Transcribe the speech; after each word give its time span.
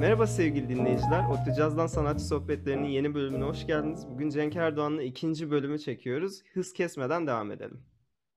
Merhaba 0.00 0.26
sevgili 0.26 0.68
dinleyiciler. 0.68 1.24
Otu 1.30 1.54
Caz'dan 1.58 1.86
Sanatçı 1.86 2.24
Sohbetleri'nin 2.24 2.88
yeni 2.88 3.14
bölümüne 3.14 3.44
hoş 3.44 3.66
geldiniz. 3.66 4.08
Bugün 4.08 4.30
Cenk 4.30 4.56
Erdoğan'la 4.56 5.02
ikinci 5.02 5.50
bölümü 5.50 5.78
çekiyoruz. 5.78 6.42
Hız 6.52 6.72
kesmeden 6.72 7.26
devam 7.26 7.52
edelim. 7.52 7.82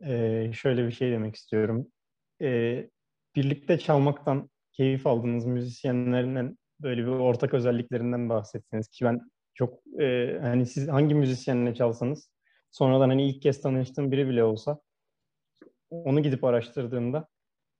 Ee, 0.06 0.52
şöyle 0.54 0.88
bir 0.88 0.92
şey 0.92 1.12
demek 1.12 1.36
istiyorum. 1.36 1.88
Ee, 2.42 2.90
birlikte 3.36 3.80
çalmaktan 3.80 4.50
keyif 4.72 5.08
aldığınız 5.08 5.46
müzisyenlerin 5.46 6.60
böyle 6.80 7.02
bir 7.02 7.08
ortak 7.08 7.54
özelliklerinden 7.54 8.30
bahsetseniz 8.30 8.88
ki 8.88 9.06
ben 9.06 9.22
çok 9.54 9.80
e, 10.02 10.38
hani 10.42 10.66
siz 10.66 10.88
hangi 10.88 11.16
müzisyenle 11.16 11.76
çalsanız 11.76 12.32
sonradan 12.72 13.10
hani 13.10 13.30
ilk 13.30 13.42
kez 13.42 13.62
tanıştığım 13.62 14.12
biri 14.12 14.30
bile 14.30 14.44
olsa 14.44 14.80
onu 15.90 16.24
gidip 16.24 16.44
araştırdığımda 16.44 17.28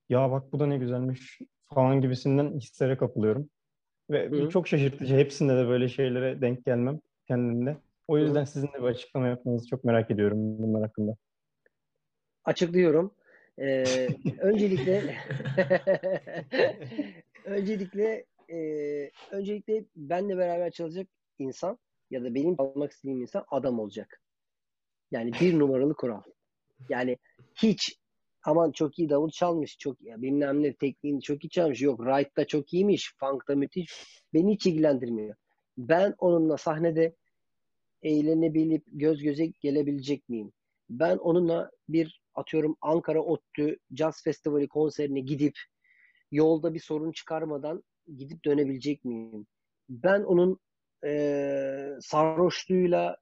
ya 0.08 0.30
bak 0.30 0.52
bu 0.52 0.60
da 0.60 0.66
ne 0.66 0.78
güzelmiş 0.78 1.38
falan 1.74 2.00
gibisinden 2.00 2.58
hislere 2.58 2.96
kapılıyorum. 2.96 3.50
Ve 4.10 4.28
Hı. 4.28 4.48
çok 4.48 4.68
şaşırtıcı. 4.68 5.16
Hepsinde 5.16 5.56
de 5.56 5.68
böyle 5.68 5.88
şeylere 5.88 6.40
denk 6.40 6.64
gelmem 6.64 7.00
kendimde. 7.28 7.76
O 8.08 8.18
yüzden 8.18 8.42
Hı. 8.42 8.46
sizin 8.46 8.68
de 8.68 8.72
bir 8.78 8.82
açıklama 8.82 9.28
yapmanızı 9.28 9.66
çok 9.66 9.84
merak 9.84 10.10
ediyorum 10.10 10.38
bunlar 10.38 10.82
hakkında. 10.82 11.16
Açıklıyorum. 12.44 13.14
Ee, 13.58 14.08
öncelikle 14.40 15.16
öncelikle 17.44 18.24
e, 18.52 18.56
öncelikle 19.30 19.84
benle 19.96 20.38
beraber 20.38 20.70
çalışacak 20.70 21.08
insan 21.38 21.78
ya 22.10 22.24
da 22.24 22.34
benim 22.34 22.54
almak 22.58 22.92
istediğim 22.92 23.20
insan 23.20 23.44
adam 23.50 23.80
olacak. 23.80 24.20
Yani 25.10 25.32
bir 25.40 25.58
numaralı 25.58 25.94
kural. 25.94 26.22
Yani 26.88 27.16
hiç 27.54 27.99
aman 28.44 28.72
çok 28.72 28.98
iyi 28.98 29.08
davul 29.08 29.30
çalmış, 29.30 29.78
çok 29.78 30.00
ya 30.02 30.22
bilmem 30.22 30.62
ne 30.62 30.74
tekniğini 30.74 31.22
çok 31.22 31.44
iyi 31.44 31.48
çalmış. 31.50 31.82
Yok 31.82 32.06
right'ta 32.06 32.46
çok 32.46 32.74
iyiymiş, 32.74 33.14
funk'ta 33.20 33.54
müthiş. 33.54 34.20
Beni 34.34 34.54
hiç 34.54 34.66
ilgilendirmiyor. 34.66 35.34
Ben 35.78 36.14
onunla 36.18 36.56
sahnede 36.56 37.14
eğlenebilip 38.02 38.84
göz 38.86 39.22
göze 39.22 39.46
gelebilecek 39.46 40.28
miyim? 40.28 40.52
Ben 40.90 41.16
onunla 41.16 41.70
bir 41.88 42.22
atıyorum 42.34 42.76
Ankara 42.80 43.22
ODTÜ 43.22 43.78
Jazz 43.94 44.22
Festivali 44.22 44.68
konserine 44.68 45.20
gidip 45.20 45.58
yolda 46.30 46.74
bir 46.74 46.80
sorun 46.80 47.12
çıkarmadan 47.12 47.82
gidip 48.16 48.44
dönebilecek 48.44 49.04
miyim? 49.04 49.46
Ben 49.88 50.22
onun 50.22 50.58
e, 51.04 51.90
sarhoşluğuyla 52.00 53.16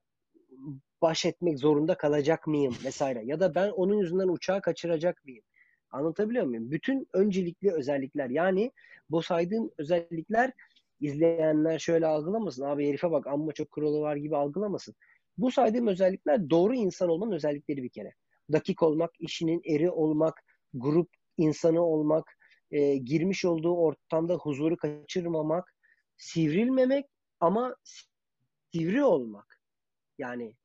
baş 1.01 1.25
etmek 1.25 1.59
zorunda 1.59 1.97
kalacak 1.97 2.47
mıyım 2.47 2.75
vesaire 2.85 3.21
ya 3.25 3.39
da 3.39 3.55
ben 3.55 3.69
onun 3.69 3.97
yüzünden 3.97 4.27
uçağı 4.27 4.61
kaçıracak 4.61 5.25
mıyım? 5.25 5.43
Anlatabiliyor 5.91 6.45
muyum? 6.45 6.71
Bütün 6.71 7.07
öncelikli 7.13 7.73
özellikler 7.73 8.29
yani 8.29 8.71
bu 9.09 9.21
saydığım 9.21 9.71
özellikler 9.77 10.53
izleyenler 10.99 11.79
şöyle 11.79 12.07
algılamasın. 12.07 12.63
Abi 12.63 12.87
herife 12.87 13.11
bak 13.11 13.27
amma 13.27 13.51
çok 13.51 13.71
kuralı 13.71 14.01
var 14.01 14.15
gibi 14.15 14.37
algılamasın. 14.37 14.95
Bu 15.37 15.51
saydığım 15.51 15.87
özellikler 15.87 16.49
doğru 16.49 16.75
insan 16.75 17.09
olmanın 17.09 17.31
özellikleri 17.31 17.83
bir 17.83 17.89
kere. 17.89 18.13
Dakik 18.51 18.83
olmak, 18.83 19.11
işinin 19.19 19.61
eri 19.65 19.91
olmak, 19.91 20.43
grup 20.73 21.09
insanı 21.37 21.81
olmak, 21.81 22.37
e, 22.71 22.97
girmiş 22.97 23.45
olduğu 23.45 23.75
ortamda 23.75 24.35
huzuru 24.35 24.77
kaçırmamak, 24.77 25.73
sivrilmemek 26.17 27.05
ama 27.39 27.75
sivri 28.71 29.03
olmak. 29.03 29.61
Yani 30.17 30.55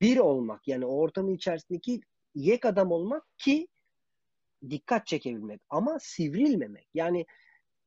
bir 0.00 0.18
olmak 0.18 0.68
yani 0.68 0.86
o 0.86 0.96
ortamın 0.96 1.34
içerisindeki 1.34 2.00
yek 2.34 2.64
adam 2.64 2.92
olmak 2.92 3.24
ki 3.38 3.68
dikkat 4.70 5.06
çekebilmek 5.06 5.60
ama 5.70 5.98
sivrilmemek. 6.00 6.88
Yani 6.94 7.26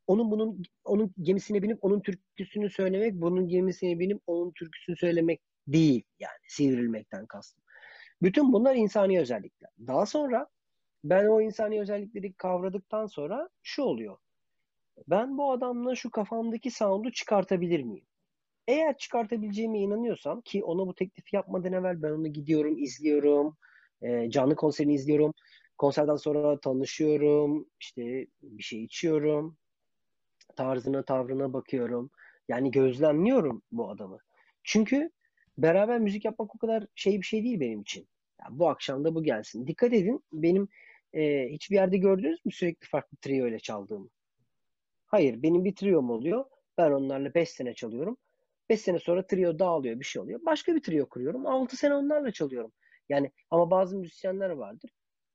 onun 0.08 0.32
bunun 0.32 0.64
onun 0.84 1.14
gemisine 1.22 1.62
binip 1.64 1.78
onun 1.82 2.02
türküsünü 2.02 2.70
söylemek, 2.70 3.14
bunun 3.14 3.48
gemisine 3.48 4.00
binip 4.00 4.22
onun 4.28 4.52
türküsünü 4.52 4.98
söylemek 4.98 5.42
değil 5.68 6.04
yani 6.20 6.40
sivrilmekten 6.48 7.26
kastım. 7.26 7.64
Bütün 8.22 8.54
bunlar 8.54 8.76
insani 8.76 9.20
özellikler. 9.20 9.70
Daha 9.88 10.06
sonra 10.06 10.48
ben 11.04 11.26
o 11.26 11.42
insani 11.42 11.82
özellikleri 11.82 12.34
kavradıktan 12.34 13.06
sonra 13.08 13.50
şu 13.64 13.84
oluyor. 13.84 14.18
Ben 15.08 15.38
bu 15.38 15.52
adamla 15.52 15.96
şu 15.96 16.12
kafamdaki 16.12 16.72
sound'u 16.72 17.12
çıkartabilir 17.12 17.84
miyim? 17.84 18.06
Eğer 18.70 18.98
çıkartabileceğime 18.98 19.80
inanıyorsam 19.80 20.42
ki 20.42 20.64
ona 20.64 20.88
bu 20.88 20.96
teklifi 20.96 21.36
yapmadan 21.36 21.74
evvel 21.74 22.02
ben 22.02 22.12
onu 22.12 22.28
gidiyorum, 22.28 22.78
izliyorum. 22.78 23.58
E, 24.02 24.30
canlı 24.30 24.56
konserini 24.56 24.94
izliyorum. 24.94 25.34
Konserden 25.78 26.16
sonra 26.16 26.60
tanışıyorum. 26.60 27.70
işte 27.80 28.28
bir 28.42 28.64
şey 28.64 28.84
içiyorum. 28.84 29.58
Tarzına, 30.56 31.06
tavrına 31.06 31.54
bakıyorum. 31.54 32.12
Yani 32.48 32.72
gözlemliyorum 32.72 33.62
bu 33.72 33.90
adamı. 33.90 34.18
Çünkü 34.64 35.10
beraber 35.58 36.00
müzik 36.00 36.26
yapmak 36.26 36.56
o 36.56 36.58
kadar 36.58 36.88
şey 36.96 37.18
bir 37.18 37.26
şey 37.26 37.44
değil 37.44 37.60
benim 37.60 37.82
için. 37.82 38.08
Yani 38.42 38.60
bu 38.60 38.70
akşam 38.70 39.04
da 39.04 39.16
bu 39.16 39.24
gelsin. 39.24 39.68
Dikkat 39.68 39.94
edin 39.94 40.24
benim 40.34 40.68
e, 41.14 41.50
hiçbir 41.50 41.76
yerde 41.76 41.98
gördünüz 41.98 42.46
mü 42.46 42.52
sürekli 42.52 42.88
farklı 42.88 43.18
trio 43.18 43.48
ile 43.48 43.60
çaldığımı? 43.60 44.10
Hayır 45.06 45.44
benim 45.44 45.66
bir 45.66 45.76
triom 45.76 46.10
oluyor. 46.10 46.46
Ben 46.78 46.92
onlarla 46.92 47.34
5 47.34 47.50
sene 47.50 47.74
çalıyorum. 47.74 48.18
5 48.70 48.82
sene 48.82 49.00
sonra 49.00 49.28
trio 49.28 49.60
dağılıyor 49.60 50.00
bir 50.00 50.06
şey 50.06 50.22
oluyor. 50.22 50.40
Başka 50.46 50.76
bir 50.76 50.82
trio 50.82 51.10
kuruyorum. 51.10 51.48
6 51.48 51.78
sene 51.78 51.94
onlarla 51.94 52.32
çalıyorum. 52.32 52.72
Yani 53.10 53.32
ama 53.52 53.72
bazı 53.72 53.98
müzisyenler 53.98 54.50
vardır. 54.50 54.92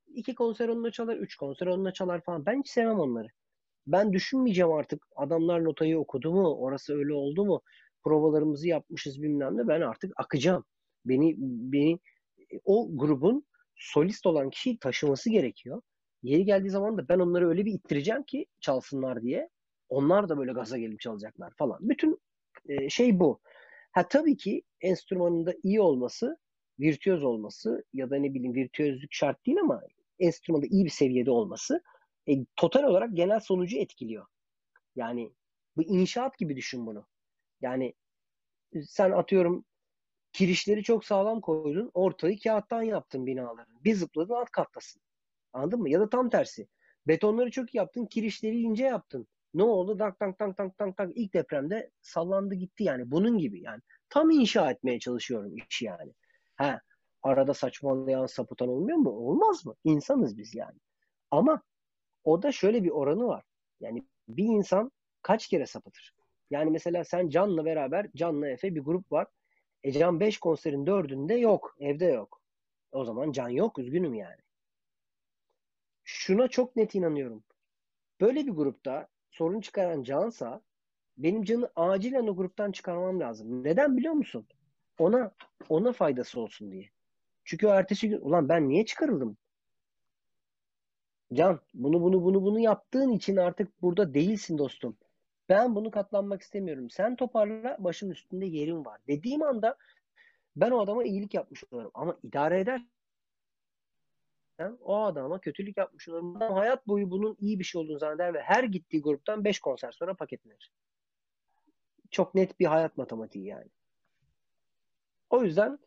2 0.06 0.34
konser 0.34 0.69
onunla 0.69 0.91
çalar, 0.91 1.17
3 1.17 1.37
konser 1.37 1.67
onunla 1.67 1.93
çalar 1.93 2.21
falan. 2.21 2.47
Ben 2.47 2.61
hiç 2.61 2.69
sevmem 2.69 3.00
onları. 3.00 3.28
Ben 3.87 4.12
düşünmeyeceğim 4.12 4.72
artık 4.72 5.06
adamlar 5.17 5.65
notayı 5.65 5.99
okudu 5.99 6.33
mu, 6.33 6.55
orası 6.55 6.95
öyle 6.97 7.12
oldu 7.12 7.45
mu, 7.45 7.62
provalarımızı 8.05 8.69
yapmışız 8.69 9.22
bilmem 9.22 9.56
ne. 9.56 9.69
Ben 9.69 9.81
artık 9.81 10.12
akacağım. 10.16 10.65
Beni 11.05 11.34
beni 11.39 11.99
o 12.65 12.89
grubun 12.99 13.47
solist 13.77 14.27
olan 14.27 14.51
kişiyi 14.51 14.78
taşıması 14.78 15.31
gerekiyor. 15.31 15.83
Yeri 16.22 16.45
geldiği 16.45 16.71
zaman 16.71 16.99
da 16.99 17.09
ben 17.09 17.19
onları 17.19 17.49
öyle 17.49 17.65
bir 17.65 17.72
ittireceğim 17.72 18.22
ki 18.22 18.47
çalsınlar 18.61 19.22
diye. 19.22 19.49
Onlar 19.89 20.28
da 20.28 20.39
böyle 20.39 20.53
gaza 20.53 20.78
gelip 20.78 21.01
çalacaklar 21.01 21.53
falan. 21.59 21.78
Bütün 21.81 22.19
e, 22.69 22.91
şey 22.91 23.20
bu. 23.20 23.41
Ha 23.92 24.08
tabii 24.08 24.36
ki 24.36 24.62
enstrümanında 24.80 25.54
iyi 25.62 25.80
olması, 25.80 26.38
virtüöz 26.80 27.25
olması 27.25 27.84
ya 27.92 28.10
da 28.10 28.16
ne 28.16 28.34
bileyim 28.34 28.54
virtüözlük 28.54 29.12
şart 29.12 29.47
değil 29.47 29.58
ama 29.60 29.82
enstrümanda 30.19 30.66
iyi 30.66 30.84
bir 30.84 30.91
seviyede 30.91 31.30
olması 31.30 31.82
e, 32.28 32.32
total 32.56 32.82
olarak 32.82 33.16
genel 33.16 33.41
sonucu 33.41 33.78
etkiliyor. 33.78 34.26
Yani 34.97 35.32
bu 35.76 35.82
inşaat 35.82 36.38
gibi 36.38 36.56
düşün 36.56 36.86
bunu. 36.86 37.06
Yani 37.60 37.94
sen 38.86 39.10
atıyorum 39.10 39.64
kirişleri 40.32 40.82
çok 40.82 41.04
sağlam 41.04 41.41
koydun, 41.41 41.91
ortayı 41.94 42.38
kağıttan 42.41 42.82
yaptın 42.82 43.26
binaların. 43.26 43.84
Bir 43.84 43.94
zıpladın 43.94 44.34
alt 44.34 44.50
kattasın. 44.50 45.03
Anladın 45.53 45.80
mı? 45.80 45.91
Ya 45.91 46.00
da 46.00 46.08
tam 46.08 46.30
tersi. 46.30 46.69
Betonları 47.06 47.50
çok 47.50 47.74
yaptın, 47.74 48.06
kirişleri 48.06 48.60
ince 48.60 48.84
yaptın. 48.84 49.26
Ne 49.54 49.62
oldu? 49.62 49.98
Tak 49.98 50.19
tak 50.19 50.38
tak 50.38 50.56
tak 50.56 50.78
tak 50.78 50.97
tak 50.97 51.10
ilk 51.15 51.34
depremde 51.34 51.91
sallandı 52.03 52.54
gitti 52.54 52.84
yani. 52.84 53.10
Bunun 53.10 53.38
gibi 53.38 53.62
yani. 53.62 53.81
Tam 54.09 54.31
inşa 54.31 54.70
etmeye 54.70 54.98
çalışıyorum 54.98 55.56
işi 55.56 55.84
yani. 55.84 56.12
Ha, 56.56 56.81
arada 57.22 57.54
saçmalayan, 57.54 58.26
sapıtan 58.26 58.69
olmuyor 58.69 58.98
mu? 58.98 59.10
Olmaz 59.10 59.66
mı? 59.66 59.75
İnsanız 59.84 60.38
biz 60.38 60.54
yani. 60.54 60.78
Ama 61.31 61.62
o 62.25 62.42
da 62.42 62.53
şöyle 62.53 62.84
bir 62.84 62.91
oranı 62.91 63.26
var. 63.26 63.44
Yani 63.81 64.04
bir 64.28 64.44
insan 64.44 64.91
kaç 65.22 65.48
kere 65.48 65.66
sapıtır? 65.66 66.15
Yani 66.50 66.71
mesela 66.71 67.04
sen 67.04 67.28
Can'la 67.28 67.65
beraber, 67.65 68.10
Can'la 68.16 68.48
Efe 68.48 68.75
bir 68.75 68.81
grup 68.81 69.12
var. 69.12 69.26
E 69.82 69.92
Can 69.92 70.21
5 70.21 70.38
konserin 70.38 70.86
4'ünde 70.86 71.34
yok. 71.34 71.76
Evde 71.81 72.06
yok. 72.06 72.41
O 72.92 73.04
zaman 73.04 73.32
Can 73.32 73.48
yok. 73.48 73.78
Üzgünüm 73.78 74.15
yani. 74.15 74.41
Şuna 76.04 76.48
çok 76.48 76.76
net 76.76 76.94
inanıyorum. 76.94 77.44
Böyle 78.21 78.47
bir 78.47 78.53
grupta 78.53 79.09
sorun 79.34 79.60
çıkaran 79.60 80.03
Cansa 80.03 80.63
benim 81.16 81.42
Can'ı 81.45 81.71
acilen 81.77 82.27
o 82.27 82.36
gruptan 82.36 82.72
çıkarmam 82.72 83.21
lazım. 83.21 83.65
Neden 83.65 83.97
biliyor 83.97 84.15
musun? 84.15 84.47
Ona 84.98 85.33
ona 85.69 85.92
faydası 85.92 86.41
olsun 86.41 86.72
diye. 86.72 86.91
Çünkü 87.45 87.66
ertesi 87.66 88.09
gün 88.09 88.21
ulan 88.21 88.48
ben 88.48 88.69
niye 88.69 88.86
çıkarıldım? 88.86 89.36
Can 91.33 91.60
bunu 91.75 92.03
bunu 92.03 92.25
bunu 92.25 92.42
bunu 92.42 92.60
yaptığın 92.60 93.10
için 93.10 93.36
artık 93.36 93.83
burada 93.83 94.15
değilsin 94.15 94.59
dostum. 94.59 94.97
Ben 95.48 95.75
bunu 95.75 95.91
katlanmak 95.91 96.42
istemiyorum. 96.42 96.91
Sen 96.91 97.16
toparla 97.16 97.77
başın 97.78 98.10
üstünde 98.10 98.47
yerim 98.47 98.84
var. 98.84 99.01
Dediğim 99.09 99.42
anda 99.42 99.77
ben 100.57 100.71
o 100.71 100.80
adama 100.80 101.04
iyilik 101.04 101.34
yapmış 101.34 101.65
olurum. 101.71 101.91
Ama 101.95 102.19
idare 102.22 102.60
eder 102.60 102.87
o 104.80 104.97
adama 104.97 105.41
kötülük 105.41 105.77
yapmış 105.77 106.09
olurum. 106.09 106.36
Adam 106.36 106.53
hayat 106.53 106.86
boyu 106.86 107.10
bunun 107.10 107.36
iyi 107.41 107.59
bir 107.59 107.65
şey 107.65 107.80
olduğunu 107.80 107.98
zanneder 107.98 108.34
ve 108.34 108.41
her 108.41 108.65
gittiği 108.65 109.03
gruptan 109.03 109.45
5 109.45 109.60
konser 109.60 109.92
sonra 109.92 110.15
paketlenir. 110.15 110.72
Çok 112.10 112.34
net 112.34 112.60
bir 112.60 112.66
hayat 112.66 112.97
matematiği 112.97 113.47
yani. 113.47 113.68
O 115.30 115.45
yüzden 115.45 115.78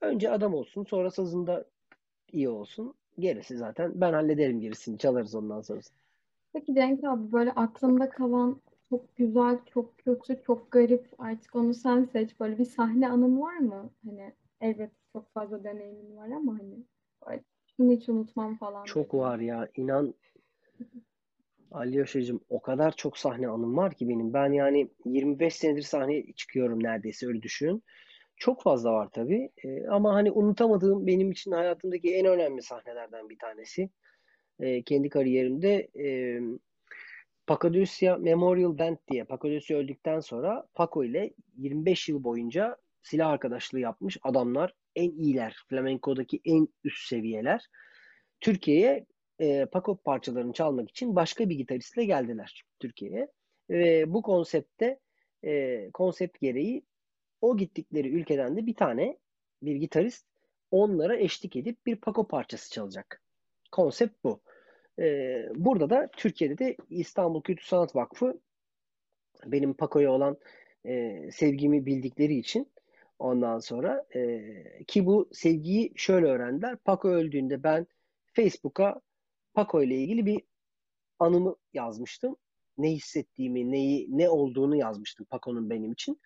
önce 0.00 0.30
adam 0.30 0.54
olsun 0.54 0.84
sonra 0.84 1.10
sazında 1.10 1.64
iyi 2.32 2.48
olsun. 2.48 2.94
Gerisi 3.18 3.56
zaten 3.56 3.92
ben 3.94 4.12
hallederim 4.12 4.60
gerisini 4.60 4.98
çalarız 4.98 5.34
ondan 5.34 5.60
sonrasını. 5.60 5.98
Peki 6.52 6.74
Cenk 6.74 7.04
abi 7.04 7.32
böyle 7.32 7.52
aklında 7.52 8.10
kalan 8.10 8.60
Çok 8.88 9.16
güzel, 9.16 9.58
çok 9.74 9.98
kötü, 9.98 10.42
çok 10.46 10.72
garip. 10.72 11.06
Artık 11.18 11.56
onu 11.56 11.74
sen 11.74 12.04
seç. 12.04 12.40
Böyle 12.40 12.58
bir 12.58 12.64
sahne 12.64 13.08
anın 13.08 13.40
var 13.40 13.56
mı? 13.56 13.90
Hani 14.04 14.34
evet 14.60 14.90
çok 15.12 15.32
fazla 15.34 15.64
deneyimin 15.64 16.16
var 16.16 16.30
ama 16.30 16.52
hani 16.58 16.84
böyle 17.26 17.44
şunu 17.82 17.92
hiç 17.92 18.08
unutmam 18.08 18.56
falan 18.56 18.84
Çok 18.84 19.14
var 19.14 19.38
ya. 19.38 19.68
İnan 19.76 20.14
Alyosha'cığım 21.70 22.40
o 22.48 22.62
kadar 22.62 22.96
çok 22.96 23.18
sahne 23.18 23.48
anım 23.48 23.76
var 23.76 23.94
ki 23.94 24.08
benim. 24.08 24.32
Ben 24.32 24.52
yani 24.52 24.88
25 25.04 25.56
senedir 25.56 25.82
sahneye 25.82 26.32
çıkıyorum 26.32 26.82
neredeyse 26.82 27.26
öyle 27.26 27.42
düşünün. 27.42 27.82
Çok 28.36 28.62
fazla 28.62 28.92
var 28.92 29.08
tabii. 29.12 29.50
Ee, 29.64 29.86
ama 29.86 30.14
hani 30.14 30.30
unutamadığım 30.30 31.06
benim 31.06 31.30
için 31.30 31.52
hayatımdaki 31.52 32.14
en 32.14 32.26
önemli 32.26 32.62
sahnelerden 32.62 33.28
bir 33.28 33.38
tanesi. 33.38 33.90
Ee, 34.60 34.82
kendi 34.82 35.08
kariyerimde 35.08 35.88
e, 35.98 36.40
Papadosya 37.46 38.16
Memorial 38.16 38.78
Band 38.78 38.96
diye 39.10 39.24
Papadosya 39.24 39.78
öldükten 39.78 40.20
sonra 40.20 40.66
Paco 40.74 41.04
ile 41.04 41.34
25 41.56 42.08
yıl 42.08 42.24
boyunca 42.24 42.76
silah 43.02 43.28
arkadaşlığı 43.28 43.80
yapmış 43.80 44.18
adamlar. 44.22 44.74
En 44.96 45.10
iyiler. 45.10 45.56
Flamenco'daki 45.68 46.40
en 46.44 46.68
üst 46.84 47.08
seviyeler. 47.08 47.66
Türkiye'ye 48.40 49.06
e, 49.40 49.66
Paco 49.66 49.96
parçalarını 49.96 50.52
çalmak 50.52 50.90
için 50.90 51.16
başka 51.16 51.48
bir 51.48 51.54
gitaristle 51.54 52.04
geldiler 52.04 52.62
Türkiye'ye. 52.80 53.28
Ve 53.70 54.12
bu 54.12 54.22
konsepte 54.22 54.98
e, 55.44 55.90
konsept 55.90 56.40
gereği 56.40 56.82
o 57.40 57.56
gittikleri 57.56 58.08
ülkeden 58.08 58.56
de 58.56 58.66
bir 58.66 58.74
tane 58.74 59.18
bir 59.62 59.76
gitarist 59.76 60.26
onlara 60.70 61.16
eşlik 61.16 61.56
edip 61.56 61.86
bir 61.86 61.96
Paco 61.96 62.28
parçası 62.28 62.70
çalacak. 62.70 63.22
Konsept 63.72 64.24
bu. 64.24 64.40
Ee, 64.98 65.48
burada 65.54 65.90
da 65.90 66.08
Türkiye'de 66.16 66.58
de 66.58 66.76
İstanbul 66.90 67.42
Kültür 67.42 67.64
Sanat 67.64 67.96
Vakfı 67.96 68.40
benim 69.46 69.74
Paco'ya 69.74 70.12
olan 70.12 70.38
e, 70.86 71.20
sevgimi 71.32 71.86
bildikleri 71.86 72.34
için 72.34 72.72
ondan 73.22 73.58
sonra 73.58 74.06
e, 74.14 74.40
ki 74.88 75.06
bu 75.06 75.28
sevgiyi 75.32 75.92
şöyle 75.96 76.26
öğrendiler. 76.26 76.76
Paco 76.76 77.08
öldüğünde 77.08 77.62
ben 77.62 77.86
Facebook'a 78.32 79.00
Paco 79.54 79.82
ile 79.82 79.94
ilgili 79.94 80.26
bir 80.26 80.40
anımı 81.18 81.56
yazmıştım. 81.72 82.36
Ne 82.78 82.90
hissettiğimi, 82.90 83.70
neyi, 83.70 84.18
ne 84.18 84.28
olduğunu 84.28 84.76
yazmıştım 84.76 85.26
Paco'nun 85.30 85.70
benim 85.70 85.92
için. 85.92 86.20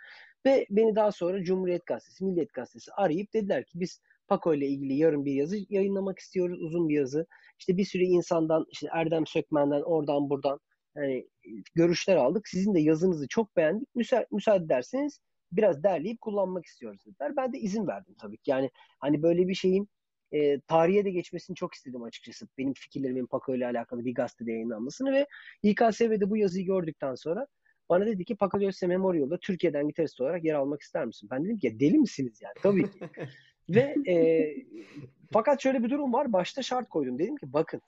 Ve 0.47 0.67
beni 0.71 0.97
daha 0.97 1.13
sonra 1.13 1.45
Cumhuriyet 1.45 1.87
Gazetesi, 1.87 2.25
Milliyet 2.25 2.53
Gazetesi 2.53 2.93
arayıp 2.93 3.33
dediler 3.35 3.65
ki 3.65 3.81
biz 3.81 4.01
Paco 4.29 4.55
ile 4.55 4.67
ilgili 4.67 4.95
yarın 4.95 5.25
bir 5.25 5.33
yazı 5.33 5.57
yayınlamak 5.69 6.19
istiyoruz, 6.19 6.63
uzun 6.63 6.89
bir 6.89 6.95
yazı. 6.95 7.27
İşte 7.59 7.77
bir 7.77 7.85
sürü 7.85 8.03
insandan, 8.03 8.67
işte 8.71 8.89
Erdem 8.93 9.27
Sökmen'den, 9.27 9.83
oradan 9.83 10.31
buradan 10.31 10.61
yani 10.97 11.29
görüşler 11.75 12.17
aldık. 12.17 12.49
Sizin 12.49 12.75
de 12.75 12.81
yazınızı 12.81 13.29
çok 13.29 13.57
beğendik. 13.57 13.95
Müsa 13.95 14.27
müsaade 14.33 14.65
ederseniz 14.65 15.21
biraz 15.53 15.83
derleyip 15.83 16.21
kullanmak 16.21 16.67
istiyoruz 16.67 17.07
dediler. 17.07 17.37
Ben 17.37 17.53
de 17.53 17.59
izin 17.59 17.87
verdim 17.87 18.15
tabii 18.21 18.37
ki. 18.37 18.51
Yani 18.51 18.71
hani 18.99 19.23
böyle 19.23 19.49
bir 19.49 19.55
şeyin 19.55 19.89
e, 20.33 20.61
tarihe 20.61 21.05
de 21.05 21.11
geçmesini 21.11 21.57
çok 21.57 21.75
istedim 21.75 22.03
açıkçası. 22.03 22.49
Benim 22.59 22.75
fikirlerimin 22.75 23.27
Paco 23.27 23.55
ile 23.55 23.67
alakalı 23.67 24.05
bir 24.05 24.15
gazetede 24.15 24.53
yayınlanmasını 24.53 25.13
ve 25.13 25.27
İKSV'de 25.63 26.31
bu 26.31 26.37
yazıyı 26.37 26.67
gördükten 26.67 27.15
sonra 27.15 27.47
bana 27.89 28.07
dedi 28.07 28.25
ki 28.25 28.37
Paco 28.37 28.61
Dios'e 28.61 28.87
Memorial'da 28.87 29.39
Türkiye'den 29.39 29.89
gitarist 29.89 30.21
olarak 30.21 30.45
yer 30.45 30.55
almak 30.55 30.83
ister 30.83 31.05
misin? 31.05 31.29
Ben 31.33 31.45
dedim 31.45 31.59
ki 31.59 31.81
deli 31.81 31.99
misiniz 31.99 32.43
yani? 32.43 32.55
Tabii 32.63 32.91
ki. 32.91 32.99
ve 33.69 34.13
e, 34.13 34.15
fakat 35.33 35.63
şöyle 35.63 35.83
bir 35.83 35.91
durum 35.91 36.13
var. 36.13 36.33
Başta 36.33 36.63
şart 36.63 36.89
koydum. 36.89 37.19
Dedim 37.19 37.37
ki 37.37 37.53
bakın 37.53 37.81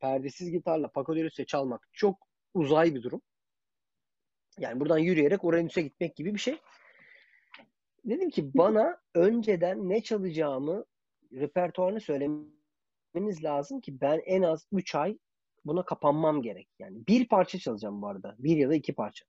perdesiz 0.00 0.50
gitarla 0.50 0.88
Paco 0.88 1.16
Dios'e 1.16 1.44
çalmak 1.44 1.88
çok 1.92 2.18
uzay 2.54 2.94
bir 2.94 3.02
durum. 3.02 3.22
Yani 4.58 4.80
buradan 4.80 4.98
yürüyerek 4.98 5.44
Uranüs'e 5.44 5.82
gitmek 5.82 6.16
gibi 6.16 6.34
bir 6.34 6.40
şey. 6.40 6.58
Dedim 8.04 8.30
ki 8.30 8.54
bana 8.54 9.00
önceden 9.14 9.88
ne 9.88 10.02
çalacağımı 10.02 10.84
repertuarını 11.32 12.00
söylemeniz 12.00 13.44
lazım 13.44 13.80
ki 13.80 14.00
ben 14.00 14.20
en 14.26 14.42
az 14.42 14.66
3 14.72 14.94
ay 14.94 15.18
buna 15.64 15.84
kapanmam 15.84 16.42
gerek. 16.42 16.68
Yani 16.78 17.06
bir 17.08 17.28
parça 17.28 17.58
çalacağım 17.58 18.02
bu 18.02 18.08
arada. 18.08 18.36
Bir 18.38 18.56
ya 18.56 18.68
da 18.68 18.74
iki 18.74 18.94
parça. 18.94 19.24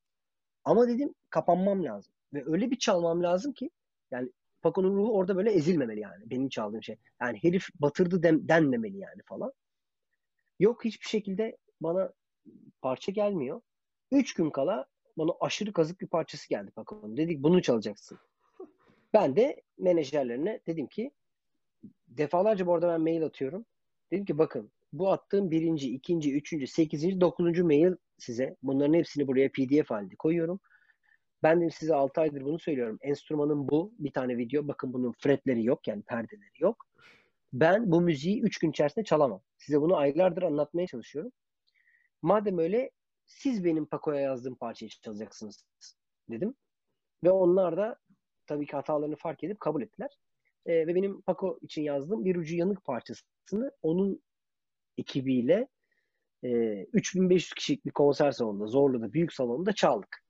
Ama 0.64 0.88
dedim 0.88 1.14
kapanmam 1.30 1.84
lazım. 1.84 2.14
Ve 2.34 2.44
öyle 2.46 2.72
bir 2.72 2.80
çalmam 2.80 3.24
lazım 3.24 3.54
ki 3.54 3.70
yani 4.12 4.32
Paco'nun 4.62 4.96
ruhu 4.96 5.14
orada 5.18 5.36
böyle 5.36 5.52
ezilmemeli 5.52 6.00
yani. 6.00 6.30
Benim 6.30 6.50
çaldığım 6.50 6.84
şey. 6.84 6.98
Yani 7.22 7.40
herif 7.42 7.68
batırdı 7.80 8.24
dem, 8.24 8.48
denmemeli 8.48 8.98
yani 8.98 9.22
falan. 9.26 9.54
Yok 10.60 10.86
hiçbir 10.86 11.08
şekilde 11.08 11.58
bana 11.82 12.14
parça 12.82 13.12
gelmiyor. 13.12 13.62
Üç 14.12 14.34
gün 14.34 14.50
kala 14.50 14.86
bana 15.18 15.32
aşırı 15.42 15.74
kazık 15.74 16.02
bir 16.02 16.08
parçası 16.08 16.50
geldi 16.50 16.72
Paco'nun. 16.72 17.18
Dedik 17.18 17.44
bunu 17.44 17.62
çalacaksın. 17.62 18.20
Ben 19.14 19.36
de 19.36 19.62
menajerlerine 19.78 20.60
dedim 20.68 20.88
ki 20.88 21.12
defalarca 22.08 22.68
bu 22.68 22.74
arada 22.74 22.88
ben 22.88 23.02
mail 23.02 23.24
atıyorum. 23.24 23.66
Dedim 24.12 24.26
ki 24.26 24.38
bakın 24.38 24.72
bu 24.94 25.12
attığım 25.12 25.52
birinci, 25.52 25.94
ikinci, 25.94 26.34
üçüncü, 26.34 26.68
sekizinci, 26.68 27.22
dokuzuncu 27.22 27.66
mail 27.66 27.96
size. 28.18 28.56
Bunların 28.64 28.94
hepsini 28.94 29.28
buraya 29.28 29.50
pdf 29.52 29.90
halinde 29.90 30.16
koyuyorum. 30.16 30.60
Ben 31.44 31.62
de 31.62 31.70
size 31.70 31.96
6 31.96 32.22
aydır 32.22 32.42
bunu 32.42 32.60
söylüyorum. 32.60 32.98
Enstrümanım 33.02 33.70
bu. 33.70 33.94
Bir 34.00 34.12
tane 34.12 34.38
video. 34.38 34.68
Bakın 34.68 34.94
bunun 34.94 35.12
fretleri 35.20 35.66
yok 35.66 35.88
yani 35.88 36.02
perdeleri 36.02 36.60
yok. 36.60 36.86
Ben 37.54 37.92
bu 37.92 38.02
müziği 38.02 38.42
3 38.42 38.58
gün 38.60 38.70
içerisinde 38.70 39.06
çalamam. 39.06 39.42
Size 39.58 39.82
bunu 39.82 39.96
aylardır 39.98 40.44
anlatmaya 40.44 40.88
çalışıyorum. 40.88 41.32
Madem 42.22 42.58
öyle 42.58 42.92
siz 43.26 43.64
benim 43.64 43.86
Paco'ya 43.86 44.22
yazdığım 44.22 44.56
parçayı 44.56 44.90
çalacaksınız 44.90 45.66
dedim. 46.30 46.56
Ve 47.24 47.32
onlar 47.32 47.78
da 47.78 48.00
tabii 48.48 48.66
ki 48.66 48.72
hatalarını 48.72 49.16
fark 49.16 49.44
edip 49.44 49.60
kabul 49.60 49.82
ettiler. 49.82 50.10
Ee, 50.66 50.88
ve 50.88 50.96
benim 50.96 51.22
Paco 51.22 51.60
için 51.62 51.82
yazdığım 51.82 52.26
bir 52.26 52.36
ucu 52.36 52.56
yanık 52.56 52.86
parçasını 52.86 53.72
onun 53.82 54.22
ekibiyle 54.98 55.68
e, 56.44 56.82
3500 56.94 57.54
kişilik 57.54 57.86
bir 57.86 57.92
konser 57.92 58.32
salonunda, 58.32 58.68
Zorlu'da, 58.68 59.14
büyük 59.14 59.34
salonda 59.34 59.74
çaldık. 59.74 60.24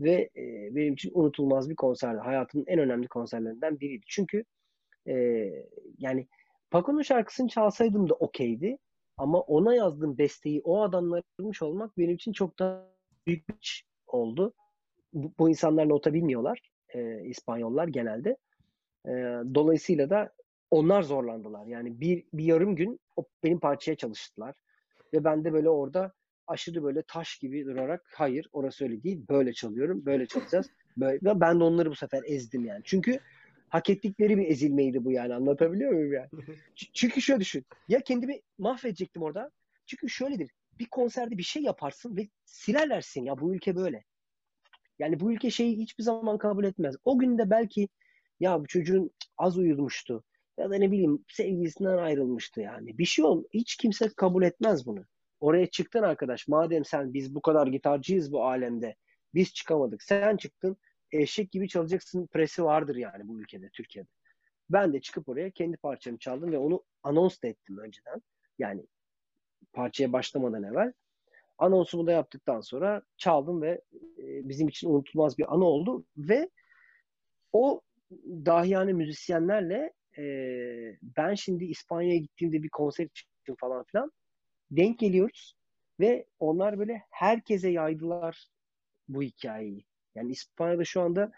Ve 0.00 0.30
e, 0.36 0.74
benim 0.74 0.94
için 0.94 1.10
unutulmaz 1.14 1.70
bir 1.70 1.76
konserdi. 1.76 2.18
Hayatımın 2.18 2.64
en 2.66 2.78
önemli 2.78 3.08
konserlerinden 3.08 3.80
biriydi. 3.80 4.04
Çünkü 4.08 4.44
e, 5.08 5.14
yani 5.98 6.28
Paco'nun 6.70 7.02
şarkısını 7.02 7.48
çalsaydım 7.48 8.08
da 8.08 8.14
okeydi. 8.14 8.78
Ama 9.16 9.40
ona 9.40 9.74
yazdığım 9.74 10.18
besteyi 10.18 10.60
o 10.64 10.82
adamlar 10.82 11.22
yapmış 11.38 11.62
olmak 11.62 11.98
benim 11.98 12.14
için 12.14 12.32
çok 12.32 12.58
daha 12.58 12.88
büyük 13.26 13.48
bir 13.48 13.54
iş 13.60 13.84
oldu. 14.06 14.54
Bu, 15.12 15.32
bu 15.38 15.48
insanlar 15.48 15.88
nota 15.88 16.14
bilmiyorlar. 16.14 16.60
E, 16.96 17.24
İspanyollar 17.24 17.88
genelde. 17.88 18.36
E, 19.06 19.10
dolayısıyla 19.54 20.10
da 20.10 20.32
onlar 20.70 21.02
zorlandılar. 21.02 21.66
Yani 21.66 22.00
bir, 22.00 22.24
bir 22.32 22.44
yarım 22.44 22.76
gün 22.76 23.00
o 23.16 23.24
benim 23.44 23.60
parçaya 23.60 23.96
çalıştılar. 23.96 24.54
Ve 25.14 25.24
ben 25.24 25.44
de 25.44 25.52
böyle 25.52 25.68
orada 25.68 26.12
aşırı 26.46 26.82
böyle 26.82 27.02
taş 27.02 27.38
gibi 27.38 27.64
durarak 27.64 28.02
hayır 28.14 28.48
orası 28.52 28.84
öyle 28.84 29.02
değil 29.02 29.24
böyle 29.30 29.52
çalıyorum 29.52 30.06
böyle 30.06 30.26
çalacağız. 30.26 30.70
Böyle. 30.96 31.18
Ve 31.24 31.40
ben 31.40 31.60
de 31.60 31.64
onları 31.64 31.90
bu 31.90 31.94
sefer 31.94 32.22
ezdim 32.26 32.64
yani. 32.64 32.80
Çünkü 32.84 33.20
hak 33.68 33.90
ettikleri 33.90 34.38
bir 34.38 34.46
ezilmeydi 34.46 35.04
bu 35.04 35.12
yani 35.12 35.34
anlatabiliyor 35.34 35.92
muyum 35.92 36.12
yani? 36.12 36.28
Çünkü 36.74 37.22
şöyle 37.22 37.40
düşün 37.40 37.64
ya 37.88 38.00
kendimi 38.00 38.40
mahvedecektim 38.58 39.22
orada. 39.22 39.50
Çünkü 39.86 40.08
şöyledir 40.08 40.50
bir 40.78 40.86
konserde 40.86 41.38
bir 41.38 41.42
şey 41.42 41.62
yaparsın 41.62 42.16
ve 42.16 42.28
silerler 42.44 43.00
seni 43.00 43.26
ya 43.26 43.38
bu 43.38 43.54
ülke 43.54 43.76
böyle. 43.76 44.04
Yani 44.98 45.20
bu 45.20 45.32
ülke 45.32 45.50
şeyi 45.50 45.78
hiçbir 45.78 46.04
zaman 46.04 46.38
kabul 46.38 46.64
etmez. 46.64 46.96
O 47.04 47.18
günde 47.18 47.50
belki 47.50 47.88
ya 48.40 48.60
bu 48.60 48.66
çocuğun 48.66 49.10
az 49.38 49.58
uyumuştu 49.58 50.24
ya 50.58 50.70
da 50.70 50.76
ne 50.76 50.90
bileyim 50.90 51.24
sevgilisinden 51.28 51.98
ayrılmıştı 51.98 52.60
yani. 52.60 52.98
Bir 52.98 53.04
şey 53.04 53.24
ol. 53.24 53.44
Hiç 53.54 53.76
kimse 53.76 54.08
kabul 54.16 54.42
etmez 54.42 54.86
bunu. 54.86 55.04
Oraya 55.40 55.66
çıktın 55.66 56.02
arkadaş. 56.02 56.48
Madem 56.48 56.84
sen 56.84 57.14
biz 57.14 57.34
bu 57.34 57.40
kadar 57.40 57.66
gitarcıyız 57.66 58.32
bu 58.32 58.44
alemde. 58.44 58.96
Biz 59.34 59.54
çıkamadık. 59.54 60.02
Sen 60.02 60.36
çıktın. 60.36 60.76
Eşek 61.12 61.52
gibi 61.52 61.68
çalacaksın 61.68 62.26
presi 62.26 62.64
vardır 62.64 62.96
yani 62.96 63.28
bu 63.28 63.40
ülkede, 63.40 63.70
Türkiye'de. 63.72 64.08
Ben 64.70 64.92
de 64.92 65.00
çıkıp 65.00 65.28
oraya 65.28 65.50
kendi 65.50 65.76
parçamı 65.76 66.18
çaldım 66.18 66.52
ve 66.52 66.58
onu 66.58 66.84
anons 67.02 67.42
da 67.42 67.48
ettim 67.48 67.78
önceden. 67.78 68.22
Yani 68.58 68.86
parçaya 69.72 70.12
başlamadan 70.12 70.62
evvel. 70.62 70.92
Anonsumu 71.58 72.06
da 72.06 72.12
yaptıktan 72.12 72.60
sonra 72.60 73.02
çaldım 73.16 73.62
ve 73.62 73.80
bizim 74.18 74.68
için 74.68 74.90
unutulmaz 74.90 75.38
bir 75.38 75.54
anı 75.54 75.64
oldu 75.64 76.04
ve 76.16 76.50
o 77.52 77.80
dahiyane 78.46 78.92
müzisyenlerle 78.92 79.92
e, 80.18 80.24
ben 81.02 81.34
şimdi 81.34 81.64
İspanya'ya 81.64 82.18
gittiğimde 82.18 82.62
bir 82.62 82.68
konser 82.68 83.04
için 83.04 83.54
falan 83.60 83.84
filan 83.84 84.12
denk 84.70 84.98
geliyoruz 84.98 85.56
ve 86.00 86.26
onlar 86.38 86.78
böyle 86.78 87.02
herkese 87.10 87.70
yaydılar 87.70 88.48
bu 89.08 89.22
hikayeyi. 89.22 89.84
Yani 90.14 90.32
İspanya'da 90.32 90.84
şu 90.84 91.00
anda 91.00 91.32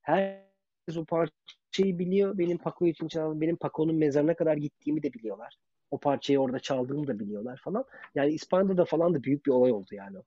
herkes 0.00 0.96
o 0.96 1.04
parçayı 1.04 1.98
biliyor. 1.98 2.38
Benim 2.38 2.58
Paco 2.58 2.86
için 2.86 3.08
çaldım. 3.08 3.40
Benim 3.40 3.56
Paco'nun 3.56 3.96
mezarına 3.96 4.34
kadar 4.34 4.56
gittiğimi 4.56 5.02
de 5.02 5.12
biliyorlar. 5.12 5.56
O 5.94 5.98
parçayı 5.98 6.38
orada 6.38 6.58
çaldığımı 6.58 7.06
da 7.06 7.18
biliyorlar 7.18 7.56
falan. 7.56 7.84
Yani 8.14 8.32
İspanya'da 8.32 8.76
da 8.76 8.84
falan 8.84 9.14
da 9.14 9.22
büyük 9.22 9.46
bir 9.46 9.50
olay 9.50 9.72
oldu 9.72 9.88
yani 9.92 10.18
o. 10.18 10.22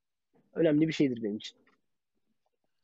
Önemli 0.54 0.88
bir 0.88 0.94
şeydir 0.94 1.24
benim 1.24 1.38
için. 1.38 1.58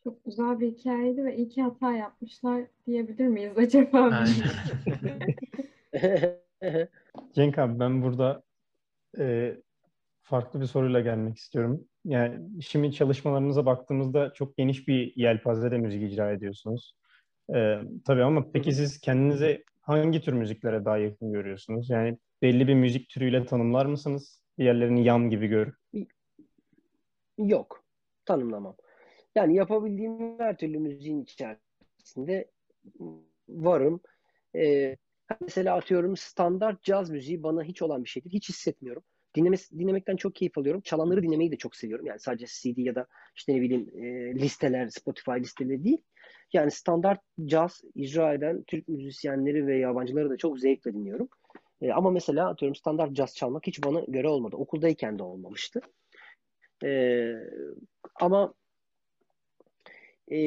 Çok 0.04 0.26
güzel 0.26 0.60
bir 0.60 0.72
hikayeydi 0.72 1.26
ve 1.26 1.38
iyi 1.38 1.50
ki 1.50 1.62
hata 1.62 1.94
yapmışlar 1.94 2.64
diyebilir 2.88 3.28
miyiz 3.28 3.58
acaba? 3.58 4.02
Aynen. 4.02 4.50
Cenk 7.36 7.60
abi 7.60 7.80
ben 7.80 8.04
burada 8.04 8.44
e, 9.20 9.56
farklı 10.24 10.62
bir 10.62 10.66
soruyla 10.66 11.02
gelmek 11.02 11.38
istiyorum. 11.38 11.88
Yani 12.06 12.62
şimdi 12.62 12.94
çalışmalarınıza 12.94 13.66
baktığımızda 13.66 14.34
çok 14.34 14.58
geniş 14.58 14.88
bir 14.88 15.14
yelpazede 15.16 15.78
müzik 15.78 16.12
icra 16.12 16.32
ediyorsunuz. 16.32 16.96
E, 17.56 17.80
tabii 18.06 18.24
ama 18.24 18.52
peki 18.54 18.72
siz 18.72 19.00
kendinize 19.02 19.64
hangi 19.82 20.22
tür 20.22 20.34
müziklere 20.34 20.86
daha 20.86 20.98
yakın 20.98 21.32
görüyorsunuz? 21.32 21.90
Yani 21.90 22.18
belli 22.44 22.68
bir 22.68 22.74
müzik 22.74 23.10
türüyle 23.10 23.46
tanımlar 23.46 23.86
mısınız? 23.86 24.42
Diğerlerini 24.58 25.06
yan 25.06 25.30
gibi 25.30 25.48
görüp. 25.48 25.76
Yok. 27.38 27.84
Tanımlamam. 28.26 28.76
Yani 29.36 29.56
yapabildiğim 29.56 30.40
her 30.40 30.58
türlü 30.58 30.80
müziğin 30.80 31.24
içerisinde 31.24 32.52
varım. 33.50 34.02
Ee, 34.56 34.98
mesela 35.42 35.76
atıyorum 35.76 36.18
standart 36.18 36.84
caz 36.84 37.10
müziği 37.10 37.44
bana 37.44 37.64
hiç 37.64 37.82
olan 37.82 38.04
bir 38.04 38.10
şeydir. 38.10 38.32
Hiç 38.32 38.50
hissetmiyorum. 38.50 39.04
Dinlemesi, 39.36 39.80
dinlemekten 39.80 40.16
çok 40.16 40.36
keyif 40.36 40.58
alıyorum. 40.58 40.82
Çalanları 40.82 41.24
dinlemeyi 41.24 41.52
de 41.52 41.56
çok 41.56 41.76
seviyorum. 41.76 42.06
Yani 42.06 42.20
sadece 42.20 42.46
CD 42.46 42.78
ya 42.78 42.96
da 42.96 43.08
işte 43.36 43.56
ne 43.56 43.62
bileyim 43.62 43.90
e, 43.94 44.36
listeler, 44.36 44.90
Spotify 44.90 45.32
listeleri 45.32 45.84
değil. 45.84 46.02
Yani 46.54 46.72
standart 46.72 47.20
caz 47.46 47.82
icra 47.96 48.34
eden 48.34 48.64
Türk 48.64 48.88
müzisyenleri 48.88 49.68
ve 49.68 49.78
yabancıları 49.78 50.30
da 50.30 50.38
çok 50.38 50.60
zevkle 50.60 50.94
dinliyorum. 50.94 51.30
E, 51.84 51.92
ama 51.92 52.12
mesela 52.12 52.50
atıyorum 52.50 52.76
standart 52.76 53.14
caz 53.14 53.36
çalmak 53.36 53.68
hiç 53.68 53.84
bana 53.84 54.00
göre 54.08 54.28
olmadı. 54.28 54.56
Okuldayken 54.56 55.20
de 55.20 55.24
olmamıştı. 55.24 55.82
E, 56.84 57.34
ama 58.16 58.54
e, 60.28 60.40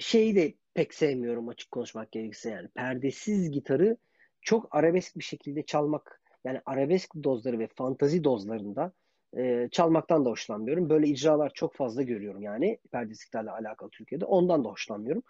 şeyi 0.00 0.36
de 0.36 0.54
pek 0.74 0.94
sevmiyorum 0.94 1.48
açık 1.48 1.70
konuşmak 1.70 2.12
gerekirse 2.12 2.50
yani 2.50 2.68
perdesiz 2.68 3.50
gitarı 3.50 3.96
çok 4.40 4.76
arabesk 4.76 5.18
bir 5.18 5.24
şekilde 5.24 5.62
çalmak 5.62 6.20
yani 6.44 6.60
arabesk 6.66 7.14
dozları 7.24 7.58
ve 7.58 7.68
fantazi 7.74 8.24
dozlarında 8.24 8.92
e, 9.36 9.68
çalmaktan 9.72 10.24
da 10.24 10.30
hoşlanmıyorum. 10.30 10.88
Böyle 10.90 11.06
icralar 11.06 11.52
çok 11.54 11.74
fazla 11.74 12.02
görüyorum 12.02 12.42
yani 12.42 12.78
perdesiz 12.92 13.24
gitarla 13.24 13.54
alakalı 13.54 13.90
Türkiye'de. 13.90 14.24
Ondan 14.24 14.64
da 14.64 14.68
hoşlanmıyorum. 14.68 15.22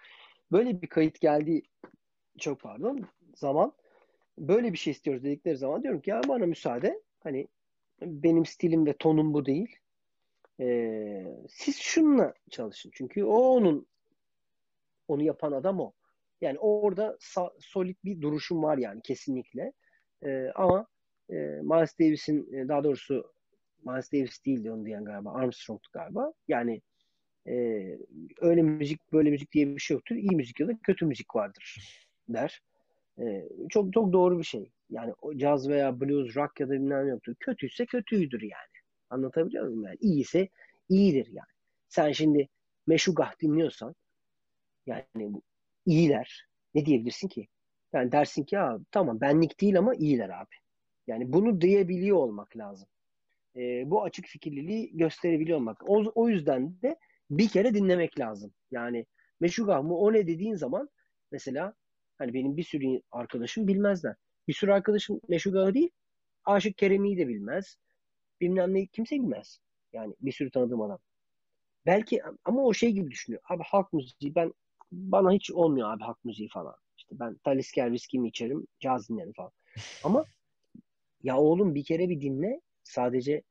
Böyle 0.53 0.83
bir 0.83 0.87
kayıt 0.87 1.21
geldiği 1.21 1.63
çok 2.39 2.61
pardon 2.61 3.07
zaman 3.35 3.73
böyle 4.39 4.73
bir 4.73 4.79
şey 4.79 4.91
istiyoruz 4.91 5.25
dedikleri 5.25 5.57
zaman 5.57 5.83
diyorum 5.83 6.01
ki 6.01 6.11
ya 6.11 6.21
bana 6.29 6.47
müsaade 6.47 7.03
hani 7.21 7.49
benim 8.03 8.47
stilim 8.47 8.87
ve 8.87 8.93
tonum 8.93 9.35
bu 9.35 9.47
değil. 9.47 9.77
Ee, 10.61 11.27
siz 11.49 11.77
şununla 11.77 12.35
çalışın. 12.51 12.91
Çünkü 12.95 13.25
o 13.25 13.37
onun 13.37 13.87
onu 15.09 15.23
yapan 15.23 15.53
adam 15.53 15.81
o. 15.81 15.93
Yani 16.41 16.59
orada 16.59 17.17
solid 17.59 17.97
bir 18.05 18.21
duruşum 18.21 18.63
var 18.63 18.79
yani 18.79 19.01
kesinlikle. 19.03 19.73
Ee, 20.25 20.51
ama 20.55 20.87
e, 21.31 21.35
Miles 21.63 21.99
Davis'in 21.99 22.53
e, 22.55 22.69
daha 22.69 22.85
doğrusu 22.85 23.33
Miles 23.85 24.13
Davis 24.13 24.45
değildi 24.45 24.71
onu 24.71 24.87
diyen 24.87 25.05
galiba. 25.05 25.33
Armstrong'tu 25.33 25.91
galiba. 25.93 26.33
Yani 26.49 26.83
e, 27.47 27.55
öyle 28.41 28.63
müzik 28.63 29.13
böyle 29.13 29.31
müzik 29.31 29.53
diye 29.53 29.67
bir 29.67 29.81
şey 29.81 29.95
yoktur. 29.95 30.17
İyi 30.17 30.37
müzik 30.37 30.61
ya 30.61 30.69
da 30.69 30.73
kötü 30.83 31.07
müzik 31.07 31.35
vardır 31.37 32.05
der. 32.29 32.63
E, 33.21 33.49
çok 33.71 33.93
çok 33.93 34.13
doğru 34.13 34.39
bir 34.39 34.45
şey. 34.45 34.71
Yani 34.91 35.15
o 35.23 35.37
caz 35.37 35.69
veya 35.69 36.01
blues, 36.01 36.37
rock 36.37 36.61
ya 36.61 36.69
da 36.69 36.73
bilmem 36.73 37.09
yoktur. 37.09 37.35
Kötüyse 37.41 37.87
kötüydür 37.87 38.43
yani. 38.43 38.71
Anlatabiliyor 39.11 39.65
muyum 39.65 39.85
yani? 39.85 39.97
İyiyse 40.01 40.49
iyidir 40.89 41.27
yani. 41.27 41.49
Sen 41.89 42.13
şimdi 42.13 42.49
Meşugah 42.87 43.41
dinliyorsan 43.43 43.95
yani 44.87 45.05
bu 45.15 45.43
iyiler 45.87 46.47
ne 46.75 46.87
diyebilirsin 46.87 47.29
ki? 47.29 47.49
Yani 47.93 48.13
dersin 48.13 48.45
ki 48.45 48.55
ya 48.55 48.79
tamam 48.91 49.21
benlik 49.21 49.61
değil 49.61 49.79
ama 49.79 49.95
iyiler 49.95 50.29
abi. 50.29 50.55
Yani 51.07 51.33
bunu 51.33 51.61
diyebiliyor 51.61 52.17
olmak 52.17 52.57
lazım. 52.57 52.89
E, 53.57 53.91
bu 53.91 54.03
açık 54.03 54.27
fikirliliği 54.27 54.97
gösterebiliyor 54.97 55.59
olmak. 55.59 55.91
O, 55.91 56.13
o 56.15 56.29
yüzden 56.29 56.83
de 56.83 56.97
bir 57.31 57.49
kere 57.49 57.75
dinlemek 57.75 58.21
lazım. 58.21 58.55
Yani 58.71 59.07
Meşugah 59.41 59.83
mı 59.83 59.97
o 59.99 60.13
ne 60.13 60.27
dediğin 60.27 60.55
zaman 60.55 60.89
mesela 61.33 61.75
hani 62.19 62.35
benim 62.35 62.57
bir 62.57 62.63
sürü 62.63 63.01
arkadaşım 63.13 63.69
bilmezler. 63.69 64.15
Bir 64.49 64.53
sürü 64.53 64.73
arkadaşım 64.73 65.21
Meşugah'ı 65.29 65.75
değil 65.75 65.91
Aşık 66.45 66.79
Kerem'iyi 66.79 67.19
de 67.19 67.29
bilmez. 67.29 67.77
Bilmem 68.41 68.75
ne 68.75 68.87
kimse 68.87 69.17
bilmez. 69.17 69.59
Yani 69.93 70.15
bir 70.21 70.33
sürü 70.33 70.51
tanıdığım 70.51 70.83
adam. 70.83 70.99
Belki 71.87 72.23
ama 72.45 72.63
o 72.63 72.75
şey 72.75 72.93
gibi 72.93 73.11
düşünüyor. 73.11 73.43
Abi 73.49 73.63
halk 73.67 73.93
müziği 73.93 74.35
ben 74.35 74.53
bana 74.93 75.33
hiç 75.33 75.51
olmuyor 75.51 75.93
abi 75.93 76.03
halk 76.03 76.25
müziği 76.25 76.49
falan. 76.49 76.75
İşte 76.97 77.19
ben 77.19 77.35
Talisker 77.35 77.93
viskimi 77.93 78.29
içerim, 78.29 78.67
caz 78.81 79.09
dinlerim 79.09 79.33
falan. 79.33 79.53
Ama 80.05 80.25
ya 81.23 81.39
oğlum 81.39 81.75
bir 81.75 81.85
kere 81.85 82.09
bir 82.09 82.21
dinle. 82.21 82.61
Sadece 82.83 83.43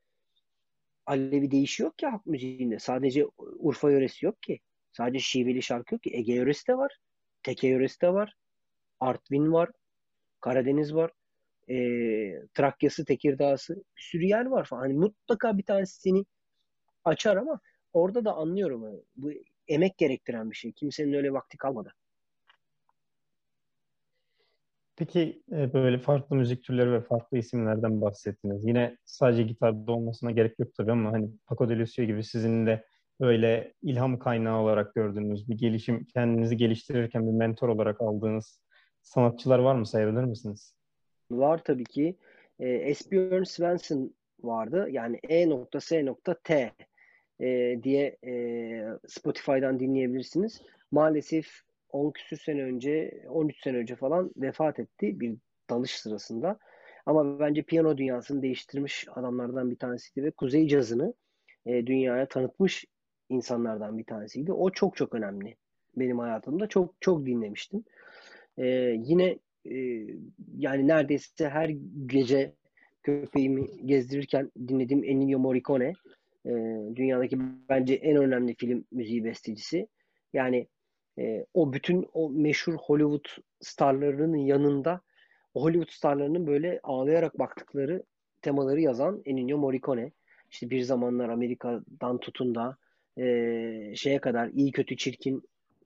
Alevi 1.05 1.51
değişiyor 1.51 1.91
ki 1.98 2.05
halk 2.05 2.25
müziğinde. 2.25 2.79
Sadece 2.79 3.25
Urfa 3.38 3.91
yöresi 3.91 4.25
yok 4.25 4.43
ki. 4.43 4.60
Sadece 4.91 5.20
şiveli 5.20 5.63
şarkı 5.63 5.96
yok 5.96 6.03
ki. 6.03 6.10
Ege 6.13 6.34
yöresi 6.34 6.67
de 6.67 6.77
var. 6.77 6.98
Teke 7.43 7.67
yöresi 7.67 8.01
de 8.01 8.13
var. 8.13 8.36
Artvin 9.03 9.53
var. 9.53 9.69
Karadeniz 10.41 10.95
var. 10.95 11.12
E, 11.69 11.75
Trakya'sı, 12.53 13.05
Tekirdağ'sı. 13.05 13.75
Bir 13.75 14.01
sürü 14.01 14.25
yer 14.25 14.45
var 14.45 14.65
falan. 14.65 14.81
Hani 14.81 14.93
mutlaka 14.93 15.57
bir 15.57 15.63
tanesi 15.63 16.01
seni 16.01 16.25
açar 17.05 17.38
ama 17.38 17.60
orada 17.93 18.25
da 18.25 18.33
anlıyorum. 18.33 18.83
Yani. 18.83 19.01
Bu 19.15 19.31
emek 19.67 19.98
gerektiren 19.98 20.51
bir 20.51 20.55
şey. 20.55 20.72
Kimsenin 20.72 21.13
öyle 21.13 21.33
vakti 21.33 21.57
kalmadı. 21.57 21.93
Peki 24.95 25.43
e, 25.51 25.74
böyle 25.74 25.98
farklı 25.98 26.36
müzik 26.36 26.63
türleri 26.63 26.91
ve 26.91 27.01
farklı 27.01 27.38
isimlerden 27.38 28.01
bahsettiniz. 28.01 28.65
Yine 28.65 28.98
sadece 29.05 29.43
gitarda 29.43 29.91
olmasına 29.91 30.31
gerek 30.31 30.60
yok 30.60 30.74
tabii 30.77 30.91
ama 30.91 31.12
hani 31.12 31.29
Paco 31.45 31.69
de 31.69 31.79
Lucia 31.79 32.05
gibi 32.05 32.24
sizin 32.24 32.65
de 32.65 32.86
böyle 33.22 33.74
ilham 33.81 34.19
kaynağı 34.19 34.62
olarak 34.62 34.95
gördüğünüz 34.95 35.50
bir 35.50 35.57
gelişim, 35.57 36.05
kendinizi 36.05 36.57
geliştirirken 36.57 37.27
bir 37.27 37.31
mentor 37.31 37.69
olarak 37.69 38.01
aldığınız 38.01 38.62
sanatçılar 39.03 39.60
var 39.60 39.75
mı 39.75 39.86
sayabilir 39.86 40.24
misiniz? 40.24 40.74
Var 41.31 41.62
tabii 41.63 41.83
ki. 41.83 42.15
E, 42.60 42.69
Esbjörn 42.69 43.43
Svensson 43.43 44.13
vardı. 44.43 44.88
Yani 44.91 45.19
E.S.T 45.29 46.72
e, 47.39 47.79
diye 47.83 48.17
e, 48.25 48.33
Spotify'dan 49.07 49.79
dinleyebilirsiniz. 49.79 50.62
Maalesef 50.91 51.48
10 51.89 52.12
küsür 52.12 52.38
sene 52.38 52.63
önce, 52.63 53.24
13 53.29 53.63
sene 53.63 53.77
önce 53.77 53.95
falan 53.95 54.31
vefat 54.38 54.79
etti 54.79 55.19
bir 55.19 55.36
dalış 55.69 56.00
sırasında. 56.00 56.60
Ama 57.05 57.39
bence 57.39 57.62
piyano 57.62 57.98
dünyasını 57.98 58.41
değiştirmiş 58.41 59.07
adamlardan 59.15 59.72
bir 59.72 59.75
tanesiydi 59.75 60.25
ve 60.27 60.31
Kuzey 60.31 60.67
cazını 60.67 61.13
e, 61.65 61.88
dünyaya 61.88 62.27
tanıtmış 62.27 62.86
insanlardan 63.29 63.98
bir 63.98 64.03
tanesiydi. 64.03 64.53
O 64.53 64.69
çok 64.69 64.95
çok 64.95 65.15
önemli 65.15 65.55
benim 65.98 66.19
hayatımda. 66.19 66.67
Çok 66.67 66.95
çok 67.01 67.25
dinlemiştim. 67.25 67.83
E, 68.57 68.65
yine 69.03 69.39
e, 69.65 69.75
yani 70.57 70.88
neredeyse 70.88 71.50
her 71.50 71.69
gece 72.05 72.53
köpeğimi 73.03 73.88
gezdirirken 73.88 74.51
dinlediğim 74.67 75.03
Ennio 75.03 75.39
Morricone 75.39 75.93
e, 76.45 76.51
dünyadaki 76.95 77.38
bence 77.69 77.93
en 77.93 78.17
önemli 78.17 78.55
film 78.55 78.86
müziği 78.91 79.24
bestecisi. 79.24 79.88
Yani 80.33 80.67
e, 81.19 81.45
o 81.53 81.74
bütün 81.74 82.07
o 82.13 82.29
meşhur 82.29 82.74
Hollywood 82.74 83.25
starlarının 83.62 84.38
yanında 84.38 85.01
Hollywood 85.53 85.89
starlarının 85.89 86.48
böyle 86.48 86.79
ağlayarak 86.83 87.39
baktıkları 87.39 88.03
temaları 88.41 88.81
yazan 88.81 89.22
Ennio 89.25 89.57
Morricone. 89.57 90.12
İşte 90.51 90.69
bir 90.69 90.81
zamanlar 90.81 91.29
Amerika'dan 91.29 92.17
tutun 92.17 92.55
da 92.55 92.77
e, 93.17 93.25
şeye 93.95 94.19
kadar 94.19 94.48
iyi 94.48 94.72
kötü 94.72 94.98
çirkin 94.98 95.43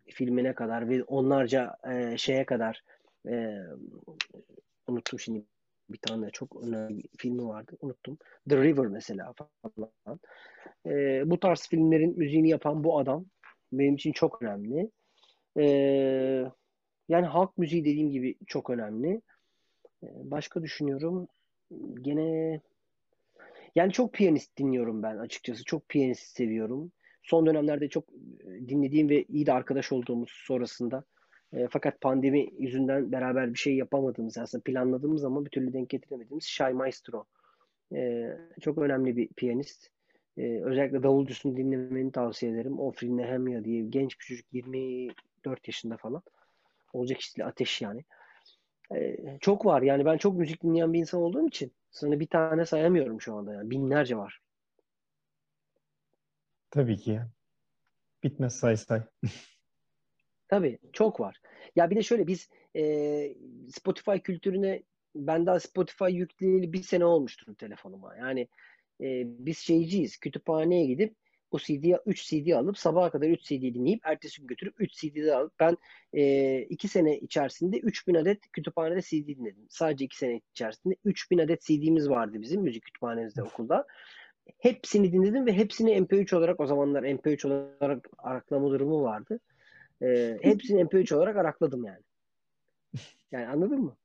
filmine 0.09 0.53
kadar 0.53 0.89
ve 0.89 1.03
onlarca 1.03 1.77
e, 1.91 2.17
şeye 2.17 2.45
kadar 2.45 2.83
e, 3.29 3.57
unuttum 4.87 5.19
şimdi 5.19 5.45
bir 5.89 5.97
tane 5.97 6.29
çok 6.29 6.63
önemli 6.63 6.97
bir 6.97 7.09
filmi 7.17 7.47
vardı. 7.47 7.77
Unuttum. 7.81 8.17
The 8.49 8.57
River 8.57 8.87
mesela 8.87 9.33
falan. 9.33 10.19
E, 10.85 11.23
bu 11.25 11.39
tarz 11.39 11.67
filmlerin 11.69 12.17
müziğini 12.17 12.49
yapan 12.49 12.83
bu 12.83 12.99
adam 12.99 13.25
benim 13.71 13.95
için 13.95 14.11
çok 14.11 14.41
önemli. 14.41 14.91
E, 15.57 15.63
yani 17.09 17.25
halk 17.25 17.57
müziği 17.57 17.85
dediğim 17.85 18.11
gibi 18.11 18.35
çok 18.47 18.69
önemli. 18.69 19.21
E, 20.03 20.07
başka 20.23 20.63
düşünüyorum. 20.63 21.27
Gene 22.01 22.61
yani 23.75 23.91
çok 23.91 24.13
piyanist 24.13 24.57
dinliyorum 24.57 25.03
ben 25.03 25.17
açıkçası. 25.17 25.63
Çok 25.63 25.89
piyanist 25.89 26.37
seviyorum. 26.37 26.91
Son 27.27 27.45
dönemlerde 27.45 27.89
çok 27.89 28.03
dinlediğim 28.67 29.09
ve 29.09 29.23
iyi 29.23 29.45
de 29.45 29.53
arkadaş 29.53 29.91
olduğumuz 29.91 30.29
sonrasında 30.31 31.03
e, 31.53 31.67
fakat 31.69 32.01
pandemi 32.01 32.49
yüzünden 32.59 33.11
beraber 33.11 33.53
bir 33.53 33.59
şey 33.59 33.75
yapamadığımız 33.75 34.37
aslında 34.37 34.63
planladığımız 34.63 35.23
ama 35.23 35.45
bir 35.45 35.49
türlü 35.49 35.73
denk 35.73 35.89
getiremediğimiz 35.89 36.43
Shai 36.43 36.73
Maestro. 36.73 37.25
E, 37.95 38.29
çok 38.61 38.77
önemli 38.77 39.17
bir 39.17 39.27
piyanist. 39.27 39.89
Ee, 40.37 40.61
özellikle 40.63 41.03
davulcusunu 41.03 41.57
dinlemeni 41.57 42.11
tavsiye 42.11 42.51
ederim. 42.51 42.79
Ofrin 42.79 43.17
Nehemia 43.17 43.63
diye 43.63 43.83
genç 43.83 44.19
bir 44.19 44.25
çocuk 44.25 44.45
24 44.53 45.67
yaşında 45.67 45.97
falan. 45.97 46.21
Olacak 46.93 47.19
işte 47.19 47.45
ateş 47.45 47.81
yani. 47.81 48.03
Ee, 48.95 49.17
çok 49.41 49.65
var 49.65 49.81
yani 49.81 50.05
ben 50.05 50.17
çok 50.17 50.37
müzik 50.37 50.63
dinleyen 50.63 50.93
bir 50.93 50.99
insan 50.99 51.21
olduğum 51.21 51.47
için 51.47 51.71
sana 51.91 52.19
bir 52.19 52.27
tane 52.27 52.65
sayamıyorum 52.65 53.21
şu 53.21 53.33
anda 53.35 53.53
yani 53.53 53.69
binlerce 53.69 54.17
var. 54.17 54.39
Tabii 56.71 56.97
ki 56.97 57.11
ya. 57.11 57.29
Bitmez 58.23 58.59
say 58.59 58.77
say. 58.77 59.01
Tabii 60.47 60.79
çok 60.93 61.19
var. 61.19 61.41
Ya 61.75 61.89
bir 61.89 61.95
de 61.95 62.03
şöyle 62.03 62.27
biz 62.27 62.49
e, 62.75 62.83
Spotify 63.69 64.17
kültürüne 64.17 64.83
ben 65.15 65.45
daha 65.45 65.59
Spotify 65.59 66.11
yükleyeli 66.11 66.73
bir 66.73 66.83
sene 66.83 67.05
olmuştur 67.05 67.55
telefonuma. 67.55 68.15
Yani 68.15 68.47
e, 69.01 69.23
biz 69.25 69.57
şeyciyiz. 69.57 70.17
Kütüphaneye 70.17 70.85
gidip 70.85 71.15
bu 71.51 71.59
CD'ye 71.59 71.99
3 72.05 72.29
CD 72.29 72.51
alıp 72.51 72.77
sabaha 72.77 73.11
kadar 73.11 73.27
3 73.27 73.41
CD 73.43 73.61
dinleyip 73.61 74.01
ertesi 74.03 74.41
gün 74.41 74.47
götürüp 74.47 74.75
3 74.79 74.93
CD 74.93 75.15
de 75.15 75.35
alıp 75.35 75.53
ben 75.59 75.77
2 76.69 76.87
e, 76.87 76.89
sene 76.89 77.17
içerisinde 77.17 77.77
3000 77.77 78.15
adet 78.15 78.51
kütüphanede 78.51 79.01
CD 79.01 79.27
dinledim. 79.27 79.65
Sadece 79.69 80.05
2 80.05 80.17
sene 80.17 80.41
içerisinde 80.51 80.95
3000 81.05 81.37
adet 81.37 81.61
CD'miz 81.61 82.09
vardı 82.09 82.41
bizim 82.41 82.61
müzik 82.61 82.83
kütüphanemizde 82.83 83.43
okulda. 83.43 83.87
Hepsini 84.59 85.11
dinledim 85.11 85.45
ve 85.45 85.53
hepsini 85.53 85.91
MP3 85.91 86.35
olarak 86.35 86.59
o 86.59 86.67
zamanlar 86.67 87.03
MP3 87.03 87.47
olarak 87.47 88.07
araklama 88.17 88.69
durumu 88.69 89.03
vardı. 89.03 89.39
E, 90.01 90.37
hepsini 90.41 90.81
MP3 90.81 91.15
olarak 91.15 91.37
arakladım 91.37 91.85
yani. 91.85 92.01
Yani 93.31 93.47
anladın 93.47 93.81
mı? 93.81 93.97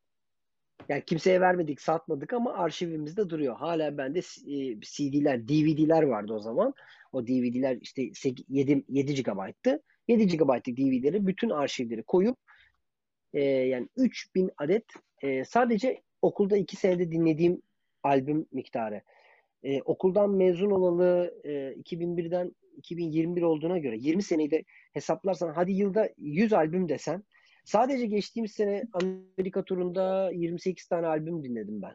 Yani 0.89 1.05
kimseye 1.05 1.41
vermedik, 1.41 1.81
satmadık 1.81 2.33
ama 2.33 2.55
arşivimizde 2.55 3.31
duruyor. 3.31 3.57
Hala 3.57 3.99
bende 3.99 4.19
e, 4.19 4.81
CD'ler, 4.81 5.49
DVD'ler 5.49 6.03
vardı 6.03 6.33
o 6.33 6.41
zaman. 6.41 6.75
O 7.13 7.27
DVD'ler 7.27 7.79
işte 7.81 8.11
7, 8.49 8.85
7 8.89 9.23
GB'tı. 9.23 9.83
7 10.09 10.27
GB'lık 10.27 10.67
DVD'leri 10.67 11.27
bütün 11.27 11.51
arşivleri 11.51 12.03
koyup 12.03 12.39
e, 13.35 13.45
yani 13.45 13.89
3000 13.97 14.51
adet 14.57 14.85
e, 15.23 15.45
sadece 15.45 16.03
okulda 16.23 16.57
2 16.57 16.77
senede 16.77 17.13
dinlediğim 17.13 17.63
albüm 18.03 18.47
miktarı. 18.53 19.03
E, 19.63 19.83
okuldan 19.83 20.31
mezun 20.31 20.71
olalı 20.71 21.41
e, 21.45 21.51
2001'den 21.51 22.53
2021 22.77 23.43
olduğuna 23.43 23.79
göre 23.79 23.97
20 23.99 24.23
seneyi 24.23 24.51
de 24.51 24.65
hesaplarsan 24.93 25.53
hadi 25.53 25.73
yılda 25.73 26.09
100 26.19 26.53
albüm 26.53 26.89
desen 26.89 27.25
sadece 27.65 28.07
geçtiğimiz 28.07 28.53
sene 28.53 28.85
Amerika 28.93 29.65
turunda 29.65 30.31
28 30.35 30.87
tane 30.87 31.07
albüm 31.07 31.45
dinledim 31.45 31.83
ben. 31.83 31.95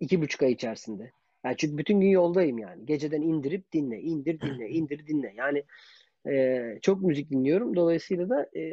İki 0.00 0.20
buçuk 0.20 0.42
ay 0.42 0.52
içerisinde. 0.52 1.12
Yani 1.44 1.56
çünkü 1.58 1.78
bütün 1.78 2.00
gün 2.00 2.08
yoldayım 2.08 2.58
yani. 2.58 2.86
Geceden 2.86 3.22
indirip 3.22 3.72
dinle, 3.72 4.00
indir 4.00 4.40
dinle, 4.40 4.68
indir 4.70 5.06
dinle. 5.06 5.34
Yani 5.36 5.64
e, 6.26 6.62
çok 6.82 7.02
müzik 7.02 7.30
dinliyorum. 7.30 7.76
Dolayısıyla 7.76 8.28
da 8.28 8.50
e, 8.56 8.72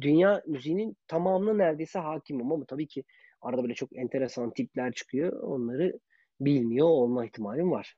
dünya 0.00 0.42
müziğinin 0.46 0.96
tamamına 1.06 1.54
neredeyse 1.54 1.98
hakimim 1.98 2.52
ama 2.52 2.64
tabii 2.64 2.86
ki 2.86 3.04
arada 3.40 3.62
böyle 3.62 3.74
çok 3.74 3.96
enteresan 3.96 4.50
tipler 4.50 4.92
çıkıyor. 4.92 5.42
Onları 5.42 5.98
bilmiyor 6.40 6.86
olma 6.86 7.24
ihtimalim 7.26 7.70
var. 7.70 7.94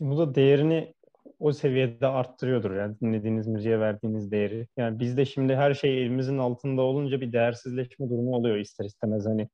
Bu 0.00 0.18
da 0.18 0.34
değerini 0.34 0.94
o 1.38 1.52
seviyede 1.52 2.06
arttırıyordur 2.06 2.76
yani 2.76 3.00
dinlediğiniz 3.00 3.46
müziğe 3.46 3.80
verdiğiniz 3.80 4.30
değeri. 4.30 4.66
Yani 4.76 5.00
bizde 5.00 5.24
şimdi 5.24 5.56
her 5.56 5.74
şey 5.74 6.02
elimizin 6.02 6.38
altında 6.38 6.82
olunca 6.82 7.20
bir 7.20 7.32
değersizleşme 7.32 8.08
durumu 8.08 8.36
oluyor 8.36 8.56
ister 8.56 8.84
istemez 8.84 9.26
hani. 9.26 9.48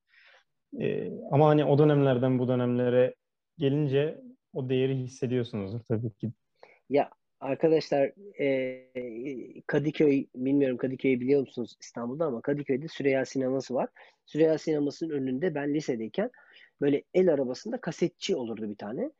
Ee, 0.80 1.10
ama 1.30 1.48
hani 1.48 1.64
o 1.64 1.78
dönemlerden 1.78 2.38
bu 2.38 2.48
dönemlere 2.48 3.14
gelince 3.58 4.20
o 4.54 4.68
değeri 4.68 4.96
hissediyorsunuzdur 4.96 5.80
tabii 5.80 6.10
ki. 6.10 6.30
Ya 6.90 7.10
arkadaşlar 7.40 8.12
e, 8.40 9.62
Kadıköy 9.66 10.26
bilmiyorum 10.34 10.76
Kadıköy'ü 10.76 11.20
biliyor 11.20 11.40
musunuz 11.40 11.76
İstanbul'da 11.80 12.24
ama 12.24 12.40
Kadıköy'de 12.40 12.88
Süreyya 12.88 13.24
Sineması 13.24 13.74
var. 13.74 13.88
Süreyya 14.26 14.58
Sineması'nın 14.58 15.10
önünde 15.10 15.54
ben 15.54 15.74
lisedeyken 15.74 16.30
böyle 16.80 17.02
el 17.14 17.32
arabasında 17.32 17.80
kasetçi 17.80 18.36
olurdu 18.36 18.70
bir 18.70 18.76
tane. 18.76 19.10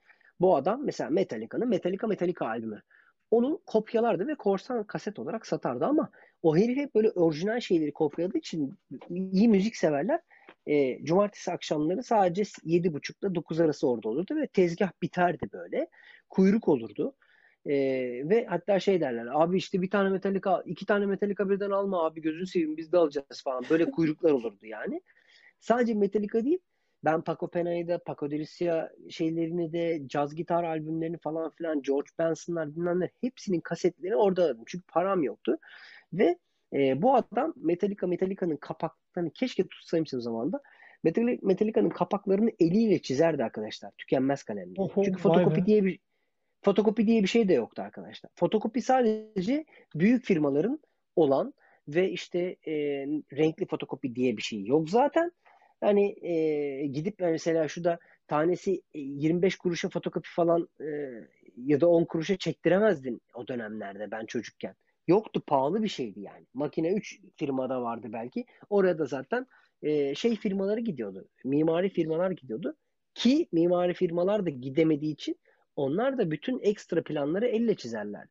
Bu 0.40 0.57
adam 0.57 0.85
mesela 0.85 1.11
Metallica'nın 1.11 1.69
Metallica 1.69 2.09
Metallica 2.09 2.47
albümü. 2.47 2.83
Onu 3.31 3.61
kopyalardı 3.66 4.27
ve 4.27 4.35
korsan 4.35 4.85
kaset 4.85 5.19
olarak 5.19 5.47
satardı 5.47 5.85
ama 5.85 6.11
o 6.42 6.57
herif 6.57 6.77
hep 6.77 6.95
böyle 6.95 7.11
orijinal 7.11 7.61
şeyleri 7.61 7.92
kopyaladığı 7.92 8.38
için 8.38 8.75
iyi 9.11 9.49
müzik 9.49 9.77
severler 9.77 10.21
e, 10.66 11.05
cumartesi 11.05 11.53
akşamları 11.53 12.03
sadece 12.03 12.42
7.30'da 12.42 13.35
9 13.35 13.61
arası 13.61 13.88
orada 13.88 14.09
olurdu 14.09 14.37
ve 14.37 14.47
tezgah 14.47 14.90
biterdi 15.03 15.49
böyle. 15.53 15.88
Kuyruk 16.29 16.69
olurdu. 16.69 17.14
E, 17.66 17.75
ve 18.29 18.47
hatta 18.47 18.81
şey 18.81 19.01
derler 19.01 19.27
abi 19.33 19.57
işte 19.57 19.83
bir 19.83 19.90
tane 19.90 20.09
Metallica 20.09 20.62
iki 20.66 20.87
tane 20.87 21.07
Metallica 21.07 21.51
birden 21.51 21.71
alma 21.71 22.05
abi 22.05 22.21
gözünü 22.21 22.47
seveyim 22.47 22.77
biz 22.77 22.92
de 22.92 22.99
alacağız 22.99 23.42
falan. 23.45 23.64
Böyle 23.71 23.90
kuyruklar 23.90 24.31
olurdu 24.31 24.66
yani. 24.66 25.03
Sadece 25.61 25.95
Metallica 25.95 26.45
değil 26.45 26.59
ben 27.04 27.22
Paco 27.22 27.48
Pena'yı 27.48 27.88
da, 27.88 27.98
Paco 27.98 28.30
de 28.30 28.40
Lucia 28.40 28.90
şeylerini 29.11 29.72
de, 29.72 30.02
caz 30.06 30.35
gitar 30.35 30.64
albümlerini 30.64 31.18
falan 31.18 31.50
filan, 31.50 31.82
George 31.82 32.09
Benson'lar 32.18 32.76
bilmem 32.76 33.00
ne 33.00 33.11
hepsinin 33.20 33.61
kasetlerini 33.61 34.16
orada 34.16 34.44
aldım. 34.44 34.64
Çünkü 34.66 34.85
param 34.88 35.22
yoktu. 35.22 35.59
Ve 36.12 36.38
e, 36.72 37.02
bu 37.02 37.14
adam 37.14 37.54
Metallica, 37.56 38.06
Metallica'nın 38.06 38.56
kapaklarını 38.56 39.30
keşke 39.30 39.66
tutsaymışım 39.66 40.20
zamanda. 40.20 40.61
Metallica'nın 41.42 41.90
kapaklarını 41.90 42.50
eliyle 42.61 43.02
çizerdi 43.02 43.44
arkadaşlar. 43.44 43.90
Tükenmez 43.98 44.42
kalemle. 44.42 44.80
Oho, 44.80 45.04
Çünkü 45.04 45.22
fotokopi 45.22 45.66
diye 45.66 45.85
bir 45.85 45.98
fotokopi 46.62 47.06
diye 47.06 47.22
bir 47.22 47.28
şey 47.28 47.48
de 47.48 47.54
yoktu 47.54 47.82
arkadaşlar. 47.82 48.30
Fotokopi 48.35 48.82
sadece 48.82 49.64
büyük 49.94 50.24
firmaların 50.24 50.80
olan 51.16 51.54
ve 51.88 52.11
işte 52.11 52.56
e, 52.66 52.72
renkli 53.32 53.66
fotokopi 53.66 54.14
diye 54.14 54.37
bir 54.37 54.42
şey 54.42 54.64
yok 54.64 54.90
zaten. 54.90 55.32
Hani 55.81 56.27
e, 56.27 56.87
gidip 56.87 57.15
mesela 57.19 57.69
şurada 57.69 57.99
tanesi 58.29 58.83
25 58.95 59.57
kuruşa 59.57 59.89
fotokopi 59.89 60.29
falan 60.29 60.69
e, 60.81 60.87
ya 61.57 61.81
da 61.81 61.89
10 61.89 62.05
kuruşa 62.05 62.37
çektiremezdin 62.37 63.21
o 63.35 63.49
dönemlerde 63.49 64.11
ben 64.11 64.27
çocukken. 64.27 64.75
Yoktu 65.09 65.43
pahalı 65.47 65.83
bir 65.83 65.89
şeydi 65.89 66.21
yani. 66.21 66.47
Makine 66.55 66.93
3 66.93 67.21
firmada 67.37 67.83
vardı 67.83 68.07
belki. 68.12 68.45
Oraya 68.71 68.99
da 68.99 69.05
zaten 69.05 69.47
e, 69.83 70.15
şey 70.15 70.37
firmaları 70.37 70.81
gidiyordu. 70.81 71.29
Mimari 71.45 71.89
firmalar 71.89 72.31
gidiyordu. 72.31 72.77
Ki 73.15 73.49
mimari 73.53 73.95
firmalar 73.95 74.47
da 74.47 74.51
gidemediği 74.51 75.12
için 75.12 75.37
onlar 75.77 76.19
da 76.19 76.31
bütün 76.31 76.61
ekstra 76.61 77.03
planları 77.03 77.47
elle 77.47 77.75
çizerlerdi. 77.75 78.31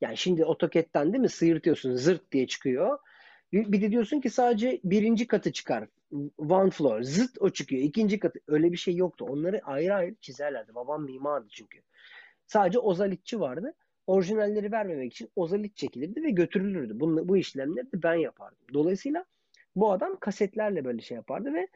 Yani 0.00 0.16
şimdi 0.16 0.44
AutoCAD'den 0.44 1.12
değil 1.12 1.22
mi 1.22 1.28
sıyırtıyorsun 1.28 1.96
zırt 1.96 2.32
diye 2.32 2.46
çıkıyor. 2.46 2.98
Bir 3.52 3.82
de 3.82 3.90
diyorsun 3.90 4.20
ki 4.20 4.30
sadece 4.30 4.80
birinci 4.84 5.26
katı 5.26 5.52
çıkar. 5.52 5.88
One 6.38 6.70
floor. 6.70 7.02
Zıt 7.02 7.30
o 7.40 7.50
çıkıyor. 7.50 7.82
İkinci 7.82 8.18
katı. 8.18 8.40
Öyle 8.46 8.72
bir 8.72 8.76
şey 8.76 8.96
yoktu. 8.96 9.26
Onları 9.28 9.60
ayrı 9.64 9.94
ayrı 9.94 10.14
çizerlerdi. 10.20 10.74
Babam 10.74 11.04
mimardı 11.04 11.48
çünkü. 11.50 11.78
Sadece 12.46 12.78
ozalitçi 12.78 13.40
vardı. 13.40 13.74
Orijinalleri 14.06 14.72
vermemek 14.72 15.12
için 15.12 15.30
ozalit 15.36 15.76
çekilirdi 15.76 16.22
ve 16.22 16.30
götürülürdü. 16.30 17.00
Bunu, 17.00 17.28
bu 17.28 17.36
işlemleri 17.36 17.92
de 17.92 18.02
ben 18.02 18.14
yapardım. 18.14 18.66
Dolayısıyla 18.74 19.24
bu 19.76 19.92
adam 19.92 20.16
kasetlerle 20.20 20.84
böyle 20.84 21.00
şey 21.00 21.14
yapardı 21.14 21.54
ve 21.54 21.68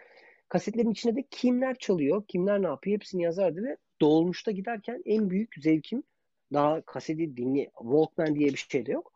kasetlerin 0.48 0.90
içine 0.90 1.16
de 1.16 1.24
kimler 1.30 1.78
çalıyor, 1.78 2.24
kimler 2.28 2.62
ne 2.62 2.66
yapıyor 2.66 2.94
hepsini 2.94 3.22
yazardı 3.22 3.64
ve 3.64 3.76
dolmuşta 4.00 4.50
giderken 4.50 5.02
en 5.04 5.30
büyük 5.30 5.54
zevkim 5.60 6.02
daha 6.52 6.80
kaseti 6.80 7.36
dinle 7.36 7.70
Walkman 7.78 8.34
diye 8.34 8.48
bir 8.48 8.66
şey 8.70 8.86
de 8.86 8.92
yok 8.92 9.12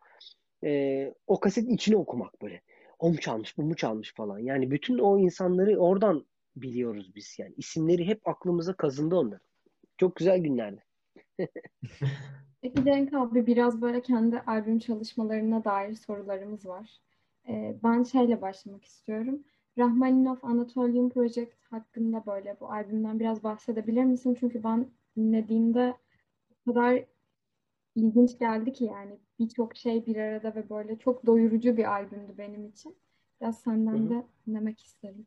e, 0.65 1.15
o 1.27 1.41
kasetin 1.41 1.75
içine 1.75 1.97
okumak 1.97 2.43
böyle. 2.43 2.61
O 3.01 3.11
mu 3.11 3.17
çalmış, 3.17 3.59
bu 3.59 3.63
mu 3.63 3.77
çalmış 3.77 4.15
falan. 4.15 4.39
Yani 4.39 4.71
bütün 4.71 4.99
o 4.99 5.19
insanları 5.19 5.79
oradan 5.79 6.27
biliyoruz 6.57 7.13
biz 7.15 7.37
yani. 7.39 7.55
İsimleri 7.57 8.07
hep 8.07 8.29
aklımıza 8.29 8.75
kazındı 8.77 9.17
onlar. 9.17 9.41
Çok 9.99 10.17
güzel 10.17 10.39
günlerdi. 10.39 10.85
Peki 12.63 12.85
Cenk 12.85 13.15
abi 13.15 13.47
biraz 13.47 13.83
böyle 13.83 14.03
kendi 14.03 14.41
albüm 14.41 14.79
çalışmalarına 14.79 15.65
dair 15.65 15.95
sorularımız 15.95 16.67
var. 16.67 17.01
Ee, 17.49 17.77
ben 17.83 18.03
şeyle 18.03 18.41
başlamak 18.43 18.85
istiyorum. 18.85 19.45
Rahmaninov 19.79 20.37
Anatolian 20.43 21.09
Project 21.09 21.55
hakkında 21.71 22.27
böyle 22.27 22.57
bu 22.61 22.73
albümden 22.73 23.21
biraz 23.21 23.43
bahsedebilir 23.45 24.05
misin? 24.05 24.37
Çünkü 24.41 24.65
ben 24.65 24.87
dinlediğimde 25.17 25.95
o 26.51 26.73
kadar 26.73 27.05
ilginç 28.01 28.39
geldi 28.39 28.73
ki 28.73 28.85
yani 28.85 29.19
birçok 29.39 29.77
şey 29.77 30.07
bir 30.07 30.17
arada 30.17 30.55
ve 30.55 30.71
böyle 30.71 30.99
çok 30.99 31.27
doyurucu 31.27 31.77
bir 31.77 31.85
albümdü 31.85 32.39
benim 32.39 32.67
için. 32.67 32.97
Biraz 33.41 33.59
senden 33.59 33.93
Hı-hı. 33.93 34.11
de 34.11 34.25
dinlemek 34.47 34.81
isterim. 34.81 35.27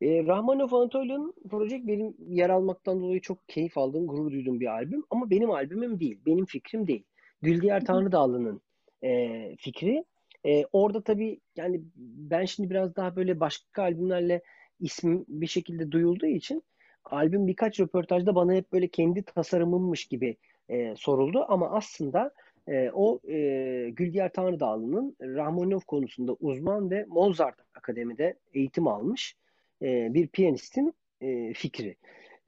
E, 0.00 0.26
Rahmanov 0.26 0.72
Anatolian 0.72 1.34
Project 1.50 1.86
benim 1.86 2.14
yer 2.28 2.50
almaktan 2.50 3.00
dolayı 3.00 3.20
çok 3.20 3.48
keyif 3.48 3.78
aldığım, 3.78 4.06
gurur 4.06 4.30
duyduğum 4.30 4.60
bir 4.60 4.66
albüm. 4.66 5.04
Ama 5.10 5.30
benim 5.30 5.50
albümüm 5.50 6.00
değil, 6.00 6.18
benim 6.26 6.44
fikrim 6.44 6.86
değil. 6.86 7.04
Güldiyar 7.42 7.84
Tanrıdağlı'nın 7.84 8.60
e, 9.04 9.56
fikri. 9.56 10.04
E, 10.46 10.64
orada 10.72 11.02
tabii 11.02 11.40
yani 11.56 11.82
ben 11.96 12.44
şimdi 12.44 12.70
biraz 12.70 12.96
daha 12.96 13.16
böyle 13.16 13.40
başka 13.40 13.82
albümlerle 13.82 14.42
ismim 14.80 15.24
bir 15.28 15.46
şekilde 15.46 15.92
duyulduğu 15.92 16.26
için 16.26 16.62
albüm 17.04 17.46
birkaç 17.46 17.80
röportajda 17.80 18.34
bana 18.34 18.54
hep 18.54 18.72
böyle 18.72 18.88
kendi 18.88 19.22
tasarımımmış 19.22 20.04
gibi 20.04 20.36
e, 20.68 20.96
soruldu. 20.96 21.44
Ama 21.48 21.70
aslında 21.70 22.32
e, 22.68 22.90
o 22.90 23.20
e, 23.28 23.90
Güldiyar 23.90 24.32
Tanrıdağlı'nın 24.32 25.16
Rahmaninov 25.20 25.80
konusunda 25.80 26.32
uzman 26.32 26.90
ve 26.90 27.04
Mozart 27.08 27.60
Akademi'de 27.74 28.38
eğitim 28.54 28.86
almış 28.86 29.36
e, 29.82 30.14
bir 30.14 30.28
piyanistin 30.28 30.94
e, 31.20 31.52
fikri. 31.52 31.96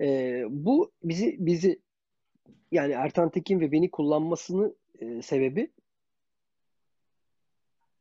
E, 0.01 0.43
bu 0.49 0.93
bizi 1.05 1.37
bizi 1.39 1.81
yani 2.73 2.93
Ertan 2.93 3.31
Tekin 3.31 3.61
ve 3.61 3.73
beni 3.73 3.91
kullanmasını 3.91 4.75
e, 5.01 5.23
sebebi 5.23 5.71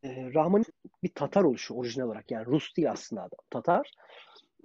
e, 0.03 0.33
Rahman'ın 0.33 0.65
bir 1.03 1.09
Tatar 1.09 1.43
oluşu 1.43 1.73
orijinal 1.73 2.07
olarak. 2.07 2.31
Yani 2.31 2.45
Rus 2.45 2.77
değil 2.77 2.91
aslında 2.91 3.21
adam 3.21 3.39
Tatar. 3.49 3.91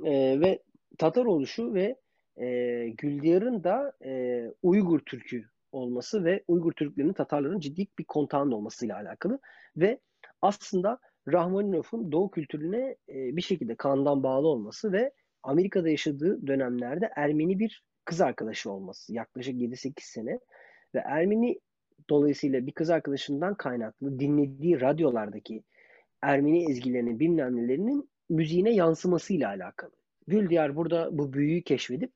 E, 0.05 0.41
ve 0.41 0.63
Tatar 0.99 1.25
oluşu 1.25 1.75
ve 1.75 1.97
e, 2.41 2.89
Güldiyar'ın 2.89 3.65
da 3.65 3.93
e, 4.05 4.43
Uygur 4.63 5.01
Türk'ü 5.01 5.45
olması 5.73 6.25
ve 6.25 6.45
Uygur 6.49 6.73
Türklerinin 6.73 7.13
Tatarların 7.13 7.61
ciddi 7.61 7.87
bir 7.99 8.05
kontağının 8.05 8.53
olmasıyla 8.53 8.97
alakalı 8.97 9.39
ve 9.77 9.99
aslında 10.43 10.99
Rahmaninov'un 11.29 12.13
Doğu 12.13 12.31
kültürüne 12.31 12.97
e, 13.09 13.37
bir 13.37 13.43
şekilde 13.43 13.75
kandan 13.75 14.23
bağlı 14.23 14.49
olması 14.49 14.93
ve 14.93 15.13
Amerika'da 15.43 15.89
yaşadığı 15.89 16.47
dönemlerde 16.47 17.11
Ermeni 17.17 17.59
bir 17.59 17.85
kız 18.05 18.21
arkadaşı 18.21 18.71
olması 18.71 19.15
yaklaşık 19.15 19.55
7-8 19.55 19.93
sene 20.01 20.41
ve 20.95 20.99
Ermeni 20.99 21.61
dolayısıyla 22.11 22.67
bir 22.67 22.73
kız 22.73 22.91
arkadaşından 22.91 23.55
kaynaklı 23.55 24.19
dinlediği 24.19 24.81
radyolardaki 24.81 25.63
Ermeni 26.23 26.71
ezgilerinin 26.71 27.21
bilmem 27.21 27.57
nelerinin 27.57 28.11
müziğine 28.29 28.71
yansımasıyla 28.71 29.49
alakalı. 29.49 29.93
Güldiyar 30.27 30.77
burada 30.77 31.19
bu 31.19 31.33
büyüyü 31.33 31.63
keşfedip 31.63 32.13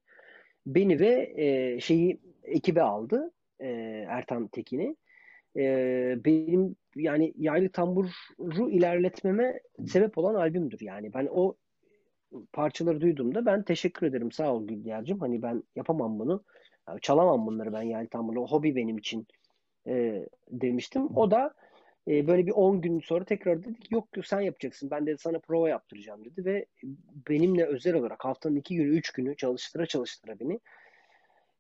beni 0.67 1.01
ve 1.01 1.33
e, 1.37 1.81
şeyi 1.81 2.21
ekibe 2.43 2.83
aldı 2.83 3.33
e, 3.61 3.69
Ertan 4.09 4.49
Tekin'i. 4.49 4.97
E, 5.57 5.65
benim 6.25 6.77
yani 6.97 7.33
yaylı 7.37 7.69
tamburu 7.69 8.09
ilerletmeme 8.71 9.61
sebep 9.87 10.19
olan 10.19 10.35
albümdür. 10.35 10.81
Yani 10.81 11.15
ben 11.15 11.29
o 11.31 11.57
parçaları 12.53 13.01
duyduğumda 13.01 13.47
ben 13.47 13.63
teşekkür 13.63 14.07
ederim 14.07 14.33
sağ 14.33 14.55
ol 14.55 14.67
Güldiyar'cığım. 14.67 15.19
Hani 15.21 15.43
ben 15.43 15.63
yapamam 15.77 16.19
bunu. 16.19 16.45
Çalamam 17.03 17.47
bunları 17.47 17.73
ben 17.73 17.83
yaylı 17.83 18.09
tamburu. 18.09 18.43
O 18.43 18.47
hobi 18.47 18.77
benim 18.77 18.99
için 18.99 19.27
e, 19.87 20.27
demiştim. 20.51 21.17
O 21.17 21.31
da 21.31 21.55
e, 22.09 22.27
böyle 22.27 22.47
bir 22.47 22.53
10 22.53 22.81
gün 22.81 23.01
sonra 23.01 23.25
tekrar 23.25 23.65
dedi 23.65 23.81
ki 23.81 23.95
yok 23.95 24.09
sen 24.25 24.41
yapacaksın. 24.41 24.91
Ben 24.91 25.07
de 25.07 25.17
sana 25.17 25.39
prova 25.39 25.69
yaptıracağım 25.69 26.25
dedi 26.25 26.45
ve 26.45 26.67
benimle 27.29 27.65
özel 27.65 27.95
olarak 27.95 28.25
haftanın 28.25 28.57
2 28.57 28.77
günü 28.77 28.89
3 28.89 29.11
günü 29.11 29.37
çalıştıra 29.37 29.87
çalıştıra 29.87 30.41
beni 30.41 30.61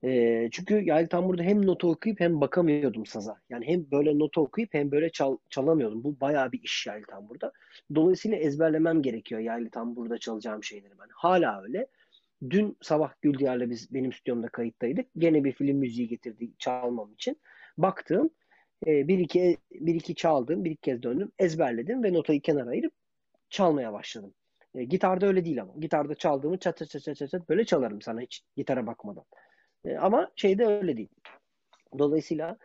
e, 0.05 0.48
çünkü 0.52 0.74
yani 0.85 1.09
tam 1.09 1.28
burada 1.28 1.42
hem 1.42 1.66
notu 1.66 1.90
okuyup 1.90 2.20
hem 2.20 2.40
bakamıyordum 2.40 3.07
saza. 3.07 3.37
Yani 3.50 3.66
hem 3.66 3.90
böyle 3.90 4.18
notu 4.18 4.40
okuyup 4.40 4.74
hem 4.74 4.90
böyle 4.90 5.11
çal, 5.11 5.37
çalamıyordum. 5.50 6.05
Bu 6.05 6.20
bayağı 6.20 6.52
bir 6.52 6.61
iş 6.62 6.87
yani 6.87 7.02
tam 7.11 7.28
burada. 7.28 7.52
Dolayısıyla 7.94 8.38
ezberlemem 8.38 9.02
gerekiyor 9.02 9.40
yani 9.40 9.70
tam 9.70 9.96
burada 9.96 10.18
çalacağım 10.18 10.64
şeyleri 10.64 10.98
ben. 10.98 11.09
Hala 11.14 11.62
öyle. 11.62 11.87
Dün 12.50 12.76
sabah 12.81 13.12
Güldiyar'la 13.22 13.70
biz 13.70 13.94
benim 13.94 14.12
stüdyomda 14.12 14.48
kayıttaydık. 14.48 15.07
Gene 15.18 15.44
bir 15.44 15.52
film 15.52 15.76
müziği 15.76 16.09
getirdi 16.09 16.50
çalmam 16.59 17.12
için. 17.12 17.40
Baktım 17.78 18.31
e, 18.87 19.09
bir 19.09 19.18
iki 19.18 19.59
bir 19.71 19.95
iki 19.95 20.14
çaldım, 20.14 20.64
bir 20.64 20.71
iki 20.71 20.81
kez 20.81 21.03
döndüm, 21.03 21.33
ezberledim 21.38 22.05
ve 22.05 22.12
notayı 22.12 22.40
kenara 22.40 22.71
ayırıp 22.71 22.92
çalmaya 23.51 23.92
başladım. 23.92 24.35
E, 24.75 24.85
gitarda 24.85 25.27
öyle 25.27 25.45
değil 25.45 25.62
ama. 25.62 25.75
Gitarda 25.81 26.14
çaldığımı 26.14 26.59
çat 26.59 26.79
çat 26.79 27.03
çat 27.03 27.31
çat 27.31 27.49
böyle 27.49 27.64
çalarım 27.64 28.03
sana 28.03 28.21
hiç 28.21 28.42
gitara 28.57 28.87
bakmadan. 28.87 29.25
E, 29.85 29.97
ama 29.97 30.33
şeyde 30.37 30.66
öyle 30.66 30.97
değil. 30.97 31.09
Dolayısıyla 31.99 32.59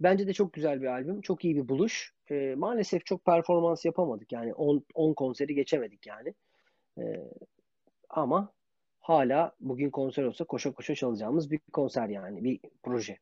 bence 0.00 0.26
de 0.26 0.32
çok 0.32 0.52
güzel 0.52 0.82
bir 0.82 0.86
albüm. 0.86 1.20
Çok 1.20 1.44
iyi 1.44 1.56
bir 1.56 1.68
buluş. 1.68 2.14
E, 2.30 2.54
maalesef 2.54 3.06
çok 3.06 3.24
performans 3.24 3.84
yapamadık. 3.84 4.32
Yani 4.32 4.54
10 4.54 5.14
konseri 5.14 5.54
geçemedik 5.54 6.06
yani. 6.06 6.34
E, 6.98 7.02
ama 8.08 8.52
hala 9.00 9.52
bugün 9.60 9.90
konser 9.90 10.24
olsa 10.24 10.44
koşa 10.44 10.72
koşa 10.72 10.94
çalacağımız 10.94 11.50
bir 11.50 11.60
konser 11.72 12.08
yani. 12.08 12.44
Bir 12.44 12.60
proje. 12.82 13.18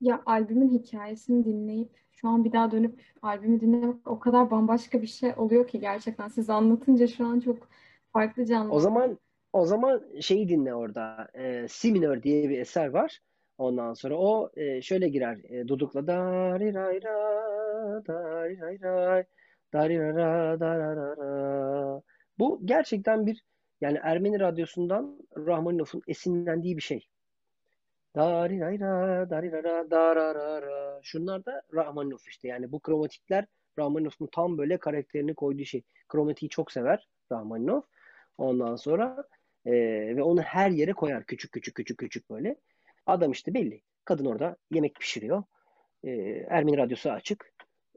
Ya 0.00 0.22
albümün 0.26 0.68
hikayesini 0.68 1.44
dinleyip 1.44 1.88
şu 2.12 2.28
an 2.28 2.44
bir 2.44 2.52
daha 2.52 2.70
dönüp 2.70 3.00
albümü 3.22 3.60
dinlemek 3.60 4.08
o 4.08 4.18
kadar 4.18 4.50
bambaşka 4.50 5.02
bir 5.02 5.06
şey 5.06 5.32
oluyor 5.36 5.68
ki 5.68 5.80
gerçekten 5.80 6.28
siz 6.28 6.50
anlatınca 6.50 7.06
şu 7.06 7.26
an 7.26 7.40
çok 7.40 7.68
farklı 8.12 8.44
canlı. 8.44 8.72
O 8.72 8.80
zaman 8.80 9.18
o 9.52 9.66
zaman 9.66 10.02
şeyi 10.20 10.48
dinle 10.48 10.74
orada. 10.74 11.28
E, 11.34 11.68
si 11.68 11.92
minör 11.92 12.22
diye 12.22 12.48
bir 12.48 12.58
eser 12.58 12.86
var. 12.86 13.20
Ondan 13.58 13.94
sonra 13.94 14.16
o 14.16 14.50
e, 14.56 14.82
şöyle 14.82 15.08
girer. 15.08 15.38
E, 15.48 15.68
dudukla 15.68 16.06
dari 16.06 16.74
ray 16.74 17.02
ra 17.02 18.02
dari 18.06 18.60
ray 18.60 18.80
ray 18.80 19.24
dari 19.72 19.98
ra 19.98 20.14
ra 20.16 20.60
da 20.60 20.78
ra 20.78 21.16
ra 21.16 22.02
Bu 22.38 22.60
gerçekten 22.64 23.26
bir 23.26 23.44
yani 23.80 23.98
Ermeni 24.02 24.40
radyosundan 24.40 25.18
Rahmaninov'un 25.36 26.02
esinlendiği 26.08 26.76
bir 26.76 26.82
şey. 26.82 27.08
Dari 28.16 28.60
ray 28.60 28.80
ra 28.80 29.30
dari 29.30 29.52
ra 29.52 29.62
ra 29.62 29.90
da 29.90 30.16
ra 30.16 30.34
ra 30.34 30.62
ra. 30.62 31.00
Şunlar 31.02 31.44
da 31.44 31.62
Rahmaninov 31.74 32.18
işte. 32.28 32.48
Yani 32.48 32.72
bu 32.72 32.80
kromatikler 32.80 33.46
Rahmaninov'un 33.78 34.26
tam 34.32 34.58
böyle 34.58 34.78
karakterini 34.78 35.34
koyduğu 35.34 35.64
şey. 35.64 35.82
Kromatiği 36.08 36.48
çok 36.48 36.72
sever 36.72 37.08
Rahmaninov. 37.32 37.80
Ondan 38.38 38.76
sonra 38.76 39.24
e, 39.66 39.72
ve 40.16 40.22
onu 40.22 40.40
her 40.42 40.70
yere 40.70 40.92
koyar. 40.92 41.24
Küçük 41.24 41.52
küçük 41.52 41.74
küçük 41.74 41.98
küçük 41.98 42.30
böyle. 42.30 42.56
Adam 43.06 43.32
işte 43.32 43.54
belli. 43.54 43.82
Kadın 44.04 44.24
orada 44.24 44.56
yemek 44.70 44.94
pişiriyor. 44.94 45.42
E, 46.04 46.10
Ermeni 46.48 46.76
radyosu 46.76 47.10
açık. 47.10 47.52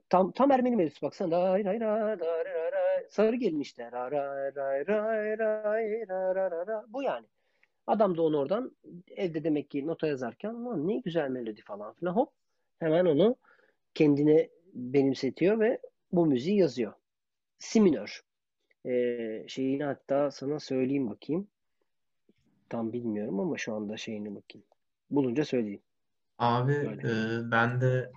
Tam 0.10 0.32
tam 0.32 0.52
Ermeni 0.52 0.76
melodisi 0.76 1.02
baksana. 1.02 1.54
Ray 1.54 1.66
ray 1.66 1.80
ray 1.80 2.20
ray 2.20 2.72
ray 2.72 3.06
Sarı 3.10 3.36
gelin 3.36 3.60
işte. 3.60 3.92
Ray 3.92 4.12
ray 4.12 4.56
ray 4.56 4.88
ray 4.88 5.38
ray 5.38 6.08
ray 6.36 6.68
ray 6.68 6.84
Bu 6.88 7.04
yani. 7.04 7.26
Adam 7.90 8.18
da 8.18 8.22
onu 8.22 8.38
oradan 8.38 8.72
evde 9.16 9.44
demek 9.44 9.72
ki 9.72 9.88
nota 9.88 10.08
yazarken 10.08 10.88
ne 10.88 10.98
güzel 10.98 11.30
melodi 11.30 11.62
falan 11.62 11.94
filan 11.94 12.14
hop 12.14 12.30
hemen 12.80 13.06
onu 13.06 13.36
kendine 13.94 14.50
benimsetiyor 14.74 15.60
ve 15.60 15.82
bu 16.12 16.26
müziği 16.26 16.58
yazıyor. 16.58 16.94
Si 17.60 17.82
minör. 17.82 18.22
Ee, 18.86 19.46
şeyini 19.48 19.84
hatta 19.84 20.32
sana 20.32 20.60
söyleyeyim 20.60 21.10
bakayım. 21.10 21.48
Tam 22.70 22.94
bilmiyorum 22.94 23.40
ama 23.40 23.58
şu 23.58 23.74
anda 23.74 23.98
şeyini 23.98 24.36
bakayım. 24.36 24.68
Bulunca 25.12 25.46
söyleyeyim. 25.46 25.82
Abi 26.38 26.74
e, 27.04 27.12
ben 27.52 27.82
de 27.82 28.12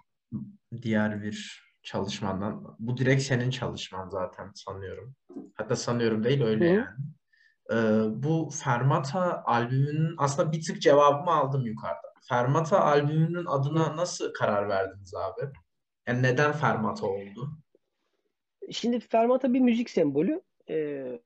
diğer 0.83 1.23
bir 1.23 1.63
çalışmandan 1.83 2.77
bu 2.79 2.97
direkt 2.97 3.23
senin 3.23 3.51
çalışman 3.51 4.09
zaten 4.09 4.51
sanıyorum. 4.55 5.15
Hatta 5.55 5.77
sanıyorum 5.77 6.25
değil 6.25 6.43
öyle 6.43 6.71
Hı. 6.71 6.75
yani. 6.75 6.87
E, 7.71 7.77
bu 8.23 8.51
Fermata 8.65 9.43
albümünün 9.45 10.15
aslında 10.19 10.53
bir 10.53 10.63
tık 10.63 10.83
cevabımı 10.83 11.31
aldım 11.31 11.67
yukarıda. 11.67 12.13
Fermata 12.29 12.81
albümünün 12.81 13.45
adına 13.47 13.97
nasıl 13.97 14.33
karar 14.33 14.69
verdiniz 14.69 15.15
abi? 15.15 15.53
Yani 16.07 16.23
neden 16.23 16.53
Fermata 16.53 17.07
oldu? 17.07 17.51
Şimdi 18.71 19.01
fermata 19.01 19.53
bir 19.53 19.61
müzik 19.61 19.91
sembolü. 19.91 20.43
Ee, 20.71 21.21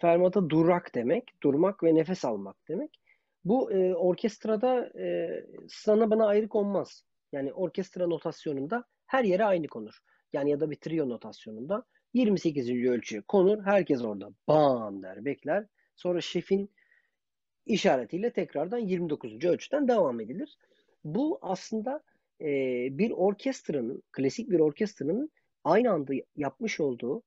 fermata 0.00 0.50
durak 0.50 0.94
demek. 0.94 1.42
Durmak 1.42 1.82
ve 1.82 1.94
nefes 1.94 2.24
almak 2.24 2.56
demek. 2.68 3.00
Bu 3.44 3.72
e, 3.72 3.94
orkestrada 3.94 5.00
e, 5.00 5.30
sana 5.68 6.10
bana 6.10 6.26
ayrı 6.26 6.48
konmaz. 6.48 7.04
Yani 7.32 7.52
orkestra 7.52 8.06
notasyonunda 8.06 8.84
her 9.06 9.24
yere 9.24 9.44
aynı 9.44 9.66
konur. 9.66 9.98
Yani 10.32 10.50
ya 10.50 10.60
da 10.60 10.70
bir 10.70 10.76
trio 10.76 11.08
notasyonunda 11.08 11.84
28. 12.14 12.70
ölçü 12.70 13.22
konur. 13.22 13.64
Herkes 13.64 14.02
orada 14.04 14.28
bam 14.48 15.02
der 15.02 15.24
bekler. 15.24 15.66
Sonra 16.00 16.20
şefin 16.20 16.70
işaretiyle 17.66 18.32
tekrardan 18.32 18.78
29. 18.78 19.44
ölçüden 19.44 19.88
devam 19.88 20.20
edilir. 20.20 20.58
Bu 21.04 21.38
aslında 21.42 22.02
e, 22.40 22.48
bir 22.98 23.10
orkestranın, 23.10 24.02
klasik 24.12 24.50
bir 24.50 24.60
orkestranın 24.60 25.30
aynı 25.64 25.90
anda 25.90 26.12
yapmış 26.36 26.80
olduğu 26.80 27.22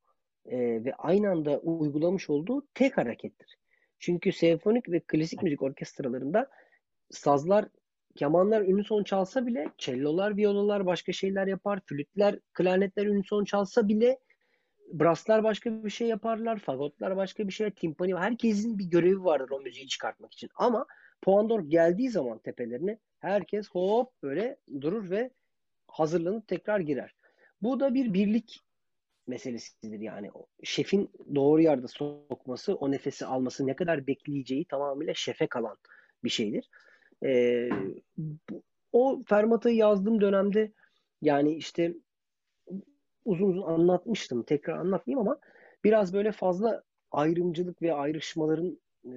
e, 0.45 0.57
ve 0.57 0.93
aynı 0.97 1.29
anda 1.29 1.59
uygulamış 1.59 2.29
olduğu 2.29 2.67
tek 2.73 2.97
harekettir. 2.97 3.57
Çünkü 3.99 4.31
senfonik 4.31 4.89
ve 4.89 4.99
klasik 4.99 5.43
müzik 5.43 5.62
orkestralarında 5.62 6.49
sazlar, 7.12 7.65
kemanlar 8.15 8.62
ünison 8.62 9.03
çalsa 9.03 9.45
bile, 9.45 9.69
cellolar, 9.77 10.38
viyololar 10.38 10.86
başka 10.86 11.12
şeyler 11.12 11.47
yapar, 11.47 11.79
flütler, 11.86 12.39
klarnetler 12.53 13.05
ünison 13.05 13.45
çalsa 13.45 13.88
bile 13.88 14.19
brasslar 14.91 15.43
başka 15.43 15.84
bir 15.84 15.89
şey 15.89 16.08
yaparlar, 16.08 16.60
fagotlar 16.60 17.17
başka 17.17 17.48
bir 17.48 17.54
şey, 17.54 17.72
timpani, 17.72 18.15
herkesin 18.15 18.80
bir 18.80 18.86
görevi 18.86 19.24
vardır 19.24 19.50
o 19.50 19.60
müziği 19.60 19.88
çıkartmak 19.88 20.34
için. 20.34 20.50
Ama 20.56 20.86
Poandor 21.22 21.60
geldiği 21.60 22.10
zaman 22.10 22.39
tepelerine 22.39 22.98
herkes 23.19 23.69
hop 23.69 24.12
böyle 24.24 24.58
durur 24.82 25.10
ve 25.10 25.32
hazırlanıp 25.88 26.48
tekrar 26.48 26.80
girer. 26.80 27.15
Bu 27.62 27.80
da 27.80 27.93
bir 27.93 28.13
birlik 28.13 28.63
meselesidir 29.28 30.00
yani. 30.00 30.32
Şefin 30.63 31.12
doğru 31.36 31.62
yerde 31.62 31.88
sokması, 31.88 32.76
o 32.76 32.91
nefesi 32.91 33.26
alması, 33.26 33.67
ne 33.67 33.76
kadar 33.76 34.08
bekleyeceği 34.08 34.65
tamamıyla 34.65 35.13
şefe 35.13 35.48
kalan 35.48 35.78
bir 36.24 36.30
şeydir. 36.30 36.69
Ee, 37.24 37.69
o 38.91 39.22
Fermata'yı 39.28 39.76
yazdığım 39.76 40.22
dönemde 40.22 40.72
yani 41.22 41.56
işte 41.56 41.93
uzun 43.25 43.49
uzun 43.49 43.62
anlatmıştım. 43.62 44.43
Tekrar 44.43 44.77
anlatmayayım 44.77 45.27
ama 45.27 45.39
biraz 45.83 46.13
böyle 46.13 46.31
fazla 46.31 46.83
ayrımcılık 47.12 47.81
ve 47.81 47.93
ayrışmaların 47.93 48.79
e, 49.05 49.12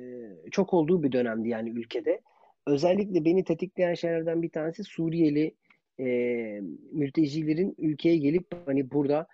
çok 0.50 0.74
olduğu 0.74 1.02
bir 1.02 1.12
dönemdi 1.12 1.48
yani 1.48 1.70
ülkede. 1.70 2.20
Özellikle 2.66 3.24
beni 3.24 3.44
tetikleyen 3.44 3.94
şeylerden 3.94 4.42
bir 4.42 4.50
tanesi 4.50 4.84
Suriyeli 4.84 5.54
e, 6.00 6.04
mültecilerin 6.92 7.74
ülkeye 7.78 8.16
gelip 8.16 8.46
hani 8.66 8.90
burada 8.90 9.26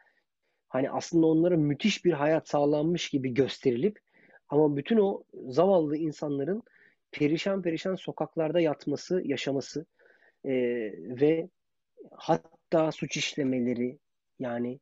hani 0.69 0.91
aslında 0.91 1.27
onlara 1.27 1.57
müthiş 1.57 2.05
bir 2.05 2.13
hayat 2.13 2.49
sağlanmış 2.49 3.09
gibi 3.11 3.35
gösterilip 3.35 3.99
ama 4.49 4.77
bütün 4.77 4.99
o 4.99 5.23
zavallı 5.49 5.97
insanların 5.97 6.63
perişan 7.13 7.63
perişan 7.63 7.95
sokaklarda 7.95 8.61
yatması, 8.61 9.23
yaşaması 9.25 9.87
e, 10.45 10.53
ve 11.21 11.49
hatta 12.11 12.93
suç 12.93 13.17
işlemeleri 13.17 13.99
yani 14.43 14.79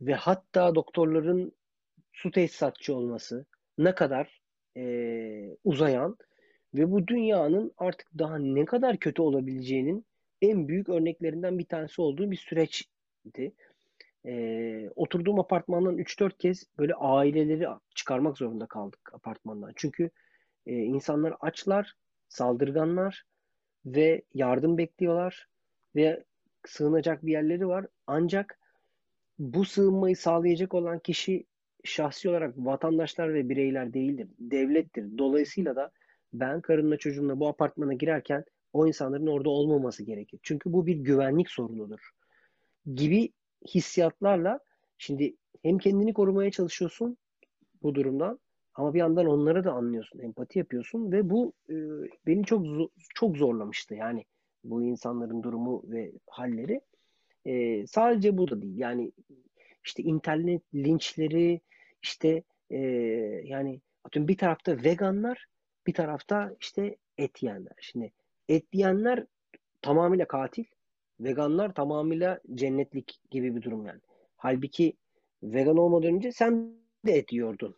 ve 0.00 0.14
hatta 0.14 0.74
doktorların 0.74 1.52
su 2.12 2.30
tesisatçı 2.30 2.94
olması 2.94 3.46
ne 3.78 3.94
kadar 3.94 4.40
e, 4.76 5.56
uzayan 5.64 6.16
ve 6.74 6.90
bu 6.90 7.06
dünyanın 7.08 7.72
artık 7.78 8.08
daha 8.18 8.38
ne 8.38 8.64
kadar 8.64 8.96
kötü 8.96 9.22
olabileceğinin 9.22 10.06
en 10.42 10.68
büyük 10.68 10.88
örneklerinden 10.88 11.58
bir 11.58 11.64
tanesi 11.64 12.02
olduğu 12.02 12.30
bir 12.30 12.36
süreçti. 12.36 13.52
E, 14.26 14.90
oturduğum 14.96 15.40
apartmandan 15.40 15.98
3-4 15.98 16.38
kez 16.38 16.66
böyle 16.78 16.94
aileleri 16.94 17.66
çıkarmak 17.94 18.38
zorunda 18.38 18.66
kaldık 18.66 19.14
apartmandan. 19.14 19.72
Çünkü 19.76 20.10
e, 20.66 20.72
insanlar 20.74 21.34
açlar, 21.40 21.94
saldırganlar 22.28 23.24
ve 23.86 24.22
yardım 24.34 24.78
bekliyorlar 24.78 25.46
ve 25.96 26.24
sığınacak 26.66 27.26
bir 27.26 27.32
yerleri 27.32 27.68
var. 27.68 27.86
Ancak 28.06 28.59
bu 29.40 29.64
sığınmayı 29.64 30.16
sağlayacak 30.16 30.74
olan 30.74 30.98
kişi 30.98 31.44
şahsi 31.84 32.28
olarak 32.28 32.54
vatandaşlar 32.56 33.34
ve 33.34 33.48
bireyler 33.48 33.92
değildir. 33.92 34.28
Devlettir. 34.38 35.18
Dolayısıyla 35.18 35.76
da 35.76 35.90
ben 36.32 36.60
karımla 36.60 36.96
çocuğumla 36.96 37.40
bu 37.40 37.48
apartmana 37.48 37.92
girerken 37.92 38.44
o 38.72 38.86
insanların 38.86 39.26
orada 39.26 39.50
olmaması 39.50 40.02
gerekir. 40.02 40.40
Çünkü 40.42 40.72
bu 40.72 40.86
bir 40.86 40.96
güvenlik 40.96 41.50
sorunudur. 41.50 42.10
Gibi 42.94 43.32
hissiyatlarla 43.74 44.60
şimdi 44.98 45.36
hem 45.62 45.78
kendini 45.78 46.14
korumaya 46.14 46.50
çalışıyorsun 46.50 47.16
bu 47.82 47.94
durumdan 47.94 48.38
ama 48.74 48.94
bir 48.94 48.98
yandan 48.98 49.26
onları 49.26 49.64
da 49.64 49.72
anlıyorsun, 49.72 50.18
empati 50.18 50.58
yapıyorsun 50.58 51.12
ve 51.12 51.30
bu 51.30 51.52
e, 51.70 51.74
beni 52.26 52.44
çok 52.44 52.66
çok 53.14 53.36
zorlamıştı. 53.36 53.94
Yani 53.94 54.24
bu 54.64 54.82
insanların 54.82 55.42
durumu 55.42 55.82
ve 55.86 56.12
halleri. 56.26 56.80
E, 57.46 57.86
sadece 57.86 58.38
bu 58.38 58.50
da 58.50 58.62
değil. 58.62 58.78
Yani 58.78 59.12
işte 59.84 60.02
internet 60.02 60.62
linçleri, 60.74 61.60
işte 62.02 62.42
e, 62.70 62.78
yani 63.44 63.80
atıyorum 64.04 64.28
bir 64.28 64.38
tarafta 64.38 64.84
veganlar, 64.84 65.46
bir 65.86 65.94
tarafta 65.94 66.56
işte 66.60 66.96
et 67.18 67.42
yiyenler. 67.42 67.74
Şimdi 67.80 68.12
et 68.48 68.64
yiyenler 68.72 69.26
tamamıyla 69.82 70.28
katil, 70.28 70.64
veganlar 71.20 71.74
tamamıyla 71.74 72.40
cennetlik 72.54 73.20
gibi 73.30 73.56
bir 73.56 73.62
durum 73.62 73.86
yani. 73.86 74.00
Halbuki 74.36 74.96
vegan 75.42 75.76
olmadan 75.76 76.14
önce 76.14 76.32
sen 76.32 76.74
de 77.06 77.12
et 77.12 77.32
yiyordun. 77.32 77.76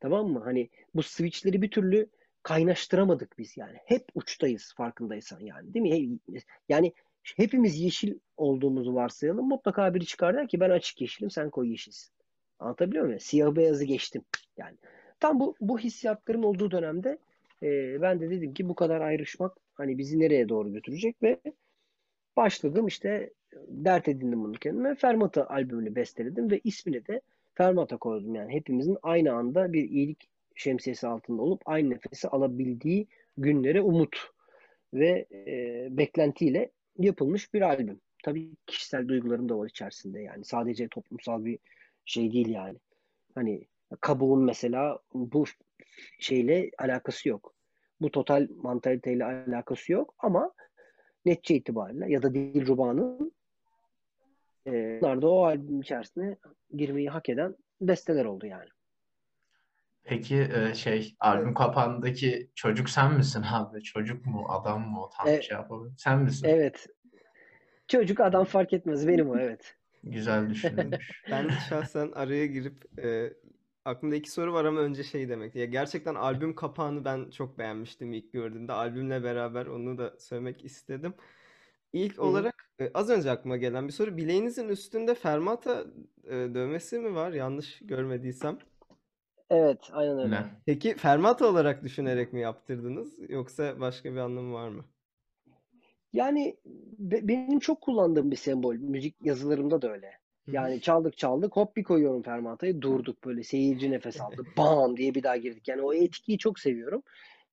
Tamam 0.00 0.28
mı? 0.28 0.40
Hani 0.44 0.68
bu 0.94 1.02
switchleri 1.02 1.62
bir 1.62 1.70
türlü 1.70 2.08
kaynaştıramadık 2.42 3.38
biz 3.38 3.56
yani. 3.56 3.76
Hep 3.84 4.04
uçtayız 4.14 4.74
farkındaysan 4.76 5.40
yani. 5.40 5.74
Değil 5.74 6.10
mi? 6.10 6.18
Yani 6.68 6.92
hepimiz 7.36 7.80
yeşil 7.80 8.18
olduğumuzu 8.36 8.94
varsayalım. 8.94 9.48
Mutlaka 9.48 9.94
biri 9.94 10.06
çıkar 10.06 10.34
der 10.34 10.48
ki 10.48 10.60
ben 10.60 10.70
açık 10.70 11.00
yeşilim 11.00 11.30
sen 11.30 11.50
koyu 11.50 11.70
yeşilsin. 11.70 12.12
Anlatabiliyor 12.58 13.04
muyum? 13.04 13.20
Siyah 13.20 13.54
beyazı 13.54 13.84
geçtim. 13.84 14.24
Yani 14.56 14.76
tam 15.20 15.40
bu 15.40 15.54
bu 15.60 15.78
hissiyatların 15.78 16.42
olduğu 16.42 16.70
dönemde 16.70 17.18
e, 17.62 18.02
ben 18.02 18.20
de 18.20 18.30
dedim 18.30 18.54
ki 18.54 18.68
bu 18.68 18.74
kadar 18.74 19.00
ayrışmak 19.00 19.56
hani 19.74 19.98
bizi 19.98 20.18
nereye 20.18 20.48
doğru 20.48 20.72
götürecek 20.72 21.22
ve 21.22 21.40
başladım 22.36 22.86
işte 22.86 23.30
dert 23.68 24.08
edindim 24.08 24.44
bunu 24.44 24.52
kendime. 24.52 24.94
Fermata 24.94 25.46
albümünü 25.48 25.94
besteledim 25.94 26.50
ve 26.50 26.60
ismini 26.64 27.06
de 27.06 27.20
Fermata 27.54 27.96
koydum. 27.96 28.34
Yani 28.34 28.52
hepimizin 28.52 28.98
aynı 29.02 29.32
anda 29.32 29.72
bir 29.72 29.90
iyilik 29.90 30.28
şemsiyesi 30.54 31.06
altında 31.06 31.42
olup 31.42 31.62
aynı 31.64 31.90
nefesi 31.90 32.28
alabildiği 32.28 33.06
günlere 33.36 33.80
umut 33.80 34.16
ve 34.94 35.26
e, 35.32 35.86
beklentiyle 35.90 36.70
yapılmış 36.98 37.54
bir 37.54 37.62
albüm. 37.62 38.00
Tabii 38.24 38.50
kişisel 38.66 39.08
duygularım 39.08 39.48
da 39.48 39.58
var 39.58 39.66
içerisinde 39.68 40.20
yani. 40.20 40.44
Sadece 40.44 40.88
toplumsal 40.88 41.44
bir 41.44 41.58
şey 42.04 42.32
değil 42.32 42.48
yani. 42.48 42.78
Hani 43.34 43.66
kabuğun 44.00 44.44
mesela 44.44 44.98
bu 45.14 45.44
şeyle 46.18 46.70
alakası 46.78 47.28
yok. 47.28 47.54
Bu 48.00 48.10
total 48.10 48.48
mantaliteyle 48.62 49.24
alakası 49.24 49.92
yok 49.92 50.14
ama 50.18 50.52
netçe 51.24 51.54
itibariyle 51.54 52.12
ya 52.12 52.22
da 52.22 52.34
Dilruba'nın 52.34 53.32
e, 54.66 54.98
bunlar 55.00 55.22
da 55.22 55.28
o 55.28 55.44
albüm 55.44 55.80
içerisine 55.80 56.36
girmeyi 56.74 57.08
hak 57.08 57.28
eden 57.28 57.56
besteler 57.80 58.24
oldu 58.24 58.46
yani. 58.46 58.68
Peki 60.08 60.48
e, 60.54 60.74
şey 60.74 61.16
albüm 61.20 61.54
kapağındaki 61.54 62.50
çocuk 62.54 62.90
sen 62.90 63.14
misin 63.14 63.44
abi? 63.52 63.82
Çocuk 63.82 64.26
mu 64.26 64.46
adam 64.48 64.90
mı 64.90 65.02
o 65.02 65.10
tam 65.10 65.28
E- 65.28 65.42
şey 65.42 65.56
yapalım. 65.56 65.94
Sen 65.98 66.22
misin? 66.22 66.48
Evet. 66.48 66.86
Çocuk 67.88 68.20
adam 68.20 68.44
fark 68.44 68.72
etmez. 68.72 69.08
Benim 69.08 69.30
o 69.30 69.36
evet. 69.40 69.74
Güzel 70.04 70.50
düşünülmüş. 70.50 71.22
Ben 71.30 71.48
şahsen 71.68 72.12
araya 72.14 72.46
girip 72.46 73.04
e, 73.04 73.32
aklımda 73.84 74.16
iki 74.16 74.30
soru 74.30 74.52
var 74.52 74.64
ama 74.64 74.80
önce 74.80 75.04
şey 75.04 75.28
demek. 75.28 75.54
Ya 75.54 75.64
gerçekten 75.64 76.14
albüm 76.14 76.54
kapağını 76.54 77.04
ben 77.04 77.30
çok 77.30 77.58
beğenmiştim 77.58 78.12
ilk 78.12 78.32
gördüğümde. 78.32 78.72
Albümle 78.72 79.22
beraber 79.22 79.66
onu 79.66 79.98
da 79.98 80.14
söylemek 80.18 80.64
istedim. 80.64 81.14
İlk 81.92 82.18
hı. 82.18 82.22
olarak 82.22 82.54
e, 82.80 82.90
az 82.94 83.10
önce 83.10 83.30
aklıma 83.30 83.56
gelen 83.56 83.88
bir 83.88 83.92
soru. 83.92 84.16
Bileğinizin 84.16 84.68
üstünde 84.68 85.14
fermata 85.14 85.84
e, 86.24 86.30
dövmesi 86.30 86.98
mi 86.98 87.14
var? 87.14 87.32
Yanlış 87.32 87.78
görmediysem. 87.80 88.58
Evet, 89.50 89.90
aynen 89.92 90.18
öyle. 90.18 90.30
Ne? 90.30 90.44
Peki 90.66 90.94
fermata 90.96 91.46
olarak 91.46 91.82
düşünerek 91.84 92.32
mi 92.32 92.40
yaptırdınız 92.40 93.30
yoksa 93.30 93.80
başka 93.80 94.12
bir 94.12 94.16
anlamı 94.18 94.54
var 94.54 94.68
mı? 94.68 94.84
Yani 96.12 96.56
be- 96.98 97.28
benim 97.28 97.58
çok 97.58 97.80
kullandığım 97.80 98.30
bir 98.30 98.36
sembol. 98.36 98.74
Müzik 98.74 99.16
yazılarımda 99.24 99.82
da 99.82 99.92
öyle. 99.92 100.10
Yani 100.52 100.80
çaldık 100.80 101.16
çaldık 101.18 101.56
hop 101.56 101.76
bir 101.76 101.82
koyuyorum 101.84 102.22
fermatayı 102.22 102.80
durduk 102.82 103.24
böyle 103.24 103.42
seyirci 103.42 103.90
nefes 103.90 104.20
aldı 104.20 104.46
bam 104.58 104.96
diye 104.96 105.14
bir 105.14 105.22
daha 105.22 105.36
girdik. 105.36 105.68
Yani 105.68 105.82
o 105.82 105.94
etkiyi 105.94 106.38
çok 106.38 106.58
seviyorum. 106.58 107.02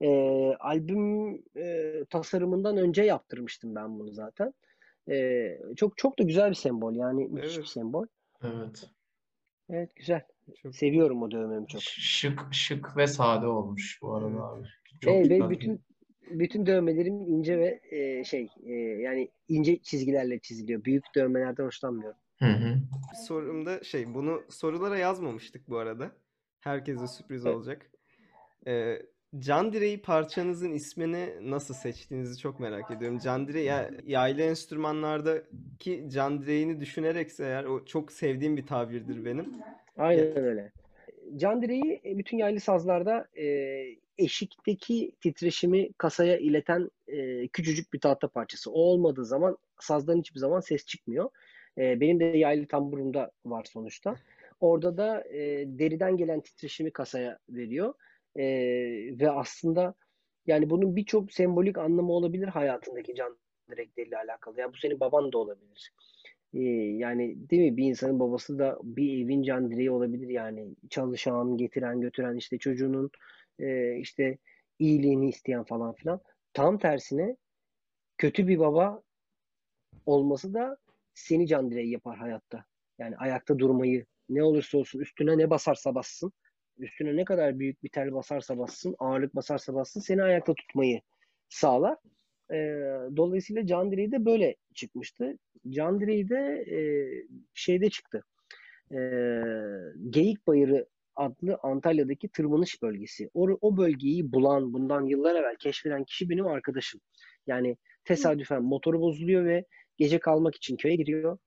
Ee, 0.02 0.54
albüm 0.60 1.34
e, 1.58 1.94
tasarımından 2.10 2.78
önce 2.78 3.04
yaptırmıştım 3.04 3.76
ben 3.76 4.00
bunu 4.00 4.12
zaten. 4.12 4.54
Ee, 5.10 5.60
çok 5.76 5.98
çok 5.98 6.20
da 6.20 6.24
güzel 6.24 6.50
bir 6.50 6.56
sembol 6.56 6.94
yani 6.96 7.28
müthiş 7.28 7.62
bir 7.62 7.62
Evet. 7.62 7.70
sembol. 7.70 8.06
Evet. 8.44 8.90
Evet 9.70 9.96
güzel. 9.96 10.22
Çok 10.62 10.76
Seviyorum 10.76 11.24
o 11.24 11.32
dövmemi 11.32 11.68
çok. 11.68 11.82
Şık 11.82 12.48
şık 12.52 12.98
ve 12.98 13.08
sade 13.08 13.48
olmuş 13.48 14.00
bu 14.02 14.14
arada 14.14 14.28
Evet. 14.28 14.40
abi. 14.40 14.68
Çok 15.02 15.14
Evet, 15.14 15.50
bütün 15.50 15.82
bütün 16.32 16.66
dövmelerim 16.66 17.22
ince 17.22 17.58
ve 17.58 17.82
e, 17.92 18.24
şey 18.24 18.48
e, 18.66 18.74
yani 18.74 19.30
ince 19.48 19.78
çizgilerle 19.78 20.40
çiziliyor. 20.40 20.84
Büyük 20.84 21.04
dövmelerden 21.16 21.66
hoşlanmıyorum. 21.66 22.18
Hı 22.40 22.46
hı. 22.46 22.78
Sorumda 23.28 23.84
şey 23.84 24.14
bunu 24.14 24.44
sorulara 24.50 24.98
yazmamıştık 24.98 25.70
bu 25.70 25.78
arada. 25.78 26.12
Herkese 26.60 27.08
sürpriz 27.08 27.46
Evet. 27.46 27.56
olacak. 27.56 27.92
Ee, 28.68 29.02
Can 29.40 29.74
Direği 29.74 30.02
parçanızın 30.02 30.72
ismini 30.72 31.30
nasıl 31.42 31.74
seçtiğinizi 31.74 32.40
çok 32.40 32.60
merak 32.60 32.92
ediyorum. 32.92 33.20
Can 33.24 33.48
Direği 33.48 33.66
ya, 33.66 33.92
yaylı 34.06 34.42
enstrümanlardaki 34.42 36.06
Can 36.10 36.42
Direği'ni 36.42 36.80
düşünerekse 36.80 37.44
eğer 37.44 37.64
o 37.64 37.86
çok 37.86 38.12
sevdiğim 38.12 38.58
bir 38.58 38.66
tabirdir 38.66 39.26
benim. 39.26 39.54
Aynen 39.98 40.38
öyle. 40.38 40.72
Can 41.38 41.62
direği 41.62 42.02
e, 42.06 42.18
bütün 42.18 42.38
yaylı 42.38 42.60
sazlarda 42.60 43.28
e, 43.38 43.46
eşikteki 44.18 45.12
titreşimi 45.22 45.94
kasaya 45.94 46.38
ileten 46.38 46.90
e, 47.08 47.48
küçücük 47.48 47.94
bir 47.94 48.00
tahta 48.00 48.28
parçası. 48.28 48.72
O 48.72 48.80
olmadığı 48.80 49.26
zaman 49.26 49.58
sazdan 49.80 50.18
hiçbir 50.18 50.40
zaman 50.40 50.60
ses 50.60 50.86
çıkmıyor. 50.86 51.30
E, 51.78 52.00
benim 52.00 52.20
de 52.20 52.24
yaylı 52.26 52.66
tamburumda 52.66 53.32
var 53.46 53.68
sonuçta. 53.74 54.16
Orada 54.60 54.98
da 54.98 55.24
e, 55.30 55.40
deriden 55.68 56.18
gelen 56.18 56.42
titreşimi 56.42 56.92
kasaya 56.92 57.40
veriyor. 57.50 57.94
E, 58.38 58.46
ve 59.20 59.32
aslında 59.32 59.96
yani 60.48 60.70
bunun 60.70 60.96
birçok 60.96 61.34
sembolik 61.34 61.78
anlamı 61.78 62.12
olabilir 62.12 62.48
hayatındaki 62.48 63.16
can 63.16 63.38
direkleriyle 63.72 64.18
alakalı. 64.18 64.60
Yani 64.60 64.74
bu 64.74 64.78
senin 64.78 65.00
baban 65.00 65.32
da 65.32 65.38
olabilir. 65.38 65.92
Ee, 66.54 66.60
yani 66.98 67.50
değil 67.50 67.72
mi 67.72 67.78
bir 67.78 67.86
insanın 67.86 68.20
babası 68.20 68.60
da 68.60 68.80
bir 68.84 69.26
evin 69.26 69.44
can 69.44 69.72
direği 69.72 69.92
olabilir 69.92 70.30
yani 70.30 70.76
çalışan, 70.90 71.58
getiren, 71.58 72.02
götüren 72.02 72.36
işte 72.36 72.58
çocuğunun 72.58 73.12
e, 73.60 73.98
işte 73.98 74.38
iyiliğini 74.80 75.30
isteyen 75.30 75.64
falan 75.64 75.94
filan. 75.94 76.22
Tam 76.54 76.78
tersine 76.78 77.38
kötü 78.18 78.48
bir 78.48 78.60
baba 78.60 79.04
olması 80.06 80.54
da 80.54 80.78
seni 81.14 81.48
can 81.48 81.72
direği 81.72 81.92
yapar 81.92 82.18
hayatta. 82.18 82.66
Yani 83.00 83.18
ayakta 83.18 83.60
durmayı 83.60 84.06
ne 84.30 84.44
olursa 84.44 84.78
olsun 84.78 85.00
üstüne 85.00 85.38
ne 85.38 85.50
basarsa 85.50 85.96
bassın 85.96 86.32
üstüne 86.78 87.16
ne 87.16 87.26
kadar 87.26 87.60
büyük 87.60 87.84
bir 87.84 87.90
tel 87.90 88.14
basarsa 88.14 88.58
bassın, 88.58 88.96
ağırlık 89.00 89.36
basarsa 89.36 89.74
bassın 89.74 90.00
seni 90.00 90.24
ayakta 90.24 90.54
tutmayı 90.54 91.02
sağlar. 91.50 91.98
E, 92.52 92.58
dolayısıyla 93.18 93.66
can 93.66 93.92
direği 93.92 94.12
de 94.12 94.26
böyle 94.26 94.56
çıkmıştı. 94.74 95.38
Can 95.70 96.00
direği 96.00 96.30
de 96.30 96.66
e, 96.72 96.80
şeyde 97.54 97.90
çıktı. 97.90 98.24
E, 98.92 98.98
Geyik 100.10 100.48
Bayırı 100.48 100.86
adlı 101.16 101.60
Antalya'daki 101.64 102.30
tırmanış 102.30 102.82
bölgesi. 102.82 103.30
O, 103.34 103.48
o 103.62 103.78
bölgeyi 103.78 104.32
bulan, 104.34 104.74
bundan 104.74 105.06
yıllar 105.06 105.36
evvel 105.36 105.56
keşfeden 105.56 106.04
kişi 106.04 106.30
benim 106.30 106.48
arkadaşım. 106.48 107.02
Yani 107.48 107.78
tesadüfen 108.04 108.64
motoru 108.64 109.02
bozuluyor 109.02 109.46
ve 109.46 109.66
gece 109.98 110.20
kalmak 110.20 110.56
için 110.56 110.78
köye 110.78 110.96
giriyor. 110.96 111.38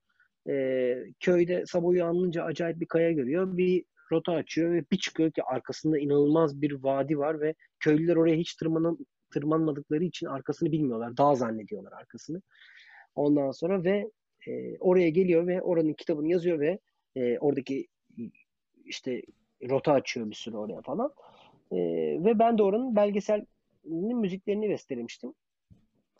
E, 0.49 0.95
köyde 1.19 1.65
sabah 1.65 1.87
uyanınca 1.87 2.43
acayip 2.43 2.79
bir 2.79 2.85
kaya 2.85 3.11
görüyor. 3.11 3.57
Bir 3.57 3.85
rota 4.11 4.31
açıyor 4.31 4.73
ve 4.73 4.83
bir 4.91 4.97
çıkıyor 4.97 5.31
ki 5.31 5.43
arkasında 5.43 5.99
inanılmaz 5.99 6.61
bir 6.61 6.71
vadi 6.71 7.17
var 7.17 7.41
ve 7.41 7.53
köylüler 7.79 8.15
oraya 8.15 8.35
hiç 8.35 8.55
tırmanan, 8.55 8.97
tırmanmadıkları 9.33 10.03
için 10.03 10.27
arkasını 10.27 10.71
bilmiyorlar. 10.71 11.17
Dağ 11.17 11.35
zannediyorlar 11.35 11.91
arkasını. 11.91 12.41
Ondan 13.15 13.51
sonra 13.51 13.83
ve 13.83 14.11
e, 14.47 14.77
oraya 14.77 15.09
geliyor 15.09 15.47
ve 15.47 15.61
oranın 15.61 15.93
kitabını 15.93 16.31
yazıyor 16.31 16.59
ve 16.59 16.79
e, 17.15 17.39
oradaki 17.39 17.87
işte 18.85 19.21
rota 19.69 19.93
açıyor 19.93 20.29
bir 20.29 20.35
sürü 20.35 20.57
oraya 20.57 20.81
falan. 20.81 21.13
E, 21.71 21.77
ve 22.25 22.39
ben 22.39 22.57
de 22.57 22.63
oranın 22.63 22.95
belgeselinin 22.95 24.17
müziklerini 24.17 24.69
bestelemiştim. 24.69 25.33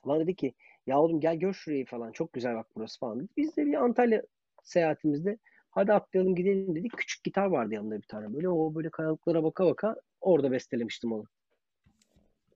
Bana 0.06 0.20
dedi 0.20 0.36
ki 0.36 0.54
ya 0.88 1.00
oğlum 1.00 1.20
gel 1.20 1.36
gör 1.36 1.54
şurayı 1.54 1.86
falan 1.86 2.12
çok 2.12 2.34
güzel 2.34 2.56
bak 2.56 2.68
burası 2.76 3.00
falan 3.00 3.20
dedi. 3.20 3.28
Biz 3.38 3.58
de 3.58 3.66
bir 3.66 3.74
Antalya 3.74 4.22
seyahatimizde 4.64 5.38
hadi 5.80 5.94
atlayalım 5.94 6.36
gidelim 6.36 6.76
dedik. 6.76 6.98
Küçük 6.98 7.24
gitar 7.24 7.46
vardı 7.46 7.74
yanında 7.74 7.98
bir 7.98 8.08
tane 8.08 8.34
böyle. 8.34 8.50
O 8.50 8.76
böyle 8.76 8.90
kayalıklara 8.90 9.44
baka 9.44 9.66
baka 9.66 9.96
orada 10.22 10.52
bestelemiştim 10.52 11.12
onu. 11.12 11.24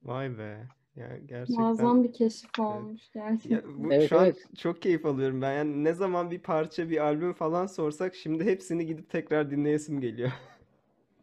Vay 0.02 0.38
be. 0.38 0.66
Ya 0.96 1.18
gerçekten 1.26 1.64
Muazzam 1.64 2.04
bir 2.04 2.12
keşif 2.12 2.58
olmuş 2.58 3.02
gerçekten. 3.14 3.56
ya 3.56 3.62
bu 3.78 3.92
Evet, 3.92 4.08
şu 4.08 4.18
an 4.18 4.24
evet. 4.24 4.56
çok 4.58 4.82
keyif 4.82 5.06
alıyorum 5.06 5.42
ben. 5.42 5.52
Yani 5.52 5.84
ne 5.84 5.92
zaman 5.92 6.30
bir 6.30 6.38
parça, 6.38 6.90
bir 6.90 7.04
albüm 7.04 7.32
falan 7.32 7.66
sorsak 7.66 8.14
şimdi 8.14 8.44
hepsini 8.44 8.86
gidip 8.86 9.10
tekrar 9.10 9.50
dinleyesim 9.50 10.00
geliyor. 10.00 10.32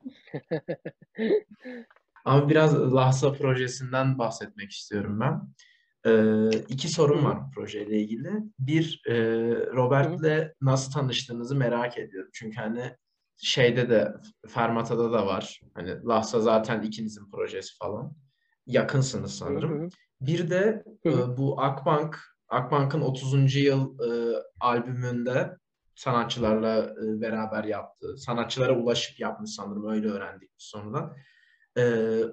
Ama 2.25 2.49
biraz 2.49 2.93
Lahsa 2.93 3.33
projesinden 3.33 4.17
bahsetmek 4.17 4.71
istiyorum 4.71 5.19
ben. 5.19 5.41
Ee, 6.05 6.49
iki 6.49 6.89
sorum 6.89 7.25
var 7.25 7.51
projeyle 7.55 7.99
ilgili. 7.99 8.31
Bir, 8.59 9.01
e, 9.07 9.15
Robert'le 9.73 10.53
nasıl 10.61 10.91
tanıştığınızı 10.91 11.55
merak 11.55 11.97
ediyorum. 11.97 12.29
Çünkü 12.33 12.57
hani 12.57 12.95
şeyde 13.37 13.89
de, 13.89 14.13
Fermata'da 14.47 15.11
da 15.11 15.25
var. 15.25 15.61
Hani 15.73 16.03
Lahsa 16.05 16.39
zaten 16.39 16.81
ikinizin 16.81 17.31
projesi 17.31 17.77
falan. 17.77 18.13
Yakınsınız 18.65 19.37
sanırım. 19.37 19.89
Bir 20.21 20.49
de 20.49 20.83
e, 21.05 21.37
bu 21.37 21.61
Akbank, 21.61 22.19
Akbank'ın 22.49 23.01
30. 23.01 23.55
yıl 23.55 23.99
e, 23.99 24.37
albümünde 24.59 25.57
sanatçılarla 25.95 26.77
e, 26.77 27.21
beraber 27.21 27.63
yaptığı, 27.63 28.17
sanatçılara 28.17 28.77
ulaşıp 28.77 29.19
yapmış 29.19 29.51
sanırım 29.51 29.89
öyle 29.89 30.07
öğrendik 30.07 30.49
sonradan. 30.57 31.13
E, 31.77 31.83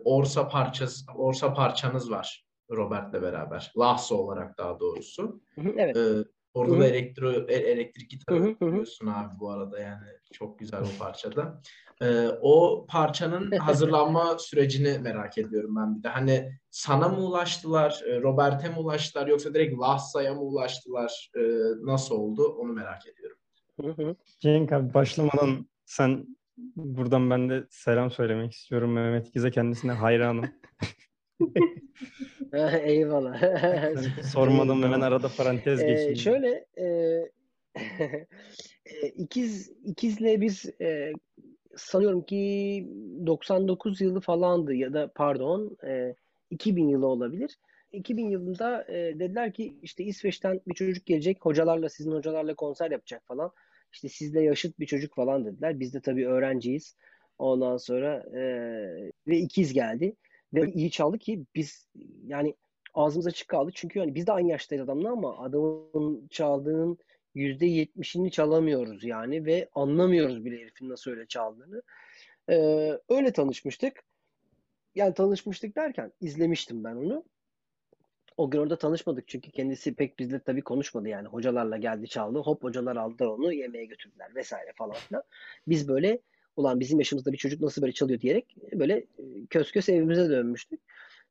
Orsa 0.05 0.49
parçası, 0.49 1.13
Orsa 1.15 1.55
parçanız 1.55 2.11
var 2.11 2.48
Robert'le 2.71 3.23
beraber. 3.23 3.73
Lahsa 3.79 4.15
olarak 4.15 4.59
daha 4.59 4.81
doğrusu. 4.81 5.41
Evet. 5.77 5.97
E, 5.97 6.25
orada 6.55 6.75
Hı 6.77 6.81
da 6.81 6.87
elektro, 6.87 7.33
e- 7.33 7.55
elektrik 7.55 8.11
gitarı 8.11 8.61
biliyorsun 8.61 9.07
abi 9.07 9.41
bu 9.41 9.51
arada 9.51 9.79
yani 9.79 10.07
çok 10.33 10.59
güzel 10.59 10.81
o 10.81 10.99
parçada. 10.99 11.61
E, 12.03 12.29
o 12.41 12.87
parçanın 12.89 13.51
hazırlanma 13.59 14.39
sürecini 14.39 14.99
merak 14.99 15.39
ediyorum 15.39 15.77
ben 15.77 15.99
bir 15.99 16.03
de. 16.03 16.09
Hani 16.09 16.53
sana 16.71 17.09
mı 17.09 17.21
ulaştılar, 17.21 18.05
Robert'e 18.23 18.69
mi 18.69 18.79
ulaştılar 18.79 19.27
yoksa 19.27 19.55
direkt 19.55 19.79
Lahsa'ya 19.79 20.35
mı 20.35 20.41
ulaştılar? 20.41 21.31
E, 21.37 21.41
nasıl 21.83 22.15
oldu 22.15 22.45
onu 22.49 22.73
merak 22.73 23.03
ediyorum. 23.07 23.39
Cenk 24.41 24.73
abi 24.73 24.95
başlamadan 24.95 25.69
sen 25.85 26.39
buradan 26.77 27.31
ben 27.31 27.51
de 27.51 27.67
selam 27.71 28.11
söylemek 28.11 28.53
istiyorum 28.53 28.93
Mehmet 28.93 29.29
İkiz'e 29.29 29.51
kendisine 29.51 29.93
hayranım. 29.93 30.45
Eyvallah. 32.53 33.41
Sen 33.95 34.23
sormadan 34.23 34.83
hemen 34.83 35.01
arada 35.01 35.29
parantez 35.37 35.81
Ee, 35.81 35.87
geçeyim. 35.87 36.17
şöyle 36.17 36.67
e, 36.77 36.87
e, 38.87 39.09
ikiz 39.17 39.73
ikizle 39.85 40.41
biz 40.41 40.81
e, 40.81 41.13
sanıyorum 41.77 42.23
ki 42.23 42.87
99 43.27 44.01
yılı 44.01 44.21
falandı 44.21 44.75
ya 44.75 44.93
da 44.93 45.13
pardon 45.15 45.77
e, 45.87 46.15
2000 46.51 46.89
yılı 46.89 47.07
olabilir. 47.07 47.59
2000 47.93 48.31
yılında 48.31 48.85
e, 48.89 49.19
dediler 49.19 49.53
ki 49.53 49.75
işte 49.83 50.05
İsveç'ten 50.05 50.61
bir 50.67 50.75
çocuk 50.75 51.07
gelecek 51.07 51.39
hocalarla 51.41 51.89
sizin 51.89 52.13
hocalarla 52.13 52.55
konser 52.55 52.91
yapacak 52.91 53.23
falan. 53.27 53.51
İşte 53.93 54.09
sizle 54.09 54.43
yaşıt 54.43 54.79
bir 54.79 54.87
çocuk 54.87 55.15
falan 55.15 55.45
dediler. 55.45 55.81
Biz 55.81 55.95
de 55.95 56.01
tabii 56.01 56.29
öğrenciyiz. 56.29 56.97
Ondan 57.39 57.77
sonra 57.77 58.25
e, 58.35 58.43
ve 59.27 59.39
ikiz 59.39 59.73
geldi. 59.73 60.17
Ve 60.55 60.73
iyi 60.73 60.91
çaldı 60.91 61.19
ki 61.19 61.45
biz 61.55 61.89
yani 62.27 62.55
ağzımız 62.95 63.27
açık 63.27 63.49
kaldı. 63.49 63.71
Çünkü 63.75 64.01
hani 64.01 64.15
biz 64.15 64.27
de 64.27 64.33
aynı 64.33 64.51
yaştayız 64.51 64.85
adamla 64.85 65.11
ama 65.11 65.39
adamın 65.39 66.29
çaldığının 66.29 66.99
%70'ini 67.35 68.31
çalamıyoruz 68.31 69.05
yani 69.05 69.47
ve 69.47 69.69
anlamıyoruz 69.75 70.45
bile 70.45 70.57
herifin 70.57 70.89
nasıl 70.89 71.11
öyle 71.11 71.27
çaldığını. 71.27 71.83
Ee, 72.51 72.99
öyle 73.09 73.33
tanışmıştık. 73.33 74.03
Yani 74.95 75.15
tanışmıştık 75.15 75.77
derken 75.77 76.13
izlemiştim 76.21 76.85
ben 76.85 76.97
onu. 76.97 77.25
O 78.37 78.51
gün 78.51 78.59
orada 78.59 78.79
tanışmadık 78.79 79.29
çünkü 79.29 79.51
kendisi 79.51 79.95
pek 79.95 80.19
bizle 80.19 80.41
tabii 80.41 80.63
konuşmadı 80.63 81.09
yani. 81.09 81.29
Hocalarla 81.29 81.77
geldi 81.77 82.09
çaldı. 82.09 82.39
Hop 82.39 82.63
hocalar 82.63 82.97
aldılar 82.97 83.27
onu 83.27 83.53
yemeğe 83.53 83.85
götürdüler 83.85 84.35
vesaire 84.35 84.73
falan 84.77 84.95
filan. 84.95 85.23
Biz 85.69 85.89
böyle 85.89 86.19
ulan 86.59 86.81
bizim 86.81 86.99
yaşımızda 86.99 87.33
bir 87.33 87.39
çocuk 87.39 87.61
nasıl 87.61 87.83
böyle 87.83 87.93
çalıyor 87.93 88.21
diyerek 88.21 88.57
böyle 88.73 88.95
e, 88.95 89.47
kös 89.51 89.73
kös 89.73 89.89
evimize 89.89 90.31
dönmüştük. 90.31 90.81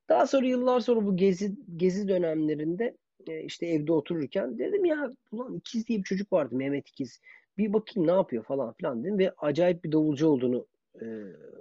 Daha 0.09 0.27
sonra 0.27 0.45
yıllar 0.45 0.79
sonra 0.79 1.05
bu 1.05 1.17
gezi 1.17 1.55
gezi 1.77 2.07
dönemlerinde 2.07 2.97
e, 3.27 3.43
işte 3.43 3.65
evde 3.65 3.91
otururken 3.91 4.59
dedim 4.59 4.85
ya 4.85 5.13
ulan 5.31 5.55
ikiz 5.55 5.87
diye 5.87 5.99
bir 5.99 6.03
çocuk 6.03 6.33
vardı 6.33 6.55
Mehmet 6.55 6.89
İkiz. 6.89 7.21
Bir 7.57 7.73
bakayım 7.73 8.07
ne 8.07 8.11
yapıyor 8.11 8.43
falan 8.43 8.73
filan 8.73 9.03
dedim 9.03 9.19
ve 9.19 9.33
acayip 9.37 9.83
bir 9.83 9.91
davulcu 9.91 10.27
olduğunu 10.27 10.67
e, 11.01 11.05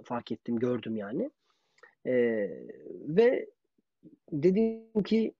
fark 0.03 0.31
ettim, 0.31 0.59
gördüm 0.59 0.95
yani. 0.95 1.31
E, 2.05 2.13
ve 3.07 3.47
dedim 4.31 5.03
ki 5.05 5.33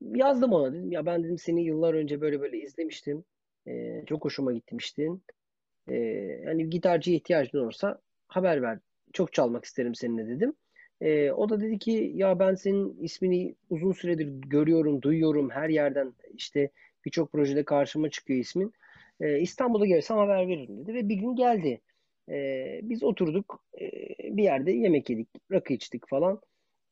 yazdım 0.00 0.52
ona 0.52 0.72
dedim 0.72 0.92
ya 0.92 1.06
ben 1.06 1.24
dedim 1.24 1.38
seni 1.38 1.64
yıllar 1.64 1.94
önce 1.94 2.20
böyle 2.20 2.40
böyle 2.40 2.58
izlemiştim. 2.58 3.24
E, 3.66 4.02
çok 4.06 4.24
hoşuma 4.24 4.52
gitmiştin. 4.52 5.22
E, 5.90 6.42
hani 6.46 6.70
gitarcıya 6.70 7.16
ihtiyacın 7.16 7.58
olursa 7.58 8.00
haber 8.28 8.62
ver. 8.62 8.78
Çok 9.12 9.32
çalmak 9.32 9.64
isterim 9.64 9.94
seninle 9.94 10.28
dedim. 10.28 10.54
E, 11.00 11.30
o 11.32 11.48
da 11.48 11.60
dedi 11.60 11.78
ki 11.78 12.12
ya 12.14 12.38
ben 12.38 12.54
senin 12.54 12.96
ismini 13.02 13.54
uzun 13.70 13.92
süredir 13.92 14.26
görüyorum, 14.26 15.02
duyuyorum 15.02 15.50
her 15.50 15.68
yerden 15.68 16.14
işte 16.34 16.70
birçok 17.04 17.32
projede 17.32 17.64
karşıma 17.64 18.10
çıkıyor 18.10 18.40
ismin. 18.40 18.72
E, 19.20 19.40
İstanbul'a 19.40 19.86
gelsem 19.86 20.16
haber 20.18 20.48
veririm 20.48 20.78
dedi 20.78 20.94
ve 20.94 21.08
bir 21.08 21.14
gün 21.14 21.36
geldi. 21.36 21.80
E, 22.28 22.80
biz 22.82 23.02
oturduk 23.02 23.64
e, 23.80 23.90
bir 24.36 24.42
yerde 24.42 24.72
yemek 24.72 25.10
yedik, 25.10 25.28
rakı 25.52 25.72
içtik 25.72 26.08
falan 26.08 26.40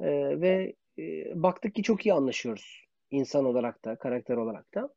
E, 0.00 0.40
ve 0.40 0.74
e, 0.98 1.02
baktık 1.42 1.74
ki 1.74 1.82
çok 1.82 2.06
iyi 2.06 2.12
anlaşıyoruz 2.12 2.86
insan 3.10 3.44
olarak 3.44 3.84
da, 3.84 3.96
karakter 3.96 4.36
olarak 4.36 4.74
da. 4.74 4.94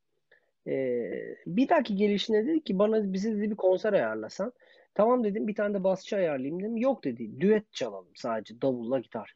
E, 0.69 1.11
bir 1.45 1.69
dahaki 1.69 1.95
gelişine 1.95 2.47
dedi 2.47 2.63
ki 2.63 2.79
bana 2.79 3.13
bize 3.13 3.35
dedi 3.35 3.51
bir 3.51 3.55
konser 3.55 3.93
ayarlasan. 3.93 4.53
Tamam 4.95 5.23
dedim 5.23 5.47
bir 5.47 5.55
tane 5.55 5.73
de 5.73 5.83
basçı 5.83 6.15
ayarlayayım 6.15 6.59
dedim. 6.59 6.77
Yok 6.77 7.03
dedi 7.03 7.41
düet 7.41 7.73
çalalım 7.73 8.11
sadece 8.15 8.61
davulla 8.61 8.99
gitar. 8.99 9.35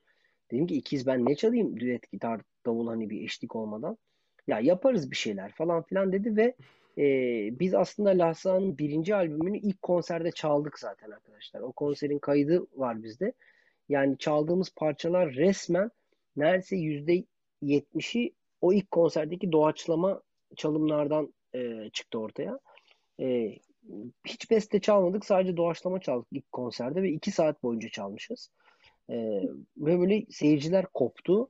Dedim 0.52 0.68
ki 0.68 0.76
ikiz 0.76 1.08
ben 1.08 1.26
ne 1.26 1.36
çalayım 1.36 1.80
düet 1.80 2.12
gitar 2.12 2.42
davul 2.66 2.88
hani 2.88 3.10
bir 3.10 3.24
eşlik 3.24 3.56
olmadan. 3.56 3.98
Ya 4.48 4.60
yaparız 4.60 5.12
bir 5.12 5.16
şeyler 5.16 5.52
falan 5.52 5.84
filan 5.84 6.12
dedi 6.12 6.36
ve 6.38 6.54
e, 6.98 7.06
biz 7.60 7.74
aslında 7.74 8.10
Lahsa'nın 8.10 8.78
birinci 8.78 9.16
albümünü 9.16 9.58
ilk 9.58 9.82
konserde 9.82 10.32
çaldık 10.32 10.80
zaten 10.80 11.12
arkadaşlar. 11.12 11.62
O 11.62 11.72
konserin 11.72 12.20
kaydı 12.20 12.68
var 12.76 13.04
bizde. 13.04 13.34
Yani 13.90 14.18
çaldığımız 14.18 14.70
parçalar 14.76 15.34
resmen 15.34 15.92
neredeyse 16.36 16.76
yüzde 16.76 17.24
yetmişi 17.62 18.34
o 18.62 18.74
ilk 18.74 18.92
konserdeki 18.92 19.52
doğaçlama 19.52 20.22
çalımlardan 20.56 21.34
e, 21.56 21.89
çıktı 21.93 22.20
ortaya. 22.20 22.60
E, 23.20 23.58
hiç 24.28 24.51
beste 24.51 24.80
çalmadık. 24.82 25.26
Sadece 25.26 25.58
doğaçlama 25.58 25.99
çaldık 25.99 26.28
ilk 26.32 26.51
konserde 26.51 27.01
ve 27.01 27.10
iki 27.10 27.32
saat 27.32 27.64
boyunca 27.64 27.89
çalmışız. 27.89 28.49
E, 29.10 29.16
ve 29.78 29.99
böyle 29.99 30.26
seyirciler 30.30 30.86
koptu. 30.93 31.49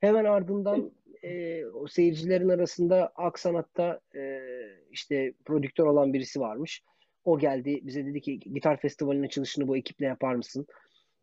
Hemen 0.00 0.24
ardından 0.24 0.92
e, 1.22 1.64
o 1.66 1.86
seyircilerin 1.86 2.48
arasında 2.48 3.12
Aksanat'ta 3.16 4.00
e, 4.14 4.40
işte 4.90 5.32
prodüktör 5.44 5.86
olan 5.86 6.12
birisi 6.12 6.40
varmış. 6.40 6.82
O 7.24 7.38
geldi 7.38 7.80
bize 7.82 8.06
dedi 8.06 8.20
ki 8.20 8.40
gitar 8.40 8.80
festivalinin 8.80 9.26
açılışını 9.26 9.68
bu 9.68 9.76
ekiple 9.76 10.06
yapar 10.06 10.34
mısın? 10.34 10.66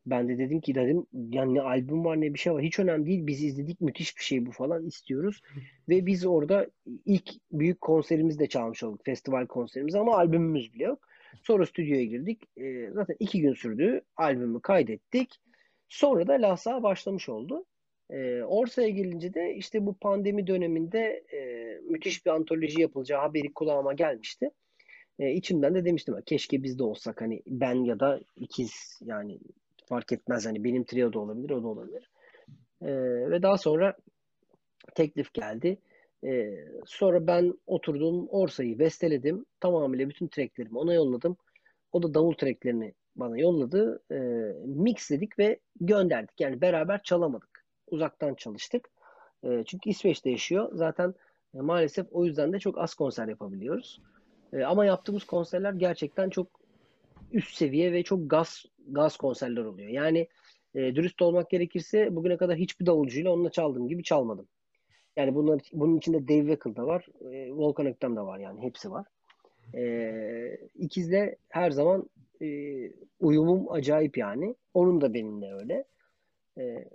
Ben 0.06 0.30
de 0.30 0.38
dedim 0.38 0.62
ki 0.62 0.76
dedim 0.76 1.06
yani 1.14 1.54
ne 1.54 1.62
albüm 1.62 2.06
var 2.06 2.22
ne 2.22 2.34
bir 2.34 2.40
şey 2.40 2.54
var. 2.54 2.62
Hiç 2.62 2.80
önemli 2.80 3.06
değil. 3.06 3.28
Biz 3.28 3.44
izledik 3.44 3.82
müthiş 3.82 4.18
bir 4.18 4.24
şey 4.24 4.46
bu 4.46 4.52
falan 4.52 4.86
istiyoruz. 4.86 5.42
Ve 5.90 6.06
biz 6.06 6.26
orada 6.26 6.68
ilk 7.06 7.30
büyük 7.52 7.82
konserimizi 7.82 8.40
de 8.40 8.48
çalmış 8.48 8.84
olduk. 8.84 9.06
Festival 9.06 9.48
konserimiz 9.48 9.96
ama 9.96 10.18
albümümüz 10.18 10.74
bile 10.74 10.84
yok. 10.84 11.08
Sonra 11.44 11.66
stüdyoya 11.66 12.04
girdik. 12.04 12.44
E, 12.58 12.92
zaten 12.92 13.16
iki 13.20 13.42
gün 13.42 13.54
sürdü. 13.54 14.02
Albümü 14.16 14.62
kaydettik. 14.62 15.40
Sonra 15.90 16.28
da 16.28 16.34
Lasa 16.34 16.84
başlamış 16.84 17.30
oldu. 17.30 17.66
E, 18.10 18.44
Orsa'ya 18.44 18.90
gelince 18.90 19.34
de 19.34 19.56
işte 19.56 19.86
bu 19.86 19.94
pandemi 19.94 20.48
döneminde 20.48 21.24
e, 21.34 21.40
müthiş 21.90 22.26
bir 22.26 22.32
antoloji 22.32 22.82
yapılacağı 22.82 23.22
haberi 23.22 23.54
kulağıma 23.54 23.94
gelmişti. 23.94 24.52
E, 25.20 25.32
içimden 25.32 25.76
de 25.76 25.86
demiştim 25.86 26.16
keşke 26.26 26.64
biz 26.64 26.80
de 26.80 26.84
olsak 26.84 27.22
hani 27.22 27.42
ben 27.48 27.84
ya 27.84 28.00
da 28.00 28.22
ikiz 28.36 29.00
yani 29.02 29.40
fark 29.90 30.12
etmez 30.12 30.46
hani 30.46 30.64
benim 30.64 30.84
trio 30.84 31.14
da 31.14 31.20
olabilir 31.20 31.50
o 31.50 31.64
da 31.64 31.68
olabilir. 31.68 32.10
E, 32.82 32.92
ve 33.32 33.42
daha 33.42 33.58
sonra 33.58 33.96
teklif 34.96 35.34
geldi. 35.34 35.78
E, 36.26 36.56
sonra 36.86 37.28
ben 37.28 37.54
oturdum 37.68 38.28
Orsa'yı 38.28 38.80
besteledim. 38.80 39.46
Tamamıyla 39.60 40.10
bütün 40.10 40.28
tracklerimi 40.28 40.78
ona 40.78 40.94
yolladım. 40.94 41.38
O 41.92 42.04
da 42.04 42.14
davul 42.14 42.34
tracklerini 42.34 42.94
bana 43.16 43.38
yolladı. 43.38 44.04
E, 44.12 44.18
mixledik 44.66 45.40
ve 45.40 45.60
gönderdik. 45.82 46.40
Yani 46.40 46.62
beraber 46.62 47.04
çalamadık. 47.04 47.66
Uzaktan 47.88 48.34
çalıştık. 48.34 48.90
E, 49.44 49.64
çünkü 49.66 49.90
İsveç'te 49.90 50.30
yaşıyor. 50.30 50.70
Zaten 50.74 51.14
e, 51.56 51.62
maalesef 51.62 52.08
o 52.12 52.26
yüzden 52.26 52.54
de 52.54 52.60
çok 52.60 52.78
az 52.78 52.94
konser 52.94 53.28
yapabiliyoruz. 53.28 54.02
E, 54.54 54.64
ama 54.64 54.86
yaptığımız 54.86 55.24
konserler 55.24 55.74
gerçekten 55.74 56.30
çok 56.30 56.59
üst 57.32 57.56
seviye 57.56 57.94
ve 57.94 58.04
çok 58.04 58.30
gaz 58.30 58.66
gaz 58.88 59.18
konserler 59.18 59.66
oluyor. 59.66 59.90
Yani 59.90 60.28
e, 60.76 60.96
dürüst 60.96 61.22
olmak 61.22 61.50
gerekirse 61.50 62.16
bugüne 62.16 62.38
kadar 62.38 62.58
hiçbir 62.58 62.86
davulcuyla 62.86 63.32
onunla 63.32 63.52
çaldığım 63.52 63.88
gibi 63.88 64.04
çalmadım. 64.04 64.48
Yani 65.16 65.36
bunlar, 65.36 65.62
bunun 65.74 65.98
içinde 65.98 66.28
Dave 66.28 66.40
Weckl 66.40 66.76
da 66.76 66.88
var, 66.88 67.08
e, 67.32 67.52
Volkan 67.52 67.86
Öktem 67.86 68.16
de 68.16 68.22
var 68.22 68.40
yani 68.40 68.62
hepsi 68.62 68.92
var. 68.92 69.06
E, 69.76 70.58
ikizle 70.76 71.36
her 71.50 71.72
zaman 71.72 72.10
e, 72.42 72.48
uyumum 73.20 73.72
acayip 73.72 74.18
yani. 74.18 74.56
Onun 74.74 75.02
da 75.02 75.14
benimle 75.14 75.54
öyle. 75.54 75.84
E, 76.58 76.90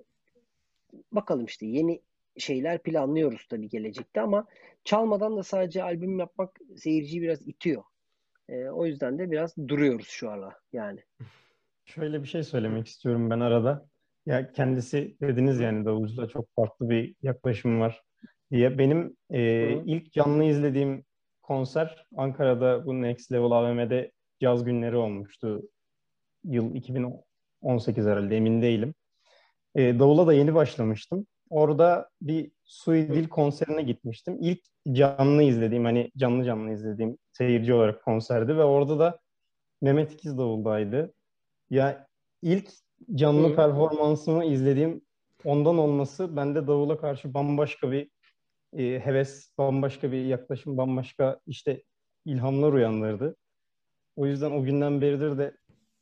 bakalım 1.12 1.45
işte 1.45 1.66
yeni 1.66 2.01
şeyler 2.37 2.82
planlıyoruz 2.82 3.47
tabii 3.51 3.68
gelecekte 3.68 4.20
ama 4.20 4.47
çalmadan 4.85 5.37
da 5.37 5.43
sadece 5.43 5.82
albüm 5.82 6.18
yapmak 6.18 6.61
seyirciyi 6.76 7.22
biraz 7.22 7.49
itiyor. 7.49 7.82
E, 8.49 8.68
o 8.68 8.86
yüzden 8.86 9.18
de 9.18 9.30
biraz 9.30 9.57
duruyoruz 9.68 10.07
şu 10.09 10.30
ara 10.30 10.55
yani. 10.72 11.01
Şöyle 11.84 12.22
bir 12.22 12.28
şey 12.28 12.42
söylemek 12.42 12.86
istiyorum 12.86 13.30
ben 13.30 13.40
arada. 13.40 13.86
Ya 14.26 14.53
kendisi 14.53 15.16
dediniz 15.20 15.61
yani 15.61 15.84
davulcuyla 15.84 16.28
çok 16.28 16.55
farklı 16.57 16.90
bir 16.90 17.14
yaklaşım 17.22 17.80
var 17.80 18.03
diye. 18.51 18.78
Benim 18.78 19.16
e, 19.30 19.72
ilk 19.86 20.12
canlı 20.12 20.45
izlediğim 20.45 21.05
konser 21.42 22.07
Ankara'da 22.16 22.86
bu 22.86 23.03
Next 23.03 23.32
Level 23.32 23.51
AVM'de 23.51 24.12
caz 24.40 24.64
günleri 24.64 24.97
olmuştu. 24.97 25.62
Yıl 26.45 26.74
2018 26.74 28.07
herhalde 28.07 28.36
emin 28.36 28.62
değilim. 28.62 28.95
E, 29.74 29.99
davula 29.99 30.26
da 30.26 30.32
yeni 30.32 30.55
başlamıştım. 30.55 31.26
Orada 31.51 32.11
bir 32.22 32.51
Suidil 32.64 33.28
konserine 33.28 33.82
gitmiştim. 33.82 34.38
İlk 34.40 34.61
canlı 34.92 35.42
izlediğim 35.42 35.84
hani 35.84 36.11
canlı 36.16 36.45
canlı 36.45 36.72
izlediğim 36.72 37.18
seyirci 37.32 37.74
olarak 37.74 38.05
konserdi 38.05 38.57
ve 38.57 38.64
orada 38.64 38.99
da 38.99 39.20
Mehmet 39.82 40.12
İkiz 40.12 40.38
davuldaydı. 40.38 41.14
Ya 41.70 42.07
ilk 42.42 42.70
canlı 43.14 43.49
Hı. 43.49 43.57
performansımı 43.57 44.45
izlediğim 44.45 45.01
ondan 45.45 45.78
olması 45.78 46.36
bende 46.36 46.66
davula 46.66 46.99
karşı 46.99 47.34
bambaşka 47.34 47.92
bir 47.92 48.11
e, 48.76 49.01
heves, 49.01 49.51
bambaşka 49.59 50.12
bir 50.12 50.24
yaklaşım, 50.24 50.76
bambaşka 50.76 51.40
işte 51.47 51.82
ilhamlar 52.24 52.72
uyandırdı. 52.72 53.36
O 54.16 54.26
yüzden 54.26 54.51
o 54.51 54.62
günden 54.62 55.01
beridir 55.01 55.38
de 55.38 55.57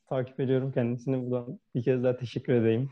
takip 0.09 0.41
ediyorum 0.41 0.73
kendisini. 0.73 1.31
Buradan 1.31 1.61
bir 1.75 1.83
kez 1.83 2.05
daha 2.05 2.17
teşekkür 2.17 2.53
edeyim. 2.53 2.91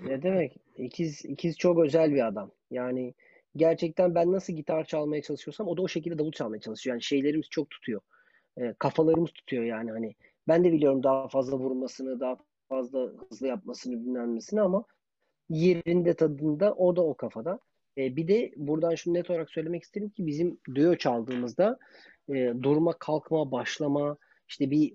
ne 0.00 0.22
demek? 0.22 0.67
İkiz, 0.78 1.24
ikiz 1.24 1.56
çok 1.56 1.78
özel 1.78 2.14
bir 2.14 2.26
adam. 2.26 2.50
Yani 2.70 3.14
gerçekten 3.56 4.14
ben 4.14 4.32
nasıl 4.32 4.52
gitar 4.52 4.84
çalmaya 4.84 5.22
çalışıyorsam 5.22 5.68
o 5.68 5.76
da 5.76 5.82
o 5.82 5.88
şekilde 5.88 6.18
davul 6.18 6.32
çalmaya 6.32 6.60
çalışıyor. 6.60 6.94
Yani 6.94 7.02
şeylerimiz 7.02 7.46
çok 7.50 7.70
tutuyor. 7.70 8.00
E, 8.56 8.74
kafalarımız 8.78 9.32
tutuyor 9.32 9.64
yani 9.64 9.90
hani. 9.90 10.14
Ben 10.48 10.64
de 10.64 10.72
biliyorum 10.72 11.02
daha 11.02 11.28
fazla 11.28 11.58
vurmasını, 11.58 12.20
daha 12.20 12.36
fazla 12.68 13.12
hızlı 13.30 13.46
yapmasını 13.46 14.00
bilmem 14.00 14.38
ama 14.58 14.84
yerinde 15.48 16.14
tadında 16.14 16.74
o 16.74 16.96
da 16.96 17.04
o 17.04 17.14
kafada. 17.14 17.60
E, 17.98 18.16
bir 18.16 18.28
de 18.28 18.52
buradan 18.56 18.94
şunu 18.94 19.14
net 19.14 19.30
olarak 19.30 19.50
söylemek 19.50 19.82
isterim 19.82 20.08
ki 20.08 20.26
bizim 20.26 20.58
düğü 20.74 20.98
çaldığımızda 20.98 21.78
e, 22.28 22.52
durma, 22.62 22.92
kalkma, 22.92 23.52
başlama, 23.52 24.16
işte 24.48 24.70
bir 24.70 24.94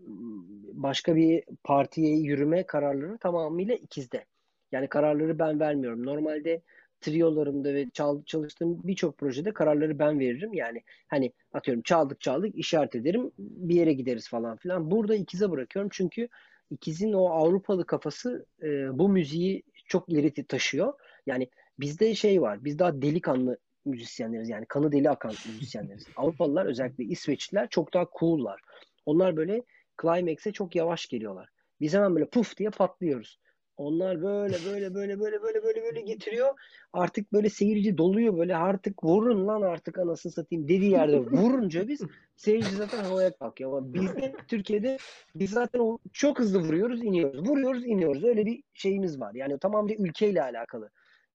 başka 0.73 1.15
bir 1.15 1.43
partiye 1.63 2.17
yürüme 2.17 2.65
kararları 2.65 3.17
tamamıyla 3.17 3.75
ikizde. 3.75 4.25
Yani 4.73 4.87
kararları 4.87 5.39
ben 5.39 5.59
vermiyorum. 5.59 6.05
Normalde 6.05 6.61
triolarımda 7.01 7.73
ve 7.73 7.89
çal, 7.93 8.23
çalıştığım 8.23 8.83
birçok 8.83 9.17
projede 9.17 9.53
kararları 9.53 9.99
ben 9.99 10.19
veririm. 10.19 10.53
Yani 10.53 10.83
hani 11.07 11.33
atıyorum 11.53 11.83
çaldık 11.83 12.21
çaldık 12.21 12.55
işaret 12.55 12.95
ederim 12.95 13.31
bir 13.39 13.75
yere 13.75 13.93
gideriz 13.93 14.29
falan 14.29 14.57
filan. 14.57 14.91
Burada 14.91 15.15
ikize 15.15 15.51
bırakıyorum 15.51 15.89
çünkü 15.93 16.27
ikizin 16.71 17.13
o 17.13 17.25
Avrupalı 17.25 17.85
kafası 17.85 18.45
e, 18.63 18.97
bu 18.99 19.09
müziği 19.09 19.63
çok 19.87 20.09
ileri 20.09 20.45
taşıyor. 20.45 20.93
Yani 21.25 21.49
bizde 21.79 22.15
şey 22.15 22.41
var 22.41 22.65
biz 22.65 22.79
daha 22.79 23.01
delikanlı 23.01 23.57
müzisyenleriz 23.85 24.49
yani 24.49 24.65
kanı 24.65 24.91
deli 24.91 25.09
akan 25.09 25.31
müzisyenleriz. 25.53 26.05
Avrupalılar 26.15 26.65
özellikle 26.65 27.03
İsveçliler 27.03 27.69
çok 27.69 27.93
daha 27.93 28.07
cool'lar. 28.19 28.61
Onlar 29.05 29.37
böyle 29.37 29.63
climax'e 30.01 30.51
çok 30.51 30.75
yavaş 30.75 31.07
geliyorlar. 31.07 31.49
Biz 31.81 31.93
hemen 31.93 32.15
böyle 32.15 32.29
puf 32.29 32.57
diye 32.57 32.69
patlıyoruz. 32.69 33.39
Onlar 33.77 34.21
böyle 34.21 34.57
böyle 34.65 34.93
böyle 34.93 35.19
böyle 35.19 35.41
böyle 35.41 35.63
böyle 35.63 35.83
böyle 35.83 36.01
getiriyor. 36.01 36.59
Artık 36.93 37.33
böyle 37.33 37.49
seyirci 37.49 37.97
doluyor 37.97 38.37
böyle 38.37 38.55
artık 38.55 39.03
vurun 39.03 39.47
lan 39.47 39.61
artık 39.61 39.97
anasını 39.99 40.31
satayım 40.31 40.67
dediği 40.67 40.91
yerde 40.91 41.19
vurunca 41.19 41.87
biz 41.87 42.01
seyirci 42.35 42.75
zaten 42.75 43.03
havaya 43.03 43.37
kalkıyor. 43.37 43.77
Ama 43.77 43.93
bizde 43.93 44.35
Türkiye'de 44.47 44.97
biz 45.35 45.51
zaten 45.51 45.97
çok 46.13 46.39
hızlı 46.39 46.59
vuruyoruz 46.59 47.03
iniyoruz. 47.03 47.49
Vuruyoruz 47.49 47.85
iniyoruz. 47.85 48.23
Öyle 48.23 48.45
bir 48.45 48.63
şeyimiz 48.73 49.19
var. 49.19 49.33
Yani 49.33 49.59
tamamen 49.59 49.95
ülkeyle 49.97 50.43
alakalı 50.43 50.89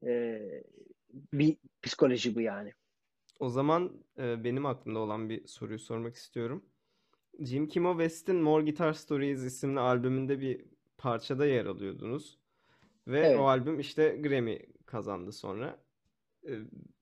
e, 0.07 0.41
bir 1.33 1.57
psikoloji 1.83 2.35
bu 2.35 2.41
yani. 2.41 2.73
O 3.41 3.49
zaman 3.49 4.05
e, 4.19 4.45
benim 4.45 4.67
aklımda 4.67 4.99
olan 4.99 5.29
bir 5.29 5.47
soruyu 5.47 5.79
sormak 5.79 6.17
istiyorum. 6.17 6.65
Jim 7.41 7.69
Kimo 7.69 7.93
West'in 7.93 8.37
More 8.37 8.65
Guitar 8.65 8.93
Stories 8.93 9.45
isimli 9.45 9.81
albümünde 9.81 10.41
bir 10.41 10.65
parçada 10.99 11.47
yer 11.47 11.67
alıyordunuz. 11.67 12.39
Ve 13.07 13.21
evet. 13.21 13.39
o 13.39 13.49
albüm 13.49 13.81
işte 13.81 14.17
Grammy 14.23 14.59
kazandı 14.87 15.33
sonra. 15.33 15.79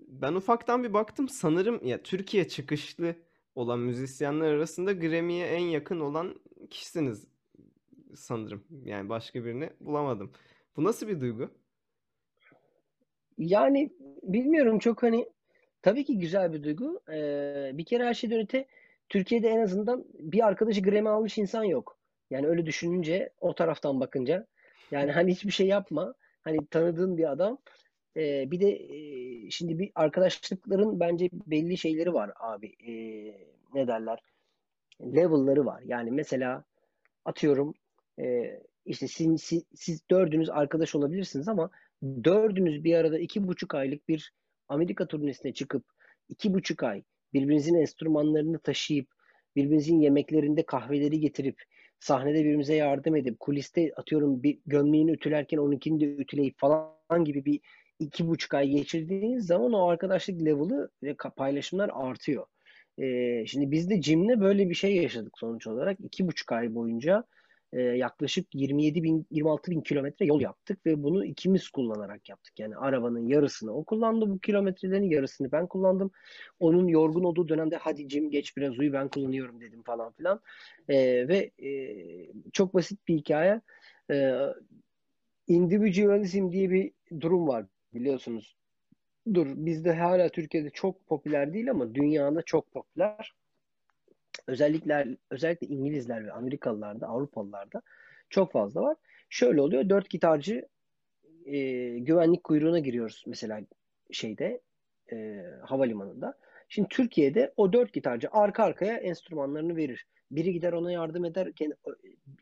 Ben 0.00 0.34
ufaktan 0.34 0.84
bir 0.84 0.92
baktım 0.92 1.28
sanırım 1.28 1.86
ya 1.86 2.02
Türkiye 2.02 2.48
çıkışlı 2.48 3.14
olan 3.54 3.78
müzisyenler 3.78 4.52
arasında 4.52 4.92
Grammy'ye 4.92 5.46
en 5.46 5.64
yakın 5.64 6.00
olan 6.00 6.40
kişisiniz 6.70 7.28
sanırım. 8.14 8.64
Yani 8.84 9.08
başka 9.08 9.44
birini 9.44 9.70
bulamadım. 9.80 10.32
Bu 10.76 10.84
nasıl 10.84 11.08
bir 11.08 11.20
duygu? 11.20 11.50
Yani 13.38 13.92
bilmiyorum 14.22 14.78
çok 14.78 15.02
hani 15.02 15.28
tabii 15.82 16.04
ki 16.04 16.18
güzel 16.18 16.52
bir 16.52 16.62
duygu. 16.62 17.00
Ee, 17.12 17.70
bir 17.74 17.84
kere 17.84 18.04
her 18.04 18.14
şeyden 18.14 18.40
öte 18.40 18.66
Türkiye'de 19.08 19.48
en 19.48 19.60
azından 19.60 20.04
bir 20.14 20.46
arkadaşı 20.46 20.82
Grammy 20.82 21.08
almış 21.08 21.38
insan 21.38 21.64
yok. 21.64 21.95
Yani 22.30 22.46
öyle 22.46 22.66
düşününce 22.66 23.30
o 23.40 23.54
taraftan 23.54 24.00
bakınca 24.00 24.46
yani 24.90 25.12
hani 25.12 25.32
hiçbir 25.32 25.52
şey 25.52 25.66
yapma. 25.66 26.14
Hani 26.42 26.66
tanıdığın 26.66 27.16
bir 27.18 27.32
adam. 27.32 27.58
Ee, 28.16 28.50
bir 28.50 28.60
de 28.60 28.70
e, 28.70 29.50
şimdi 29.50 29.78
bir 29.78 29.90
arkadaşlıkların 29.94 31.00
bence 31.00 31.28
belli 31.32 31.78
şeyleri 31.78 32.14
var 32.14 32.32
abi. 32.40 32.66
Ee, 32.66 33.34
ne 33.74 33.86
derler? 33.86 34.18
Level'ları 35.02 35.66
var. 35.66 35.82
Yani 35.86 36.10
mesela 36.10 36.64
atıyorum 37.24 37.74
e, 38.20 38.56
işte 38.86 39.08
siz, 39.08 39.42
siz, 39.42 39.64
siz 39.74 40.00
dördünüz 40.10 40.50
arkadaş 40.50 40.94
olabilirsiniz 40.94 41.48
ama 41.48 41.70
dördünüz 42.02 42.84
bir 42.84 42.94
arada 42.94 43.18
iki 43.18 43.48
buçuk 43.48 43.74
aylık 43.74 44.08
bir 44.08 44.32
Amerika 44.68 45.06
turnesine 45.06 45.52
çıkıp 45.52 45.84
iki 46.28 46.54
buçuk 46.54 46.82
ay 46.82 47.02
birbirinizin 47.34 47.74
enstrümanlarını 47.74 48.58
taşıyıp, 48.58 49.08
birbirinizin 49.56 50.00
yemeklerinde 50.00 50.66
kahveleri 50.66 51.20
getirip, 51.20 51.62
sahnede 52.00 52.38
birbirimize 52.40 52.74
yardım 52.74 53.16
edip, 53.16 53.40
kuliste 53.40 53.92
atıyorum 53.96 54.42
bir 54.42 54.58
gömleğini 54.66 55.12
ütülerken 55.12 55.58
onunkini 55.58 56.00
de 56.00 56.04
ütüleyip 56.04 56.58
falan 56.58 57.24
gibi 57.24 57.44
bir 57.44 57.60
iki 57.98 58.28
buçuk 58.28 58.54
ay 58.54 58.68
geçirdiğiniz 58.68 59.46
zaman 59.46 59.72
o 59.72 59.88
arkadaşlık 59.88 60.44
level'ı 60.44 60.90
ve 61.02 61.16
paylaşımlar 61.36 61.90
artıyor. 61.92 62.46
Ee, 62.98 63.46
şimdi 63.46 63.70
biz 63.70 63.90
de 63.90 64.02
Jim'le 64.02 64.40
böyle 64.40 64.70
bir 64.70 64.74
şey 64.74 64.96
yaşadık 64.96 65.38
sonuç 65.38 65.66
olarak. 65.66 65.98
iki 66.00 66.26
buçuk 66.26 66.52
ay 66.52 66.74
boyunca 66.74 67.24
e, 67.72 67.80
yaklaşık 67.80 68.54
27 68.54 69.02
bin, 69.02 69.26
26 69.30 69.70
bin 69.70 69.80
kilometre 69.80 70.26
yol 70.26 70.40
yaptık 70.40 70.86
ve 70.86 71.02
bunu 71.02 71.24
ikimiz 71.24 71.68
kullanarak 71.68 72.28
yaptık. 72.28 72.58
Yani 72.58 72.76
arabanın 72.76 73.26
yarısını 73.26 73.76
o 73.76 73.84
kullandı 73.84 74.30
bu 74.30 74.38
kilometrelerin 74.38 75.10
yarısını 75.10 75.52
ben 75.52 75.66
kullandım. 75.66 76.10
Onun 76.60 76.88
yorgun 76.88 77.24
olduğu 77.24 77.48
dönemde 77.48 77.76
hadi 77.76 78.08
Jim 78.08 78.30
geç 78.30 78.56
biraz 78.56 78.78
uyu 78.78 78.92
ben 78.92 79.08
kullanıyorum 79.08 79.60
dedim 79.60 79.82
falan 79.82 80.12
filan. 80.12 80.40
E, 80.88 81.28
ve 81.28 81.50
e, 81.62 81.96
çok 82.52 82.74
basit 82.74 83.08
bir 83.08 83.14
hikaye. 83.14 83.60
E, 84.10 84.34
individualism 85.48 86.52
diye 86.52 86.70
bir 86.70 86.92
durum 87.20 87.48
var 87.48 87.66
biliyorsunuz. 87.94 88.56
Dur 89.34 89.46
bizde 89.56 89.92
hala 89.92 90.28
Türkiye'de 90.28 90.70
çok 90.70 91.06
popüler 91.06 91.52
değil 91.52 91.70
ama 91.70 91.94
dünyada 91.94 92.42
çok 92.42 92.72
popüler 92.72 93.32
özellikler 94.46 95.08
özellikle 95.30 95.66
İngilizler 95.66 96.26
ve 96.26 96.32
Amerikalılarda, 96.32 97.06
Avrupalılarda 97.06 97.82
çok 98.30 98.52
fazla 98.52 98.82
var. 98.82 98.96
Şöyle 99.28 99.60
oluyor. 99.60 99.88
Dört 99.88 100.10
gitarcı 100.10 100.68
e, 101.46 101.58
güvenlik 101.98 102.44
kuyruğuna 102.44 102.78
giriyoruz 102.78 103.24
mesela 103.26 103.60
şeyde 104.10 104.60
e, 105.12 105.42
havalimanında. 105.62 106.34
Şimdi 106.68 106.88
Türkiye'de 106.88 107.52
o 107.56 107.72
dört 107.72 107.92
gitarcı 107.92 108.28
arka 108.32 108.64
arkaya 108.64 108.96
enstrümanlarını 108.96 109.76
verir. 109.76 110.06
Biri 110.30 110.52
gider 110.52 110.72
ona 110.72 110.92
yardım 110.92 111.24
eder, 111.24 111.52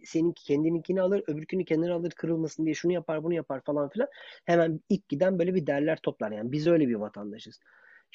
senin 0.05 0.33
kendininkini 0.33 1.01
alır, 1.03 1.25
öbürkünü 1.27 1.65
kendine 1.65 1.93
alır 1.93 2.11
kırılmasın 2.11 2.65
diye 2.65 2.75
şunu 2.75 2.93
yapar, 2.93 3.25
bunu 3.25 3.35
yapar 3.35 3.61
falan 3.61 3.89
filan. 3.89 4.09
Hemen 4.45 4.81
ilk 4.89 5.09
giden 5.09 5.39
böyle 5.39 5.55
bir 5.55 5.67
derler 5.67 5.99
toplar. 6.03 6.33
Yani 6.33 6.53
biz 6.53 6.67
öyle 6.67 6.89
bir 6.89 6.95
vatandaşız. 6.95 7.61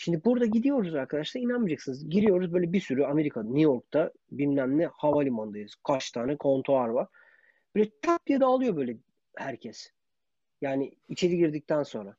Şimdi 0.02 0.26
burada 0.26 0.46
gidiyoruz 0.46 0.96
arkadaşlar 0.96 1.42
inanmayacaksınız. 1.42 2.10
Giriyoruz 2.10 2.54
böyle 2.54 2.74
bir 2.74 2.82
sürü 2.82 3.04
Amerika, 3.04 3.44
New 3.44 3.62
York'ta 3.62 4.12
bilmem 4.32 4.78
ne 4.78 4.86
havalimanındayız. 4.86 5.76
Kaç 5.88 6.12
tane 6.12 6.36
kontuar 6.36 6.88
var. 6.88 7.08
Böyle 7.76 7.90
tak 8.02 8.28
diye 8.28 8.40
dağılıyor 8.40 8.76
böyle 8.76 8.98
herkes. 9.36 9.92
Yani 10.62 10.92
içeri 11.10 11.38
girdikten 11.38 11.84
sonra. 11.84 12.16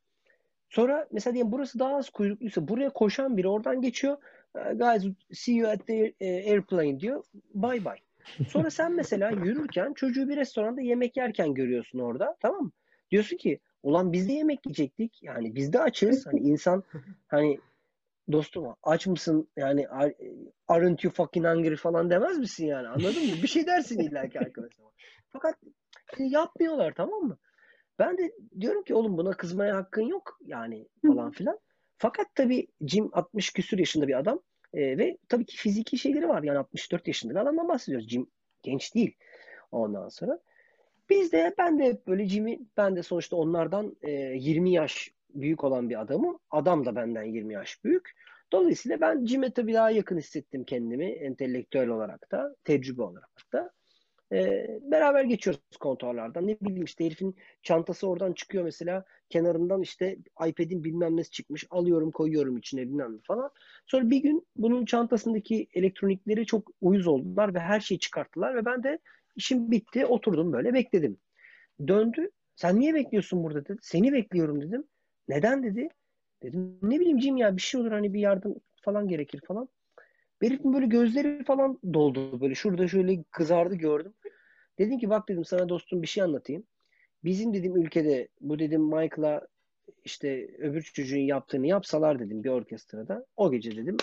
Sonra 0.70 1.08
mesela 1.12 1.34
diyelim 1.34 1.52
burası 1.52 1.78
daha 1.78 1.96
az 1.96 2.10
kuyrukluysa 2.10 2.68
buraya 2.68 2.90
koşan 2.90 3.36
biri 3.36 3.48
oradan 3.48 3.82
geçiyor. 3.82 4.16
Ee, 4.56 4.74
guys 4.74 5.04
see 5.32 5.54
you 5.54 5.70
at 5.70 5.86
the 5.86 6.14
e, 6.20 6.50
airplane 6.50 7.00
diyor. 7.00 7.24
Bye 7.54 7.84
bye. 7.84 8.46
Sonra 8.48 8.70
sen 8.70 8.92
mesela 8.92 9.30
yürürken 9.30 9.92
çocuğu 9.92 10.28
bir 10.28 10.36
restoranda 10.36 10.80
yemek 10.80 11.16
yerken 11.16 11.54
görüyorsun 11.54 11.98
orada. 11.98 12.36
Tamam 12.40 12.62
mı? 12.62 12.70
Diyorsun 13.10 13.36
ki 13.36 13.58
ulan 13.82 14.12
biz 14.12 14.28
de 14.28 14.32
yemek 14.32 14.66
yiyecektik. 14.66 15.22
Yani 15.22 15.54
biz 15.54 15.72
de 15.72 15.80
açız. 15.80 16.26
Hani 16.26 16.40
insan 16.40 16.82
hani 17.28 17.60
dostum 18.32 18.74
aç 18.82 19.06
mısın 19.06 19.48
yani 19.56 19.86
aren't 20.68 21.04
you 21.04 21.12
fucking 21.12 21.46
hungry 21.46 21.76
falan 21.76 22.10
demez 22.10 22.38
misin 22.38 22.66
yani 22.66 22.88
anladın 22.88 23.26
mı? 23.26 23.42
Bir 23.42 23.48
şey 23.48 23.66
dersin 23.66 23.98
illa 23.98 24.28
ki. 24.28 24.38
Fakat 25.32 25.54
yapmıyorlar 26.18 26.92
tamam 26.96 27.22
mı? 27.22 27.38
Ben 27.98 28.18
de 28.18 28.32
diyorum 28.60 28.82
ki 28.82 28.94
oğlum 28.94 29.16
buna 29.18 29.30
kızmaya 29.30 29.76
hakkın 29.76 30.02
yok 30.02 30.38
yani 30.44 30.88
falan 31.06 31.30
filan. 31.30 31.58
Fakat 31.98 32.26
tabii 32.34 32.66
Jim 32.80 33.10
60 33.12 33.52
küsür 33.52 33.78
yaşında 33.78 34.08
bir 34.08 34.18
adam 34.18 34.40
e, 34.74 34.98
ve 34.98 35.18
tabii 35.28 35.44
ki 35.44 35.56
fiziki 35.56 35.98
şeyleri 35.98 36.28
var. 36.28 36.42
Yani 36.42 36.58
64 36.58 37.08
yaşında 37.08 37.34
bir 37.34 37.38
adamdan 37.38 37.68
bahsediyoruz. 37.68 38.08
Jim 38.08 38.30
genç 38.62 38.94
değil 38.94 39.16
ondan 39.72 40.08
sonra. 40.08 40.40
Biz 41.10 41.32
de 41.32 41.54
ben 41.58 41.78
de 41.78 42.00
böyle 42.06 42.28
Jim'i 42.28 42.60
ben 42.76 42.96
de 42.96 43.02
sonuçta 43.02 43.36
onlardan 43.36 43.96
e, 44.02 44.10
20 44.10 44.72
yaş 44.72 45.10
büyük 45.34 45.64
olan 45.64 45.90
bir 45.90 46.00
adamım. 46.00 46.38
Adam 46.50 46.86
da 46.86 46.96
benden 46.96 47.22
20 47.22 47.54
yaş 47.54 47.84
büyük. 47.84 48.10
Dolayısıyla 48.52 49.00
ben 49.00 49.26
Jim'e 49.26 49.52
tabii 49.52 49.74
daha 49.74 49.90
yakın 49.90 50.18
hissettim 50.18 50.64
kendimi 50.64 51.06
entelektüel 51.06 51.88
olarak 51.88 52.30
da, 52.32 52.56
tecrübe 52.64 53.02
olarak 53.02 53.52
da. 53.52 53.70
Ee, 54.32 54.80
beraber 54.82 55.24
geçiyoruz 55.24 55.76
kontorlardan. 55.80 56.46
Ne 56.46 56.60
bileyim 56.60 56.84
işte 56.84 57.06
herifin 57.06 57.36
çantası 57.62 58.08
oradan 58.08 58.32
çıkıyor 58.32 58.64
mesela. 58.64 59.04
Kenarından 59.28 59.82
işte 59.82 60.16
iPad'in 60.46 60.84
bilmem 60.84 61.16
nesi 61.16 61.30
çıkmış. 61.30 61.66
Alıyorum 61.70 62.10
koyuyorum 62.10 62.56
içine 62.56 62.82
bilmem 62.82 63.16
ne 63.16 63.20
falan. 63.22 63.50
Sonra 63.86 64.10
bir 64.10 64.22
gün 64.22 64.46
bunun 64.56 64.84
çantasındaki 64.84 65.66
elektronikleri 65.74 66.46
çok 66.46 66.70
uyuz 66.80 67.06
oldular 67.06 67.54
ve 67.54 67.60
her 67.60 67.80
şeyi 67.80 67.98
çıkarttılar 67.98 68.56
ve 68.56 68.64
ben 68.64 68.82
de 68.82 68.98
işim 69.36 69.70
bitti. 69.70 70.06
Oturdum 70.06 70.52
böyle 70.52 70.74
bekledim. 70.74 71.18
Döndü. 71.88 72.30
Sen 72.56 72.80
niye 72.80 72.94
bekliyorsun 72.94 73.44
burada 73.44 73.64
dedi. 73.64 73.78
Seni 73.82 74.12
bekliyorum 74.12 74.60
dedim. 74.60 74.84
Neden 75.30 75.62
dedi. 75.62 75.88
Dedim 76.42 76.78
ne 76.82 77.00
bileyim 77.00 77.20
Jim 77.20 77.36
ya 77.36 77.56
bir 77.56 77.62
şey 77.62 77.80
olur 77.80 77.92
hani 77.92 78.14
bir 78.14 78.20
yardım 78.20 78.54
falan 78.82 79.08
gerekir 79.08 79.40
falan. 79.46 79.68
Herifin 80.42 80.72
böyle 80.72 80.86
gözleri 80.86 81.44
falan 81.44 81.78
doldu. 81.94 82.40
Böyle 82.40 82.54
şurada 82.54 82.88
şöyle 82.88 83.22
kızardı 83.30 83.74
gördüm. 83.74 84.14
Dedim 84.78 84.98
ki 84.98 85.10
bak 85.10 85.28
dedim 85.28 85.44
sana 85.44 85.68
dostum 85.68 86.02
bir 86.02 86.06
şey 86.06 86.22
anlatayım. 86.22 86.64
Bizim 87.24 87.54
dedim 87.54 87.76
ülkede 87.76 88.28
bu 88.40 88.58
dedim 88.58 88.82
Michael'a 88.82 89.46
işte 90.04 90.56
öbür 90.58 90.82
çocuğun 90.82 91.18
yaptığını 91.18 91.66
yapsalar 91.66 92.18
dedim 92.18 92.44
bir 92.44 92.48
orkestrada. 92.48 93.26
O 93.36 93.50
gece 93.50 93.76
dedim 93.76 93.96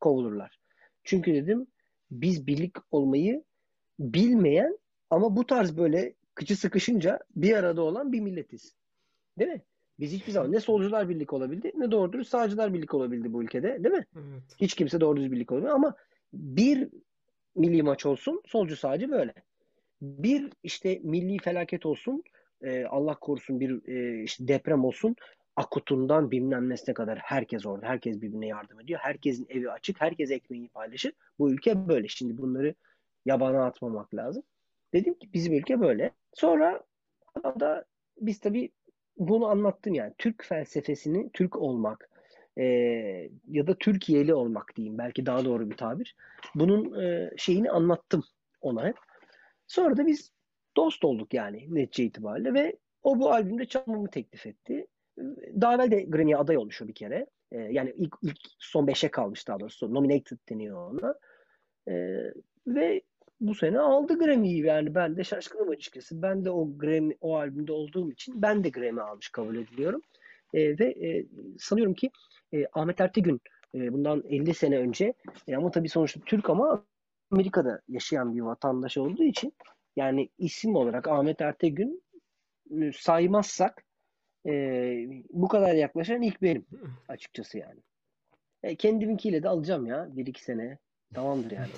kovulurlar. 0.00 0.60
Çünkü 1.04 1.34
dedim 1.34 1.66
biz 2.10 2.46
birlik 2.46 2.76
olmayı 2.90 3.44
bilmeyen 3.98 4.78
ama 5.10 5.36
bu 5.36 5.46
tarz 5.46 5.76
böyle 5.76 6.14
kıçı 6.34 6.56
sıkışınca 6.56 7.18
bir 7.36 7.56
arada 7.56 7.82
olan 7.82 8.12
bir 8.12 8.20
milletiz. 8.20 8.74
Değil 9.38 9.50
mi? 9.50 9.62
Biz 10.00 10.12
hiçbir 10.12 10.32
zaman 10.32 10.52
ne 10.52 10.60
solcular 10.60 11.08
birlik 11.08 11.32
olabildi 11.32 11.72
ne 11.76 11.90
doğru 11.90 12.12
dürüst 12.12 12.30
sağcılar 12.30 12.74
birlik 12.74 12.94
olabildi 12.94 13.32
bu 13.32 13.42
ülkede 13.42 13.84
değil 13.84 13.94
mi? 13.94 14.06
Evet. 14.16 14.42
Hiç 14.60 14.74
kimse 14.74 15.00
doğru 15.00 15.16
düz 15.16 15.32
birlik 15.32 15.52
olamıyor 15.52 15.74
ama 15.74 15.94
bir 16.32 16.88
milli 17.54 17.82
maç 17.82 18.06
olsun 18.06 18.42
solcu 18.46 18.76
sağcı 18.76 19.10
böyle. 19.10 19.34
Bir 20.02 20.52
işte 20.62 21.00
milli 21.02 21.38
felaket 21.38 21.86
olsun 21.86 22.22
e, 22.62 22.84
Allah 22.84 23.14
korusun 23.14 23.60
bir 23.60 23.88
e, 23.88 24.22
işte 24.22 24.48
deprem 24.48 24.84
olsun 24.84 25.16
akutundan 25.56 26.30
bilmem 26.30 26.68
nesine 26.68 26.94
kadar 26.94 27.18
herkes 27.18 27.66
orada. 27.66 27.86
Herkes 27.86 28.16
birbirine 28.16 28.46
yardım 28.46 28.80
ediyor. 28.80 29.00
Herkesin 29.02 29.46
evi 29.48 29.70
açık. 29.70 30.00
Herkes 30.00 30.30
ekmeğini 30.30 30.68
paylaşır. 30.68 31.12
Bu 31.38 31.50
ülke 31.50 31.88
böyle. 31.88 32.08
Şimdi 32.08 32.38
bunları 32.38 32.74
yabana 33.26 33.64
atmamak 33.64 34.14
lazım. 34.14 34.42
Dedim 34.94 35.14
ki 35.14 35.28
bizim 35.34 35.52
ülke 35.54 35.80
böyle. 35.80 36.10
Sonra 36.34 36.82
da 37.44 37.84
biz 38.20 38.40
tabii 38.40 38.70
bunu 39.20 39.46
anlattım 39.46 39.94
yani. 39.94 40.12
Türk 40.18 40.44
felsefesini 40.44 41.30
Türk 41.32 41.56
olmak 41.56 42.08
e, 42.58 42.64
ya 43.48 43.66
da 43.66 43.74
Türkiye'li 43.74 44.34
olmak 44.34 44.76
diyeyim 44.76 44.98
belki 44.98 45.26
daha 45.26 45.44
doğru 45.44 45.70
bir 45.70 45.76
tabir. 45.76 46.16
Bunun 46.54 47.02
e, 47.02 47.30
şeyini 47.36 47.70
anlattım 47.70 48.24
ona 48.60 48.86
hep. 48.86 48.96
Sonra 49.66 49.96
da 49.96 50.06
biz 50.06 50.32
dost 50.76 51.04
olduk 51.04 51.34
yani 51.34 51.66
netice 51.68 52.04
itibariyle 52.04 52.54
ve 52.54 52.76
o 53.02 53.18
bu 53.18 53.32
albümde 53.32 53.64
çalmamı 53.64 54.10
teklif 54.10 54.46
etti. 54.46 54.86
Daha 55.60 55.74
evvel 55.74 55.90
de 55.90 56.02
Grammy'ye 56.02 56.36
aday 56.36 56.56
olmuş 56.56 56.82
o 56.82 56.88
bir 56.88 56.94
kere. 56.94 57.26
E, 57.52 57.58
yani 57.58 57.94
ilk, 57.96 58.14
ilk 58.22 58.38
son 58.58 58.86
beşe 58.86 59.10
kalmış 59.10 59.48
daha 59.48 59.60
doğrusu. 59.60 59.94
Nominated 59.94 60.38
deniyor 60.48 60.90
ona. 60.90 61.14
E, 61.88 61.94
ve 62.66 63.02
bu 63.40 63.54
sene 63.54 63.78
aldı 63.80 64.18
Grammy'yi 64.18 64.66
yani 64.66 64.94
ben 64.94 65.16
de 65.16 65.24
şaşkınım 65.24 65.70
açıkçası. 65.70 66.22
Ben 66.22 66.44
de 66.44 66.50
o 66.50 66.78
Grammy 66.78 67.16
o 67.20 67.36
albümde 67.36 67.72
olduğum 67.72 68.10
için 68.10 68.42
ben 68.42 68.64
de 68.64 68.68
Grammy 68.68 69.00
almış 69.00 69.28
kabul 69.28 69.56
ediliyorum. 69.56 70.02
E, 70.54 70.78
ve 70.78 70.84
e, 70.84 71.26
sanıyorum 71.58 71.94
ki 71.94 72.10
e, 72.52 72.66
Ahmet 72.72 73.00
Ertegün 73.00 73.40
e, 73.74 73.92
bundan 73.92 74.22
50 74.28 74.54
sene 74.54 74.78
önce 74.78 75.14
e, 75.48 75.56
ama 75.56 75.70
tabii 75.70 75.88
sonuçta 75.88 76.20
Türk 76.26 76.50
ama 76.50 76.84
Amerika'da 77.30 77.80
yaşayan 77.88 78.34
bir 78.36 78.40
vatandaş 78.40 78.96
olduğu 78.96 79.24
için 79.24 79.52
yani 79.96 80.28
isim 80.38 80.76
olarak 80.76 81.08
Ahmet 81.08 81.40
Ertegün 81.40 82.02
e, 82.80 82.92
saymazsak 82.92 83.84
e, 84.46 84.52
bu 85.30 85.48
kadar 85.48 85.74
yaklaşan 85.74 86.22
ilk 86.22 86.42
benim 86.42 86.66
açıkçası 87.08 87.58
yani. 87.58 87.80
E, 88.62 88.76
kendiminkiyle 88.76 89.42
de 89.42 89.48
alacağım 89.48 89.86
ya 89.86 90.08
bir 90.10 90.26
iki 90.26 90.44
sene 90.44 90.78
Tamamdır 91.14 91.50
yani. 91.50 91.70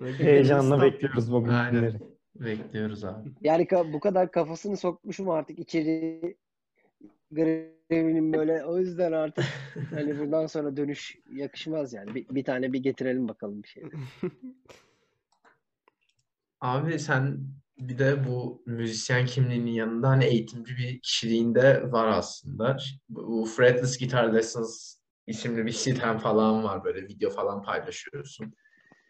Heyecanla 0.18 0.82
bekliyoruz 0.82 1.32
bu 1.32 1.44
günleri. 1.44 2.00
Bekliyoruz 2.34 3.04
abi. 3.04 3.28
Yani 3.40 3.68
bu 3.92 4.00
kadar 4.00 4.30
kafasını 4.30 4.76
sokmuşum 4.76 5.28
artık 5.28 5.58
içeri 5.58 6.36
grevinin 7.30 8.32
böyle. 8.32 8.64
O 8.64 8.78
yüzden 8.78 9.12
artık 9.12 9.44
hani 9.90 10.18
buradan 10.18 10.46
sonra 10.46 10.76
dönüş 10.76 11.18
yakışmaz 11.32 11.92
yani. 11.92 12.14
Bir, 12.14 12.28
bir 12.28 12.44
tane 12.44 12.72
bir 12.72 12.82
getirelim 12.82 13.28
bakalım 13.28 13.62
bir 13.62 13.68
şey. 13.68 13.82
Abi 16.60 16.98
sen 16.98 17.38
bir 17.78 17.98
de 17.98 18.26
bu 18.28 18.62
müzisyen 18.66 19.26
kimliğinin 19.26 19.70
yanında 19.70 20.08
hani 20.08 20.24
eğitimci 20.24 20.76
bir 20.76 21.00
kişiliğinde 21.00 21.92
var 21.92 22.08
aslında. 22.08 22.76
Bu 23.08 23.46
Fretless 23.56 23.98
Guitar 23.98 24.34
Lessons 24.34 24.95
isimli 25.26 25.66
bir 25.66 25.72
siten 25.72 26.18
falan 26.18 26.64
var 26.64 26.84
böyle 26.84 27.02
video 27.02 27.30
falan 27.30 27.62
paylaşıyorsun. 27.62 28.54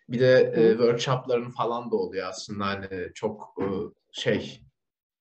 Bir 0.09 0.21
de 0.21 0.53
e, 0.57 0.71
workshopların 0.71 1.51
falan 1.51 1.91
da 1.91 1.97
oluyor 1.97 2.29
aslında 2.29 2.67
hani 2.67 3.11
çok 3.15 3.55
e, 3.61 3.65
şey 4.13 4.61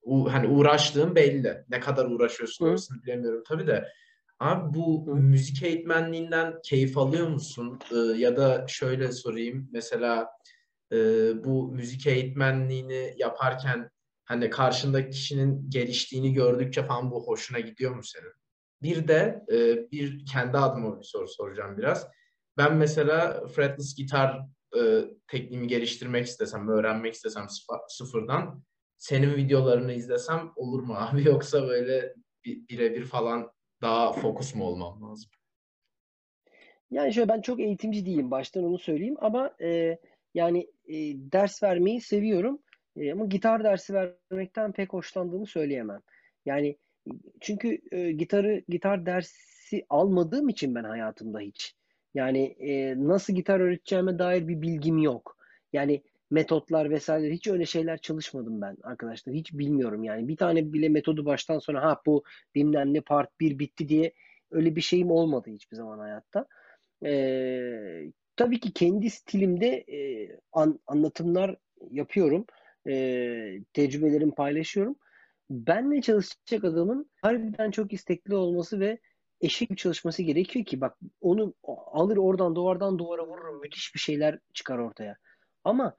u, 0.03 0.33
hani 0.33 0.47
uğraştığın 0.47 1.15
belli. 1.15 1.65
Ne 1.69 1.79
kadar 1.79 2.05
uğraşıyorsun 2.05 2.65
orasını 2.65 3.03
bilemiyorum 3.03 3.43
tabii 3.47 3.67
de. 3.67 3.87
Abi 4.39 4.73
bu 4.73 5.07
Hı. 5.07 5.15
müzik 5.15 5.63
eğitmenliğinden 5.63 6.53
keyif 6.63 6.97
alıyor 6.97 7.27
musun? 7.27 7.79
E, 7.91 7.95
ya 7.95 8.37
da 8.37 8.65
şöyle 8.67 9.11
sorayım 9.11 9.69
mesela 9.71 10.29
e, 10.91 10.97
bu 11.43 11.71
müzik 11.71 12.07
eğitmenliğini 12.07 13.13
yaparken 13.17 13.89
hani 14.25 14.49
karşındaki 14.49 15.09
kişinin 15.09 15.69
geliştiğini 15.69 16.33
gördükçe 16.33 16.83
falan 16.83 17.11
bu 17.11 17.27
hoşuna 17.27 17.59
gidiyor 17.59 17.95
mu 17.95 18.03
senin? 18.03 18.33
Bir 18.85 19.07
de 19.07 19.45
e, 19.51 19.91
bir 19.91 20.25
kendi 20.25 20.57
adıma 20.57 20.99
bir 20.99 21.05
soru 21.05 21.27
soracağım 21.27 21.77
biraz. 21.77 22.07
Ben 22.57 22.75
mesela 22.75 23.47
fretless 23.47 23.95
gitar 23.95 24.41
e, 24.77 24.81
tekniğimi 25.27 25.67
geliştirmek 25.67 26.25
istesem, 26.25 26.69
öğrenmek 26.69 27.13
istesem 27.13 27.45
sıfırdan 27.87 28.63
senin 28.97 29.35
videolarını 29.35 29.93
izlesem 29.93 30.51
olur 30.55 30.83
mu 30.83 30.95
abi? 30.97 31.23
Yoksa 31.27 31.67
böyle 31.67 32.13
bi- 32.45 32.67
birebir 32.69 33.05
falan 33.05 33.51
daha 33.81 34.13
fokus 34.13 34.55
mu 34.55 34.65
olmam 34.65 35.03
lazım? 35.03 35.31
Yani 36.91 37.13
şöyle 37.13 37.29
ben 37.29 37.41
çok 37.41 37.59
eğitimci 37.59 38.05
değilim. 38.05 38.31
Baştan 38.31 38.63
onu 38.63 38.77
söyleyeyim 38.77 39.17
ama 39.19 39.55
e, 39.61 39.97
yani 40.33 40.67
e, 40.87 40.95
ders 41.31 41.63
vermeyi 41.63 42.01
seviyorum. 42.01 42.59
E, 42.95 43.11
ama 43.11 43.25
gitar 43.25 43.63
dersi 43.63 43.93
vermekten 43.93 44.71
pek 44.71 44.93
hoşlandığımı 44.93 45.45
söyleyemem. 45.47 46.01
Yani 46.45 46.77
çünkü 47.41 47.79
e, 47.91 48.11
gitarı 48.11 48.63
gitar 48.69 49.05
dersi 49.05 49.85
almadığım 49.89 50.49
için 50.49 50.75
ben 50.75 50.83
hayatımda 50.83 51.39
hiç. 51.39 51.75
Yani 52.13 52.43
e, 52.59 52.95
nasıl 53.07 53.33
gitar 53.33 53.59
öğreteceğime 53.59 54.19
dair 54.19 54.47
bir 54.47 54.61
bilgim 54.61 54.97
yok. 54.97 55.37
Yani 55.73 56.03
metotlar 56.31 56.89
vesaire 56.89 57.33
hiç 57.33 57.47
öyle 57.47 57.65
şeyler 57.65 57.97
çalışmadım 57.97 58.61
ben 58.61 58.77
arkadaşlar. 58.83 59.35
Hiç 59.35 59.53
bilmiyorum 59.53 60.03
yani. 60.03 60.27
Bir 60.27 60.37
tane 60.37 60.73
bile 60.73 60.89
metodu 60.89 61.25
baştan 61.25 61.59
sona 61.59 61.81
ha 61.83 62.01
bu 62.05 62.23
bilmem 62.55 62.93
ne 62.93 63.01
part 63.01 63.39
1 63.39 63.59
bitti 63.59 63.89
diye 63.89 64.13
öyle 64.51 64.75
bir 64.75 64.81
şeyim 64.81 65.11
olmadı 65.11 65.49
hiçbir 65.49 65.77
zaman 65.77 65.99
hayatta. 65.99 66.45
Ee, 67.05 68.11
tabii 68.35 68.59
ki 68.59 68.73
kendi 68.73 69.09
stilimde 69.09 69.67
e, 69.67 70.29
an- 70.53 70.79
anlatımlar 70.87 71.55
yapıyorum. 71.91 72.45
Ee, 72.87 73.59
tecrübelerimi 73.73 74.31
paylaşıyorum. 74.35 74.95
Benle 75.49 76.01
çalışacak 76.01 76.63
adamın 76.63 77.09
harbiden 77.21 77.71
çok 77.71 77.93
istekli 77.93 78.35
olması 78.35 78.79
ve 78.79 78.99
eşit 79.41 79.71
bir 79.71 79.75
çalışması 79.75 80.23
gerekiyor 80.23 80.65
ki 80.65 80.81
bak 80.81 80.97
onu 81.21 81.53
alır 81.91 82.17
oradan 82.17 82.55
duvardan 82.55 82.99
duvara 82.99 83.27
vurur 83.27 83.61
müthiş 83.61 83.95
bir 83.95 83.99
şeyler 83.99 84.39
çıkar 84.53 84.77
ortaya. 84.77 85.17
Ama 85.63 85.97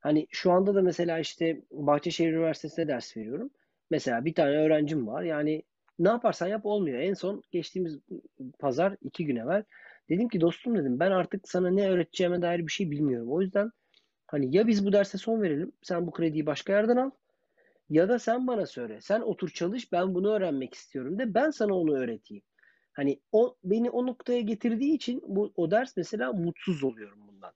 hani 0.00 0.26
şu 0.30 0.52
anda 0.52 0.74
da 0.74 0.82
mesela 0.82 1.18
işte 1.18 1.60
Bahçeşehir 1.70 2.32
Üniversitesi'nde 2.32 2.88
ders 2.88 3.16
veriyorum. 3.16 3.50
Mesela 3.90 4.24
bir 4.24 4.34
tane 4.34 4.56
öğrencim 4.56 5.06
var. 5.06 5.22
Yani 5.22 5.62
ne 5.98 6.08
yaparsan 6.08 6.46
yap 6.46 6.66
olmuyor. 6.66 6.98
En 7.00 7.14
son 7.14 7.42
geçtiğimiz 7.52 7.98
pazar 8.58 8.96
iki 9.02 9.26
gün 9.26 9.36
evvel 9.36 9.64
dedim 10.08 10.28
ki 10.28 10.40
dostum 10.40 10.78
dedim 10.78 11.00
ben 11.00 11.10
artık 11.10 11.48
sana 11.48 11.70
ne 11.70 11.90
öğreteceğime 11.90 12.42
dair 12.42 12.66
bir 12.66 12.72
şey 12.72 12.90
bilmiyorum. 12.90 13.32
O 13.32 13.42
yüzden 13.42 13.70
hani 14.26 14.56
ya 14.56 14.66
biz 14.66 14.86
bu 14.86 14.92
derse 14.92 15.18
son 15.18 15.42
verelim. 15.42 15.72
Sen 15.82 16.06
bu 16.06 16.10
krediyi 16.10 16.46
başka 16.46 16.72
yerden 16.72 16.96
al. 16.96 17.10
Ya 17.90 18.08
da 18.08 18.18
sen 18.18 18.46
bana 18.46 18.66
söyle. 18.66 19.00
Sen 19.00 19.20
otur 19.20 19.48
çalış. 19.48 19.92
Ben 19.92 20.14
bunu 20.14 20.32
öğrenmek 20.32 20.74
istiyorum 20.74 21.18
de 21.18 21.34
ben 21.34 21.50
sana 21.50 21.74
onu 21.74 21.96
öğreteyim. 21.96 22.42
Hani 22.92 23.20
o 23.32 23.56
beni 23.64 23.90
o 23.90 24.06
noktaya 24.06 24.40
getirdiği 24.40 24.94
için 24.94 25.22
bu 25.26 25.52
o 25.56 25.70
ders 25.70 25.96
mesela 25.96 26.32
mutsuz 26.32 26.84
oluyorum 26.84 27.18
bundan. 27.28 27.52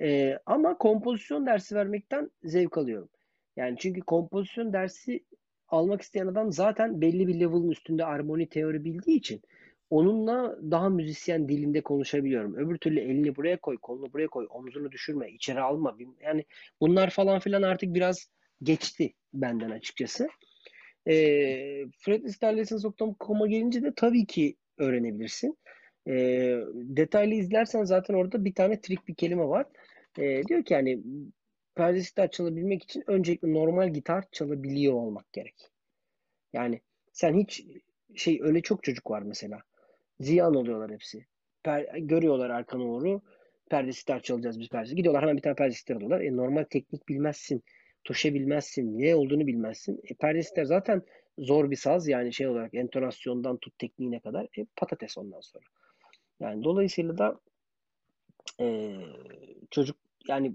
Ee, 0.00 0.38
ama 0.46 0.78
kompozisyon 0.78 1.46
dersi 1.46 1.74
vermekten 1.74 2.30
zevk 2.44 2.78
alıyorum. 2.78 3.08
Yani 3.56 3.76
çünkü 3.78 4.00
kompozisyon 4.00 4.72
dersi 4.72 5.24
almak 5.68 6.02
isteyen 6.02 6.26
adam 6.26 6.52
zaten 6.52 7.00
belli 7.00 7.28
bir 7.28 7.40
level'ın 7.40 7.70
üstünde 7.70 8.04
armoni 8.04 8.48
teori 8.48 8.84
bildiği 8.84 9.18
için 9.18 9.42
onunla 9.90 10.58
daha 10.70 10.88
müzisyen 10.88 11.48
dilinde 11.48 11.80
konuşabiliyorum. 11.80 12.54
Öbür 12.54 12.78
türlü 12.78 13.00
elini 13.00 13.36
buraya 13.36 13.60
koy, 13.60 13.78
kolunu 13.78 14.12
buraya 14.12 14.28
koy, 14.28 14.46
omzunu 14.50 14.92
düşürme, 14.92 15.30
içeri 15.30 15.60
alma. 15.60 15.96
Yani 16.22 16.44
bunlar 16.80 17.10
falan 17.10 17.38
filan 17.38 17.62
artık 17.62 17.94
biraz 17.94 18.28
geçti 18.64 19.12
benden 19.34 19.70
açıkçası. 19.70 20.28
E, 21.08 21.14
fretlesslerlessons.com'a 21.98 23.46
gelince 23.46 23.82
de 23.82 23.92
tabii 23.96 24.26
ki 24.26 24.56
öğrenebilirsin. 24.78 25.58
E, 26.08 26.12
detaylı 26.74 27.34
izlersen 27.34 27.84
zaten 27.84 28.14
orada 28.14 28.44
bir 28.44 28.54
tane 28.54 28.80
trik 28.80 29.08
bir 29.08 29.14
kelime 29.14 29.44
var. 29.44 29.66
E, 30.18 30.42
diyor 30.42 30.64
ki 30.64 30.74
yani 30.74 31.02
perdesi 31.74 32.08
gitar 32.08 32.30
çalabilmek 32.30 32.82
için 32.82 33.04
öncelikle 33.06 33.52
normal 33.52 33.92
gitar 33.92 34.24
çalabiliyor 34.32 34.94
olmak 34.94 35.32
gerek. 35.32 35.70
Yani 36.52 36.80
sen 37.12 37.34
hiç 37.34 37.64
şey 38.14 38.38
öyle 38.42 38.60
çok 38.60 38.82
çocuk 38.82 39.10
var 39.10 39.22
mesela. 39.22 39.58
Ziyan 40.20 40.54
oluyorlar 40.54 40.92
hepsi. 40.92 41.26
Per, 41.62 41.84
görüyorlar 41.98 42.50
arkana 42.50 42.82
doğru. 42.82 43.20
Perdesi 43.70 43.98
gitar 44.00 44.20
çalacağız 44.20 44.60
biz 44.60 44.68
perdesi. 44.68 44.96
Gidiyorlar 44.96 45.22
hemen 45.22 45.36
bir 45.36 45.42
tane 45.42 45.54
perdesi 45.54 45.80
gitar 45.80 45.96
alıyorlar. 45.96 46.20
E, 46.20 46.36
normal 46.36 46.64
teknik 46.70 47.08
bilmezsin. 47.08 47.62
Tuşe 48.04 48.34
bilmezsin. 48.34 48.98
Ne 48.98 49.14
olduğunu 49.14 49.46
bilmezsin. 49.46 50.00
E, 50.04 50.14
perdesi 50.14 50.56
gitar 50.56 50.64
zaten 50.64 51.02
zor 51.38 51.70
bir 51.70 51.76
saz. 51.76 52.08
Yani 52.08 52.32
şey 52.32 52.48
olarak 52.48 52.74
entonasyondan 52.74 53.56
tut 53.56 53.78
tekniğine 53.78 54.20
kadar. 54.20 54.44
E, 54.58 54.66
patates 54.76 55.18
ondan 55.18 55.40
sonra. 55.40 55.64
Yani 56.40 56.64
dolayısıyla 56.64 57.18
da 57.18 57.40
e, 58.60 58.96
çocuk 59.70 59.96
yani 60.28 60.54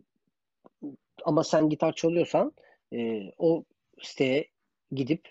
ama 1.25 1.43
sen 1.43 1.69
gitar 1.69 1.93
çalıyorsan 1.93 2.53
e, 2.93 3.31
o 3.37 3.63
siteye 4.01 4.47
gidip 4.91 5.29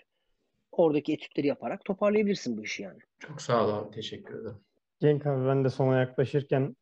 oradaki 0.71 1.13
etütleri 1.13 1.47
yaparak 1.47 1.85
toparlayabilirsin 1.85 2.57
bu 2.57 2.63
işi 2.63 2.83
yani. 2.83 2.99
Çok 3.19 3.41
sağ 3.41 3.65
ol 3.65 3.73
abi. 3.73 3.91
Teşekkür 3.91 4.41
ederim. 4.41 4.57
Cenk 5.01 5.25
abi 5.25 5.47
ben 5.47 5.63
de 5.63 5.69
sona 5.69 5.99
yaklaşırken 5.99 6.75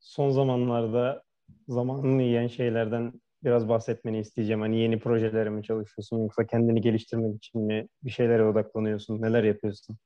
son 0.00 0.30
zamanlarda 0.30 1.22
zamanını 1.68 2.22
yiyen 2.22 2.46
şeylerden 2.46 3.12
biraz 3.44 3.68
bahsetmeni 3.68 4.18
isteyeceğim. 4.18 4.60
Hani 4.60 4.80
yeni 4.80 4.98
projelere 4.98 5.50
mi 5.50 5.62
çalışıyorsun 5.62 6.18
yoksa 6.18 6.46
kendini 6.46 6.80
geliştirmek 6.80 7.36
için 7.36 7.60
mi 7.60 7.88
bir 8.02 8.10
şeylere 8.10 8.44
odaklanıyorsun? 8.44 9.22
Neler 9.22 9.44
yapıyorsun? 9.44 9.96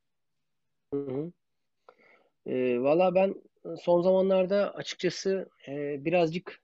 Hı 0.94 1.00
hı. 1.00 1.32
E, 2.46 2.80
Valla 2.82 3.14
ben 3.14 3.34
son 3.80 4.02
zamanlarda 4.02 4.74
açıkçası 4.74 5.48
e, 5.68 6.04
birazcık 6.04 6.62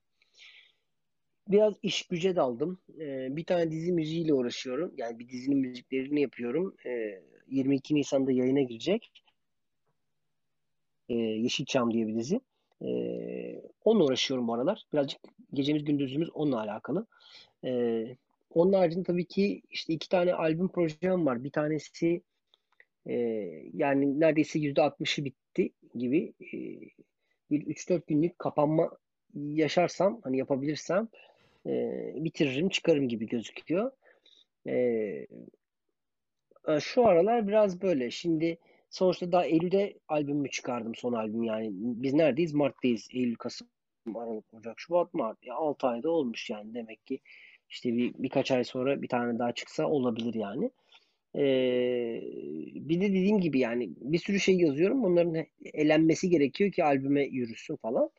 biraz 1.48 1.74
iş 1.82 2.06
güce 2.06 2.36
daldım. 2.36 2.78
E, 3.00 3.36
bir 3.36 3.44
tane 3.44 3.70
dizi 3.70 3.92
müziğiyle 3.92 4.34
uğraşıyorum. 4.34 4.94
Yani 4.96 5.18
bir 5.18 5.28
dizinin 5.28 5.58
müziklerini 5.58 6.20
yapıyorum. 6.20 6.76
E, 6.86 7.22
22 7.48 7.94
Nisan'da 7.94 8.32
yayına 8.32 8.60
girecek. 8.60 9.12
E, 11.08 11.14
Yeşilçam 11.14 11.92
diye 11.92 12.06
bir 12.06 12.14
dizi. 12.14 12.40
E, 12.82 12.90
onunla 13.84 14.04
uğraşıyorum 14.04 14.48
bu 14.48 14.54
aralar. 14.54 14.82
Birazcık 14.92 15.20
gecemiz 15.52 15.84
gündüzümüz 15.84 16.30
onunla 16.30 16.60
alakalı. 16.60 17.06
E, 17.64 18.02
onun 18.54 18.72
haricinde 18.72 19.04
tabii 19.04 19.24
ki 19.24 19.62
işte 19.70 19.92
iki 19.92 20.08
tane 20.08 20.34
albüm 20.34 20.68
projem 20.68 21.26
var. 21.26 21.44
Bir 21.44 21.50
tanesi 21.50 22.22
e, 23.06 23.14
yani 23.74 24.20
neredeyse 24.20 24.58
yüzde 24.58 24.82
altmışı 24.82 25.24
bitti 25.24 25.70
gibi. 25.94 26.32
E, 26.40 26.58
bir 27.50 27.66
3-4 27.66 28.02
günlük 28.06 28.38
kapanma 28.38 28.90
yaşarsam 29.34 30.20
hani 30.24 30.38
yapabilirsem 30.38 31.08
e, 31.66 32.12
bitiririm 32.16 32.68
çıkarım 32.68 33.08
gibi 33.08 33.26
gözüküyor. 33.26 33.90
E, 34.66 35.26
şu 36.80 37.06
aralar 37.06 37.48
biraz 37.48 37.82
böyle. 37.82 38.10
Şimdi 38.10 38.58
sonuçta 38.90 39.32
daha 39.32 39.44
Eylül'de 39.44 39.98
albümümü 40.08 40.50
çıkardım 40.50 40.94
son 40.94 41.12
albüm 41.12 41.42
yani. 41.42 41.70
Biz 41.72 42.14
neredeyiz? 42.14 42.54
Mart'tayız. 42.54 43.08
Eylül, 43.12 43.36
Kasım, 43.36 43.68
Aralık, 44.14 44.54
Ocak, 44.54 44.80
Şubat, 44.80 45.14
Mart. 45.14 45.46
Ya 45.46 45.54
6 45.54 45.86
ayda 45.86 46.10
olmuş 46.10 46.50
yani. 46.50 46.74
Demek 46.74 47.06
ki 47.06 47.20
işte 47.70 47.96
bir 47.96 48.14
birkaç 48.18 48.50
ay 48.50 48.64
sonra 48.64 49.02
bir 49.02 49.08
tane 49.08 49.38
daha 49.38 49.52
çıksa 49.52 49.86
olabilir 49.86 50.34
yani. 50.34 50.70
Ee, 51.36 52.20
bir 52.74 53.00
de 53.00 53.08
dediğim 53.08 53.40
gibi 53.40 53.58
yani 53.58 53.90
bir 54.00 54.18
sürü 54.18 54.40
şey 54.40 54.56
yazıyorum. 54.56 55.02
Bunların 55.02 55.46
elenmesi 55.74 56.30
gerekiyor 56.30 56.72
ki 56.72 56.84
albüme 56.84 57.24
yürüsün 57.24 57.76
falan. 57.76 58.10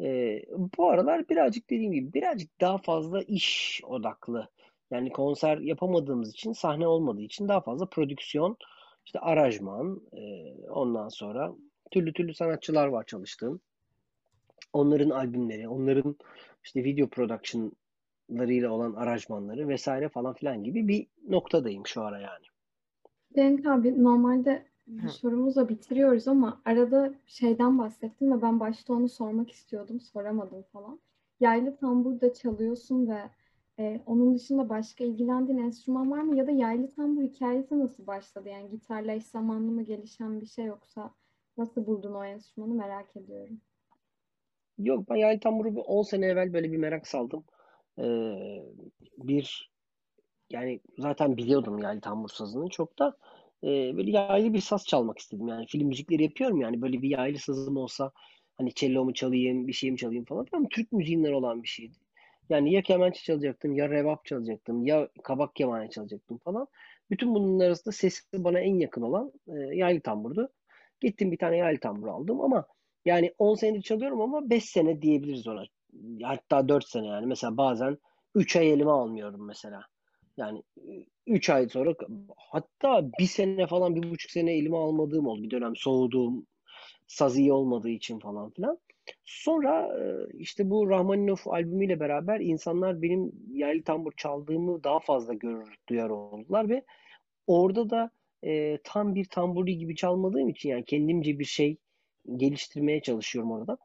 Ee, 0.00 0.42
bu 0.78 0.88
aralar 0.90 1.28
birazcık 1.28 1.70
dediğim 1.70 1.92
gibi 1.92 2.12
birazcık 2.12 2.60
daha 2.60 2.78
fazla 2.78 3.22
iş 3.22 3.80
odaklı. 3.84 4.48
Yani 4.90 5.10
konser 5.10 5.58
yapamadığımız 5.58 6.30
için, 6.30 6.52
sahne 6.52 6.86
olmadığı 6.86 7.22
için 7.22 7.48
daha 7.48 7.60
fazla 7.60 7.86
prodüksiyon, 7.86 8.56
işte 9.04 9.18
aranjman, 9.20 10.00
e, 10.12 10.54
ondan 10.68 11.08
sonra 11.08 11.52
türlü 11.90 12.12
türlü 12.12 12.34
sanatçılar 12.34 12.86
var 12.86 13.04
çalıştığım. 13.06 13.60
Onların 14.72 15.10
albümleri, 15.10 15.68
onların 15.68 16.16
işte 16.64 16.84
video 16.84 17.08
production'larıyla 17.08 18.70
olan 18.70 18.94
aranjmanları 18.94 19.68
vesaire 19.68 20.08
falan 20.08 20.34
filan 20.34 20.64
gibi 20.64 20.88
bir 20.88 21.06
noktadayım 21.28 21.86
şu 21.86 22.02
ara 22.02 22.20
yani. 22.20 22.46
Cenk 23.34 23.66
abi 23.66 24.04
normalde 24.04 24.66
Bir 24.86 25.08
sorumuzla 25.08 25.68
bitiriyoruz 25.68 26.28
ama 26.28 26.62
arada 26.64 27.14
şeyden 27.26 27.78
bahsettim 27.78 28.32
ve 28.32 28.42
ben 28.42 28.60
başta 28.60 28.92
onu 28.92 29.08
sormak 29.08 29.50
istiyordum, 29.50 30.00
soramadım 30.00 30.62
falan. 30.62 31.00
Yaylı 31.40 31.76
tambur 31.76 32.20
da 32.20 32.34
çalıyorsun 32.34 33.08
ve 33.08 33.30
e, 33.78 34.00
onun 34.06 34.34
dışında 34.34 34.68
başka 34.68 35.04
ilgilendiğin 35.04 35.58
enstrüman 35.58 36.10
var 36.10 36.20
mı? 36.22 36.36
Ya 36.36 36.46
da 36.46 36.50
yaylı 36.50 36.90
tambur 36.90 37.22
hikayesi 37.22 37.78
nasıl 37.78 38.06
başladı? 38.06 38.48
Yani 38.48 38.70
gitarla 38.70 39.12
eş 39.12 39.26
zamanlı 39.26 39.72
mı 39.72 39.82
gelişen 39.82 40.40
bir 40.40 40.46
şey 40.46 40.64
yoksa 40.64 41.14
nasıl 41.56 41.86
buldun 41.86 42.14
o 42.14 42.24
enstrümanı 42.24 42.74
merak 42.74 43.16
ediyorum. 43.16 43.60
Yok 44.78 45.10
ben 45.10 45.16
yaylı 45.16 45.40
tamburu 45.40 45.76
bir 45.76 45.80
10 45.86 46.02
sene 46.02 46.26
evvel 46.26 46.52
böyle 46.52 46.72
bir 46.72 46.76
merak 46.76 47.06
saldım. 47.06 47.44
Ee, 47.98 48.02
bir 49.18 49.72
yani 50.50 50.80
zaten 50.98 51.36
biliyordum 51.36 51.78
yaylı 51.78 52.00
tambur 52.00 52.28
sazını 52.28 52.68
çok 52.68 52.98
da 52.98 53.16
e, 53.64 53.68
böyle 53.96 54.10
yaylı 54.10 54.54
bir 54.54 54.60
saz 54.60 54.86
çalmak 54.86 55.18
istedim. 55.18 55.48
Yani 55.48 55.66
film 55.66 55.88
müzikleri 55.88 56.22
yapıyorum 56.22 56.60
yani 56.60 56.82
böyle 56.82 57.02
bir 57.02 57.10
yaylı 57.10 57.38
sazım 57.38 57.76
olsa 57.76 58.12
hani 58.58 58.74
cello'mu 58.74 59.14
çalayım, 59.14 59.66
bir 59.68 59.72
şeyimi 59.72 59.98
çalayım 59.98 60.24
falan. 60.24 60.46
Ama 60.52 60.68
Türk 60.70 60.92
müziğinden 60.92 61.32
olan 61.32 61.62
bir 61.62 61.68
şeydi. 61.68 61.94
Yani 62.50 62.72
ya 62.72 62.82
kemençe 62.82 63.22
çalacaktım, 63.22 63.74
ya 63.74 63.88
revap 63.90 64.24
çalacaktım, 64.24 64.86
ya 64.86 65.08
kabak 65.22 65.56
kemane 65.56 65.90
çalacaktım 65.90 66.38
falan. 66.38 66.66
Bütün 67.10 67.34
bunun 67.34 67.60
arasında 67.60 67.92
sesi 67.92 68.22
bana 68.34 68.60
en 68.60 68.74
yakın 68.78 69.02
olan 69.02 69.32
e, 69.48 69.52
yaylı 69.52 70.00
tamburdu. 70.00 70.48
Gittim 71.00 71.32
bir 71.32 71.38
tane 71.38 71.56
yaylı 71.56 71.80
tambur 71.80 72.08
aldım 72.08 72.40
ama 72.40 72.66
yani 73.04 73.34
10 73.38 73.54
senedir 73.54 73.82
çalıyorum 73.82 74.20
ama 74.20 74.50
5 74.50 74.64
sene 74.64 75.02
diyebiliriz 75.02 75.46
ona. 75.46 75.64
Hatta 76.22 76.68
4 76.68 76.88
sene 76.88 77.06
yani. 77.06 77.26
Mesela 77.26 77.56
bazen 77.56 77.98
3 78.34 78.56
ay 78.56 78.72
elime 78.72 78.90
almıyorum 78.90 79.46
mesela. 79.46 79.82
Yani 80.36 80.62
3 81.26 81.50
ay 81.50 81.68
sonra 81.68 81.94
hatta 82.36 83.10
bir 83.18 83.26
sene 83.26 83.66
falan 83.66 83.94
bir 83.96 84.10
buçuk 84.10 84.30
sene 84.30 84.52
elime 84.52 84.76
almadığım 84.76 85.26
oldu. 85.26 85.42
Bir 85.42 85.50
dönem 85.50 85.76
soğuduğum 85.76 86.46
saz 87.06 87.38
iyi 87.38 87.52
olmadığı 87.52 87.88
için 87.90 88.18
falan 88.18 88.50
filan. 88.50 88.78
Sonra 89.24 89.98
e, 90.00 90.26
işte 90.38 90.70
bu 90.70 90.90
Rahmaninov 90.90 91.36
albümüyle 91.46 92.00
beraber 92.00 92.40
insanlar 92.40 93.02
benim 93.02 93.32
yaylı 93.52 93.82
tambur 93.82 94.12
çaldığımı 94.16 94.84
daha 94.84 95.00
fazla 95.00 95.34
görür, 95.34 95.74
duyar 95.88 96.10
oldular 96.10 96.68
ve 96.68 96.84
orada 97.46 97.90
da 97.90 98.10
e, 98.44 98.78
tam 98.84 99.14
bir 99.14 99.24
tamburi 99.24 99.78
gibi 99.78 99.96
çalmadığım 99.96 100.48
için 100.48 100.68
yani 100.68 100.84
kendimce 100.84 101.38
bir 101.38 101.44
şey 101.44 101.76
geliştirmeye 102.36 103.02
çalışıyorum 103.02 103.52
orada. 103.52 103.78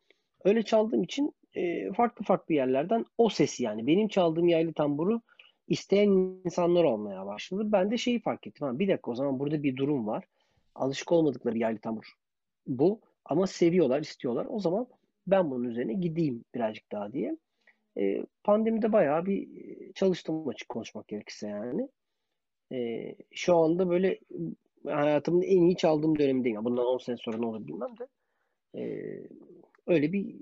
Öyle 0.44 0.64
çaldığım 0.64 1.04
için 1.04 1.34
e, 1.54 1.94
farklı 1.94 2.26
farklı 2.26 2.54
yerlerden 2.54 3.06
o 3.18 3.30
sesi 3.30 3.64
yani 3.64 3.88
benim 3.88 4.08
çaldığım 4.08 4.48
yaylı 4.48 4.74
tamburu 4.74 5.22
isteyen 5.68 6.10
insanlar 6.46 6.84
olmaya 6.84 7.26
başladı. 7.26 7.64
Ben 7.66 7.92
de 7.92 7.98
şeyi 7.98 8.22
fark 8.22 8.48
ettim. 8.48 8.68
Ha, 8.68 8.80
bir 8.80 8.88
dakika 8.88 9.12
o 9.12 9.16
zaman 9.16 9.40
burada 9.40 9.64
bir 9.64 9.78
durum 9.78 10.08
var. 10.08 10.26
Alışık 10.76 11.12
olmadıkları 11.12 11.58
yaylı 11.58 11.80
tambur 11.80 12.14
bu 12.68 13.02
ama 13.26 13.48
seviyorlar, 13.48 14.02
istiyorlar. 14.02 14.48
O 14.50 14.60
zaman 14.60 14.88
ben 15.28 15.52
bunun 15.52 15.64
üzerine 15.64 15.94
gideyim 15.94 16.46
birazcık 16.56 16.92
daha 16.92 17.14
diye. 17.14 17.38
E, 17.98 18.26
pandemide 18.44 18.94
bayağı 18.94 19.26
bir 19.26 19.48
çalıştım 19.94 20.48
açık 20.48 20.70
konuşmak 20.70 21.08
gerekirse 21.08 21.48
yani. 21.48 21.90
E, 22.72 23.16
şu 23.32 23.56
anda 23.56 23.90
böyle 23.90 24.20
hayatımın 24.86 25.42
en 25.42 25.62
iyi 25.62 25.78
çaldığım 25.78 26.20
dönemindeyim. 26.20 26.66
Bundan 26.66 26.86
10 26.86 26.98
sene 26.98 27.18
sonra 27.18 27.38
ne 27.38 27.46
olur 27.46 27.68
bilmem 27.68 27.98
de. 27.98 28.08
E, 28.76 28.84
öyle 29.88 30.14
bir 30.14 30.36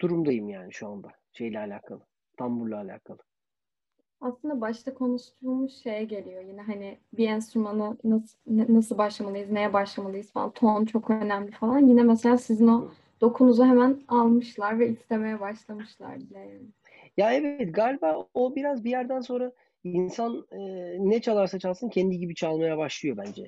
durumdayım 0.00 0.48
yani 0.48 0.72
şu 0.72 0.88
anda 0.88 1.08
şeyle 1.32 1.58
alakalı. 1.58 2.00
Tamburla 2.36 2.76
alakalı. 2.76 3.18
Aslında 4.20 4.60
başta 4.60 4.94
konuştuğumuz 4.94 5.82
şeye 5.82 6.04
geliyor 6.04 6.42
yine 6.44 6.62
hani 6.62 6.98
bir 7.12 7.28
enstrümana 7.28 7.96
nasıl 8.04 8.38
nasıl 8.46 8.98
başlamalıyız, 8.98 9.50
neye 9.50 9.72
başlamalıyız 9.72 10.32
falan. 10.32 10.50
Ton 10.50 10.84
çok 10.84 11.10
önemli 11.10 11.50
falan. 11.50 11.86
Yine 11.86 12.02
mesela 12.02 12.38
sizin 12.38 12.68
o 12.68 12.88
dokunuzu 13.20 13.64
hemen 13.64 14.00
almışlar 14.08 14.78
ve 14.78 14.88
istemeye 14.88 15.40
başlamışlar 15.40 16.20
bile. 16.20 16.60
Ya 17.16 17.32
evet 17.32 17.74
galiba 17.74 18.26
o 18.34 18.56
biraz 18.56 18.84
bir 18.84 18.90
yerden 18.90 19.20
sonra 19.20 19.52
insan 19.84 20.46
e, 20.52 20.58
ne 20.98 21.20
çalarsa 21.20 21.58
çalsın 21.58 21.88
kendi 21.88 22.18
gibi 22.18 22.34
çalmaya 22.34 22.78
başlıyor 22.78 23.16
bence. 23.16 23.46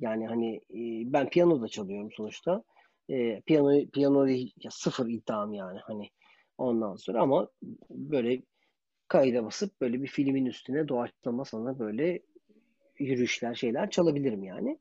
Yani 0.00 0.26
hani 0.26 0.56
e, 0.56 1.12
ben 1.12 1.28
piyano 1.28 1.62
da 1.62 1.68
çalıyorum 1.68 2.10
sonuçta. 2.16 2.62
E, 3.08 3.40
piyano 3.40 3.86
piyano 3.92 4.26
ya 4.26 4.70
sıfır 4.70 5.08
iddiam 5.08 5.52
yani 5.54 5.78
hani 5.82 6.10
ondan 6.58 6.96
sonra 6.96 7.20
ama 7.22 7.48
böyle 7.90 8.42
kayda 9.08 9.44
basıp 9.44 9.80
böyle 9.80 10.02
bir 10.02 10.08
filmin 10.08 10.46
üstüne 10.46 10.88
doğaçlama 10.88 11.44
sana 11.44 11.78
böyle 11.78 12.20
yürüyüşler 12.98 13.54
şeyler 13.54 13.90
çalabilirim 13.90 14.44
yani. 14.44 14.78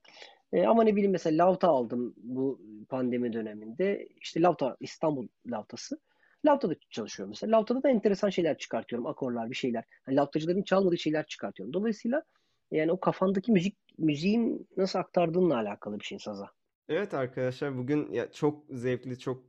E, 0.54 0.68
ama 0.68 0.84
ne 0.84 0.95
bileyim 0.95 1.12
mesela 1.12 1.45
Lavta 1.47 1.68
aldım 1.68 2.14
bu 2.18 2.62
pandemi 2.89 3.34
döneminde. 3.34 4.10
İşte 4.22 4.41
Lavta 4.41 4.78
İstanbul 4.80 5.28
Lavtası. 5.47 5.99
Lavta'da 6.45 6.76
çalışıyorum 6.89 7.30
mesela. 7.30 7.58
Lavta'da 7.58 7.84
da 7.84 7.89
enteresan 7.89 8.30
şeyler 8.30 8.58
çıkartıyorum. 8.58 9.08
Akorlar, 9.08 9.49
bir 9.49 9.56
şeyler. 9.56 9.84
Yani 10.08 10.16
Lavtacıların 10.16 10.64
çalmadığı 10.64 10.97
şeyler 10.97 11.26
çıkartıyorum. 11.26 11.74
Dolayısıyla 11.74 12.24
yani 12.72 12.91
o 12.91 12.99
kafandaki 12.99 13.52
müzik 13.52 13.78
müziğin 13.97 14.68
nasıl 14.78 14.99
aktardığınla 14.99 15.56
alakalı 15.56 15.99
bir 15.99 16.06
şey 16.06 16.20
saza. 16.20 16.52
Evet 16.89 17.14
arkadaşlar 17.14 17.78
bugün 17.78 18.12
ya 18.12 18.32
çok 18.32 18.64
zevkli, 18.70 19.20
çok 19.20 19.43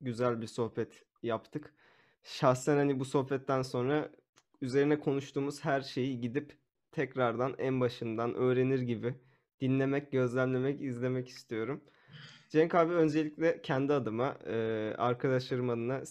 güzel 0.00 0.40
bir 0.40 0.46
sohbet 0.46 1.02
yaptık. 1.22 1.74
Şahsen 2.22 2.76
hani 2.76 3.00
bu 3.00 3.04
sohbetten 3.04 3.62
sonra 3.62 4.10
üzerine 4.60 5.00
konuştuğumuz 5.00 5.64
her 5.64 5.80
şeyi 5.80 6.20
gidip 6.20 6.56
tekrardan 6.92 7.54
en 7.58 7.80
başından 7.80 8.34
öğrenir 8.34 8.80
gibi 8.80 9.14
dinlemek, 9.60 10.12
gözlemlemek, 10.12 10.80
izlemek 10.82 11.28
istiyorum. 11.28 11.84
Cenk 12.48 12.74
abi 12.74 12.92
öncelikle 12.92 13.62
kendi 13.62 13.92
adıma, 13.92 14.38
e, 14.46 14.54
arkadaşlarım 14.98 15.70
adına, 15.70 16.02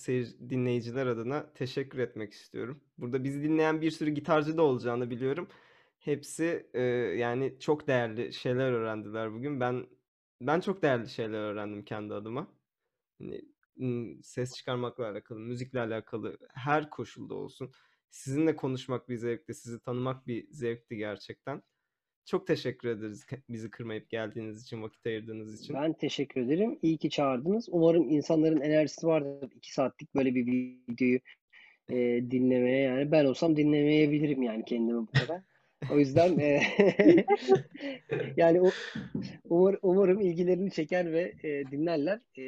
dinleyiciler 0.49 1.07
adına 1.07 1.53
teşekkür 1.53 1.99
etmek 1.99 2.33
istiyorum. 2.33 2.81
Burada 2.97 3.23
bizi 3.23 3.43
dinleyen 3.43 3.81
bir 3.81 3.91
sürü 3.91 4.09
gitarcı 4.09 4.57
da 4.57 4.61
olacağını 4.61 5.09
biliyorum. 5.09 5.47
Hepsi 5.99 6.67
yani 7.17 7.57
çok 7.59 7.87
değerli 7.87 8.33
şeyler 8.33 8.71
öğrendiler 8.71 9.33
bugün. 9.33 9.59
Ben 9.59 9.87
ben 10.41 10.59
çok 10.59 10.81
değerli 10.81 11.09
şeyler 11.09 11.39
öğrendim 11.39 11.85
kendi 11.85 12.13
adıma. 12.13 12.47
Hani, 13.19 13.41
ses 14.23 14.55
çıkarmakla 14.55 15.09
alakalı, 15.09 15.39
müzikle 15.39 15.79
alakalı 15.81 16.37
her 16.53 16.89
koşulda 16.89 17.33
olsun. 17.35 17.71
Sizinle 18.09 18.55
konuşmak 18.55 19.09
bir 19.09 19.15
zevkti, 19.15 19.53
sizi 19.53 19.79
tanımak 19.81 20.27
bir 20.27 20.47
zevkti 20.51 20.97
gerçekten. 20.97 21.63
Çok 22.25 22.47
teşekkür 22.47 22.89
ederiz 22.89 23.25
bizi 23.49 23.69
kırmayıp 23.69 24.09
geldiğiniz 24.09 24.63
için, 24.63 24.81
vakit 24.81 25.05
ayırdığınız 25.05 25.61
için. 25.61 25.75
Ben 25.75 25.93
teşekkür 25.93 26.41
ederim. 26.41 26.79
İyi 26.81 26.97
ki 26.97 27.09
çağırdınız. 27.09 27.67
Umarım 27.71 28.09
insanların 28.09 28.61
enerjisi 28.61 29.07
vardır. 29.07 29.51
iki 29.55 29.73
saatlik 29.73 30.15
böyle 30.15 30.35
bir 30.35 30.45
videoyu 30.89 31.19
e, 31.89 31.95
dinlemeye. 32.31 32.79
Yani 32.79 33.11
ben 33.11 33.25
olsam 33.25 33.57
dinlemeyebilirim 33.57 34.43
yani 34.43 34.65
kendimi 34.65 34.99
bu 34.99 35.11
kadar. 35.11 35.41
O 35.91 35.99
yüzden 35.99 36.39
e, 36.39 36.61
yani 38.37 38.71
umar, 39.43 39.77
umarım 39.81 40.19
ilgilerini 40.19 40.71
çeker 40.71 41.11
ve 41.11 41.33
e, 41.43 41.71
dinlerler. 41.71 42.19
E, 42.37 42.43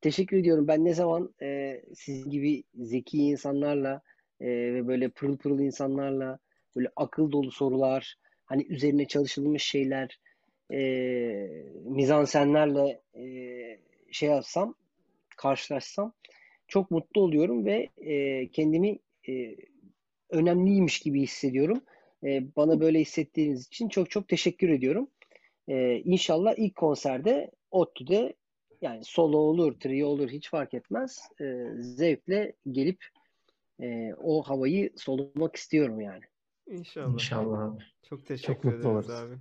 teşekkür 0.00 0.36
ediyorum. 0.36 0.68
Ben 0.68 0.84
ne 0.84 0.94
zaman 0.94 1.34
e, 1.42 1.80
sizin 1.94 2.30
gibi 2.30 2.64
zeki 2.74 3.18
insanlarla 3.18 4.02
e, 4.40 4.46
ve 4.48 4.86
böyle 4.86 5.08
pırıl 5.08 5.36
pırıl 5.36 5.58
insanlarla 5.58 6.38
böyle 6.76 6.88
akıl 6.96 7.32
dolu 7.32 7.50
sorular, 7.50 8.16
hani 8.44 8.66
üzerine 8.66 9.06
çalışılmış 9.06 9.62
şeyler, 9.62 10.20
e, 10.72 10.78
mizansenlerle 11.84 13.00
e, 13.14 13.24
şey 14.12 14.28
yapsam, 14.28 14.74
karşılaşsam 15.36 16.12
çok 16.68 16.90
mutlu 16.90 17.20
oluyorum 17.20 17.64
ve 17.64 17.88
e, 17.96 18.48
kendimi 18.48 18.98
e, 19.28 19.56
önemliymiş 20.30 20.98
gibi 21.00 21.22
hissediyorum. 21.22 21.80
E, 22.24 22.56
bana 22.56 22.80
böyle 22.80 23.00
hissettiğiniz 23.00 23.66
için 23.66 23.88
çok 23.88 24.10
çok 24.10 24.28
teşekkür 24.28 24.68
ediyorum. 24.68 25.10
E, 25.68 25.96
inşallah 25.98 26.54
ilk 26.56 26.76
konserde 26.76 27.50
ODTÜ'de 27.70 28.34
yani 28.80 29.04
solo 29.04 29.36
olur, 29.38 29.80
trio 29.80 30.08
olur 30.08 30.30
hiç 30.30 30.50
fark 30.50 30.74
etmez. 30.74 31.28
E, 31.40 31.44
zevkle 31.78 32.52
gelip 32.70 33.04
e, 33.82 34.14
o 34.14 34.42
havayı 34.42 34.92
solumak 34.96 35.56
istiyorum 35.56 36.00
yani. 36.00 36.22
İnşallah. 36.66 37.12
İnşallah. 37.12 37.78
Çok 38.02 38.26
teşekkür 38.26 38.70
çok 38.70 38.72
ederiz 38.72 38.86
oluruz. 38.86 39.10
abi. 39.10 39.34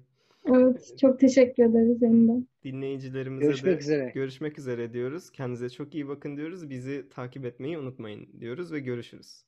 Evet, 0.45 0.93
çok 1.01 1.19
teşekkür 1.19 1.63
ederiz 1.63 2.01
yeniden. 2.01 2.47
Dinleyicilerimize 2.63 3.45
Görüşmek 3.47 3.79
de 3.79 3.79
üzere. 3.79 4.11
görüşmek 4.15 4.59
üzere 4.59 4.93
diyoruz. 4.93 5.31
Kendinize 5.31 5.69
çok 5.69 5.95
iyi 5.95 6.07
bakın 6.07 6.37
diyoruz. 6.37 6.69
Bizi 6.69 7.09
takip 7.09 7.45
etmeyi 7.45 7.77
unutmayın 7.77 8.39
diyoruz 8.39 8.71
ve 8.71 8.79
görüşürüz. 8.79 9.45